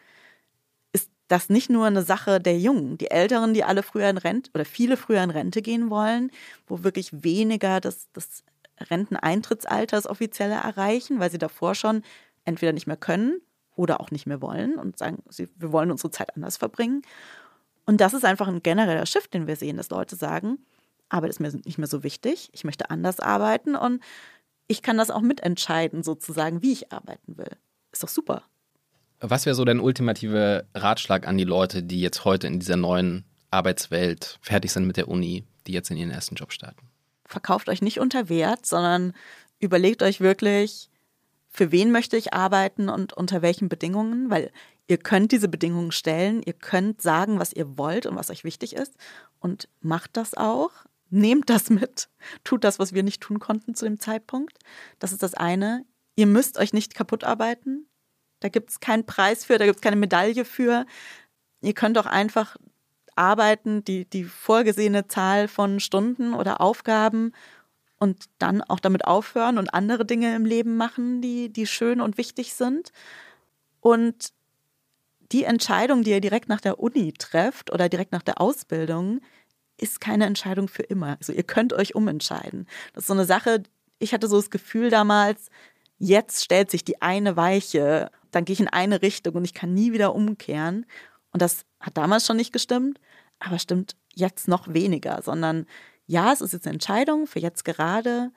ist 0.94 1.10
das 1.28 1.50
nicht 1.50 1.70
nur 1.70 1.86
eine 1.86 2.04
Sache 2.04 2.40
der 2.40 2.58
Jungen. 2.58 2.98
Die 2.98 3.12
Älteren, 3.12 3.54
die 3.54 3.64
alle 3.64 3.84
früher 3.84 4.10
in 4.10 4.18
Rente 4.18 4.52
oder 4.54 4.66
viele 4.66 4.98
früher 4.98 5.24
in 5.24 5.32
Rente 5.32 5.62
gehen 5.62 5.90
wollen, 5.90 6.32
wo 6.68 6.84
wirklich 6.84 7.24
weniger 7.24 7.82
das, 7.82 8.08
das 8.14 8.44
Renteneintrittsalter 8.80 9.98
das 9.98 10.08
offizielle 10.08 10.56
erreichen, 10.56 11.20
weil 11.20 11.32
sie 11.32 11.38
davor 11.38 11.76
schon 11.76 12.04
entweder 12.46 12.74
nicht 12.74 12.88
mehr 12.88 12.98
können 12.98 13.42
oder 13.76 14.00
auch 14.00 14.12
nicht 14.12 14.26
mehr 14.26 14.42
wollen 14.42 14.78
und 14.78 14.98
sagen, 14.98 15.24
sie, 15.30 15.48
wir 15.56 15.72
wollen 15.72 15.92
unsere 15.92 16.12
Zeit 16.12 16.36
anders 16.36 16.58
verbringen. 16.58 17.02
Und 17.86 18.02
das 18.02 18.14
ist 18.14 18.26
einfach 18.26 18.48
ein 18.48 18.64
genereller 18.64 19.06
Shift, 19.06 19.34
den 19.34 19.48
wir 19.48 19.56
sehen, 19.56 19.78
dass 19.78 19.90
Leute 19.90 20.16
sagen, 20.16 20.60
Arbeit 21.10 21.30
ist 21.30 21.40
mir 21.40 21.52
nicht 21.52 21.78
mehr 21.78 21.88
so 21.88 22.04
wichtig, 22.04 22.50
ich 22.54 22.64
möchte 22.64 22.90
anders 22.90 23.20
arbeiten 23.20 23.76
und 23.76 24.02
ich 24.68 24.82
kann 24.82 24.98
das 24.98 25.12
auch 25.12 25.22
mitentscheiden, 25.22 26.04
sozusagen, 26.04 26.62
wie 26.62 26.72
ich 26.72 26.92
arbeiten 26.92 27.38
will. 27.38 27.52
Ist 27.92 28.04
doch 28.04 28.10
super. 28.10 28.44
Was 29.20 29.46
wäre 29.46 29.56
so 29.56 29.64
dein 29.64 29.80
ultimativer 29.80 30.66
Ratschlag 30.74 31.28
an 31.28 31.38
die 31.38 31.44
Leute, 31.44 31.84
die 31.84 32.02
jetzt 32.02 32.26
heute 32.26 32.48
in 32.48 32.60
dieser 32.60 32.76
neuen 32.76 33.24
Arbeitswelt 33.52 34.40
fertig 34.42 34.72
sind 34.72 34.86
mit 34.86 34.98
der 34.98 35.08
Uni, 35.08 35.46
die 35.68 35.72
jetzt 35.72 35.92
in 35.92 35.98
ihren 35.98 36.12
ersten 36.12 36.36
Job 36.36 36.52
starten? 36.52 36.90
Verkauft 37.26 37.70
euch 37.70 37.82
nicht 37.82 38.00
unter 38.00 38.28
Wert, 38.30 38.66
sondern 38.66 39.14
überlegt 39.60 40.04
euch 40.04 40.20
wirklich, 40.20 40.90
für 41.56 41.72
wen 41.72 41.92
möchte 41.92 42.18
ich 42.18 42.34
arbeiten 42.34 42.90
und 42.90 43.14
unter 43.14 43.42
welchen 43.42 43.70
Bedingungen, 43.70 44.30
weil 44.30 44.52
ihr 44.88 44.98
könnt 44.98 45.32
diese 45.32 45.48
Bedingungen 45.48 45.94
stellen, 45.94 46.44
ihr 46.44 46.54
könnt 46.54 47.02
sagen, 47.02 47.40
was 47.40 47.54
ihr 47.54 47.78
wollt 47.78 48.06
und 48.06 48.16
was 48.18 48.30
euch 48.30 48.44
wichtig 48.44 48.76
ist 48.76 48.94
und 49.40 49.70
macht 49.80 50.18
das 50.18 50.34
auch. 50.34 50.72
Nehmt 51.10 51.50
das 51.50 51.70
mit, 51.70 52.10
tut 52.44 52.64
das, 52.64 52.78
was 52.78 52.94
wir 52.94 53.04
nicht 53.04 53.22
tun 53.22 53.40
konnten 53.40 53.74
zu 53.74 53.86
dem 53.86 54.00
Zeitpunkt. 54.00 54.58
Das 55.00 55.14
ist 55.14 55.24
das 55.24 55.34
eine. 55.34 55.86
Ihr 56.16 56.28
müsst 56.28 56.58
euch 56.58 56.74
nicht 56.74 56.94
kaputt 56.94 57.24
arbeiten. 57.24 57.88
Da 58.42 58.50
gibt 58.50 58.70
es 58.72 58.80
keinen 58.82 59.06
Preis 59.06 59.46
für, 59.46 59.58
da 59.58 59.66
gibt 59.66 59.78
es 59.78 59.82
keine 59.82 59.96
Medaille 59.96 60.44
für. 60.44 60.86
Ihr 61.62 61.74
könnt 61.74 61.98
auch 61.98 62.06
einfach 62.06 62.58
arbeiten, 63.16 63.86
die, 63.86 64.04
die 64.10 64.26
vorgesehene 64.26 65.08
Zahl 65.08 65.48
von 65.48 65.80
Stunden 65.80 66.34
oder 66.34 66.60
Aufgaben 66.60 67.32
und 68.06 68.26
dann 68.38 68.62
auch 68.62 68.80
damit 68.80 69.06
aufhören 69.06 69.58
und 69.58 69.74
andere 69.74 70.06
Dinge 70.06 70.36
im 70.36 70.46
Leben 70.46 70.78
machen, 70.78 71.24
die, 71.24 71.52
die 71.52 71.66
schön 71.66 72.02
und 72.02 72.20
wichtig 72.20 72.54
sind. 72.54 72.92
Und 73.82 74.32
die 75.32 75.44
Entscheidung, 75.44 76.04
die 76.04 76.12
ihr 76.12 76.22
direkt 76.22 76.50
nach 76.50 76.62
der 76.62 76.80
Uni 76.80 77.14
trefft 77.14 77.74
oder 77.74 77.90
direkt 77.90 78.12
nach 78.12 78.22
der 78.22 78.40
Ausbildung, 78.40 79.22
ist 79.78 80.00
keine 80.00 80.28
Entscheidung 80.28 80.68
für 80.68 80.84
immer. 80.84 81.18
Also 81.18 81.34
ihr 81.34 81.42
könnt 81.42 81.74
euch 81.74 81.96
umentscheiden. 81.96 82.68
Das 82.94 83.06
ist 83.06 83.08
so 83.08 83.14
eine 83.14 83.26
Sache, 83.26 83.64
ich 83.98 84.14
hatte 84.14 84.28
so 84.28 84.36
das 84.36 84.52
Gefühl 84.52 84.92
damals, 84.92 85.50
jetzt 85.98 86.44
stellt 86.44 86.70
sich 86.70 86.86
die 86.86 87.02
eine 87.02 87.36
Weiche, 87.36 88.12
dann 88.30 88.46
gehe 88.46 88.54
ich 88.54 88.60
in 88.60 88.68
eine 88.68 89.02
Richtung 89.02 89.34
und 89.34 89.46
ich 89.46 89.56
kann 89.56 89.74
nie 89.74 89.94
wieder 89.94 90.14
umkehren. 90.14 90.86
Und 91.32 91.42
das 91.42 91.66
hat 91.80 91.98
damals 91.98 92.28
schon 92.28 92.38
nicht 92.38 92.54
gestimmt, 92.54 93.00
aber 93.40 93.58
stimmt 93.58 93.96
jetzt 94.14 94.48
noch 94.48 94.76
weniger, 94.76 95.24
sondern 95.24 95.66
ja, 96.08 96.32
es 96.32 96.42
ist 96.42 96.54
jetzt 96.54 96.68
eine 96.68 96.74
Entscheidung 96.74 97.28
für 97.28 97.40
jetzt 97.40 97.66
gerade, 97.66 98.32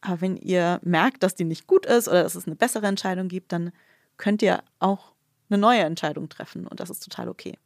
aber 0.00 0.20
wenn 0.20 0.36
ihr 0.36 0.80
merkt, 0.82 1.22
dass 1.22 1.34
die 1.34 1.44
nicht 1.44 1.66
gut 1.66 1.86
ist 1.86 2.08
oder 2.08 2.22
dass 2.22 2.34
es 2.34 2.46
eine 2.46 2.56
bessere 2.56 2.86
Entscheidung 2.86 3.28
gibt, 3.28 3.52
dann 3.52 3.72
könnt 4.16 4.42
ihr 4.42 4.62
auch 4.78 5.12
eine 5.48 5.58
neue 5.58 5.80
Entscheidung 5.80 6.28
treffen 6.28 6.66
und 6.66 6.80
das 6.80 6.90
ist 6.90 7.00
total 7.00 7.28
okay. 7.28 7.56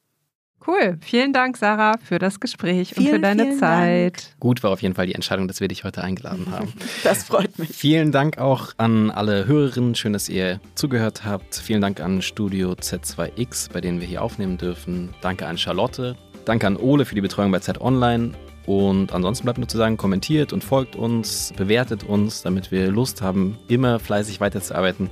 Cool. 0.66 0.96
Vielen 1.00 1.32
Dank, 1.32 1.58
Sarah, 1.58 1.98
für 2.02 2.18
das 2.18 2.40
Gespräch 2.40 2.94
vielen, 2.94 3.06
und 3.06 3.14
für 3.14 3.20
deine 3.20 3.56
Zeit. 3.58 4.16
Dank. 4.16 4.40
Gut 4.40 4.62
war 4.62 4.70
auf 4.70 4.80
jeden 4.80 4.94
Fall 4.94 5.06
die 5.06 5.14
Entscheidung, 5.14 5.48
dass 5.48 5.60
wir 5.60 5.68
dich 5.68 5.84
heute 5.84 6.02
eingeladen 6.02 6.50
haben. 6.50 6.72
Das 7.04 7.24
freut 7.24 7.58
mich. 7.58 7.68
Vielen 7.68 8.10
Dank 8.10 8.38
auch 8.38 8.72
an 8.78 9.10
alle 9.10 9.46
Hörerinnen. 9.46 9.94
Schön, 9.94 10.12
dass 10.12 10.28
ihr 10.28 10.60
zugehört 10.74 11.24
habt. 11.24 11.56
Vielen 11.56 11.80
Dank 11.80 12.00
an 12.00 12.22
Studio 12.22 12.72
Z2X, 12.72 13.70
bei 13.72 13.80
denen 13.80 14.00
wir 14.00 14.08
hier 14.08 14.22
aufnehmen 14.22 14.56
dürfen. 14.56 15.14
Danke 15.20 15.46
an 15.46 15.58
Charlotte. 15.58 16.16
Danke 16.46 16.66
an 16.66 16.76
Ole 16.76 17.04
für 17.04 17.14
die 17.14 17.20
Betreuung 17.20 17.52
bei 17.52 17.60
Z 17.60 17.80
Online 17.80 18.32
und 18.66 19.12
ansonsten 19.12 19.44
bleibt 19.44 19.58
nur 19.58 19.68
zu 19.68 19.78
sagen, 19.78 19.96
kommentiert 19.96 20.52
und 20.52 20.64
folgt 20.64 20.96
uns, 20.96 21.52
bewertet 21.56 22.04
uns, 22.04 22.42
damit 22.42 22.72
wir 22.72 22.90
Lust 22.90 23.22
haben, 23.22 23.58
immer 23.68 24.00
fleißig 24.00 24.40
weiterzuarbeiten. 24.40 25.10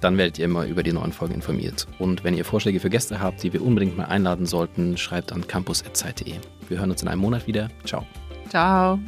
Dann 0.00 0.16
werdet 0.18 0.38
ihr 0.38 0.44
immer 0.44 0.66
über 0.66 0.82
die 0.82 0.92
neuen 0.92 1.12
Folgen 1.12 1.34
informiert. 1.34 1.86
Und 1.98 2.22
wenn 2.24 2.34
ihr 2.34 2.44
Vorschläge 2.44 2.80
für 2.80 2.90
Gäste 2.90 3.20
habt, 3.20 3.42
die 3.42 3.52
wir 3.52 3.62
unbedingt 3.62 3.96
mal 3.96 4.04
einladen 4.04 4.46
sollten, 4.46 4.96
schreibt 4.96 5.32
an 5.32 5.46
campus.zeit.de. 5.46 6.34
Wir 6.68 6.78
hören 6.78 6.90
uns 6.90 7.02
in 7.02 7.08
einem 7.08 7.20
Monat 7.20 7.46
wieder. 7.46 7.68
Ciao. 7.84 8.06
Ciao. 8.48 8.98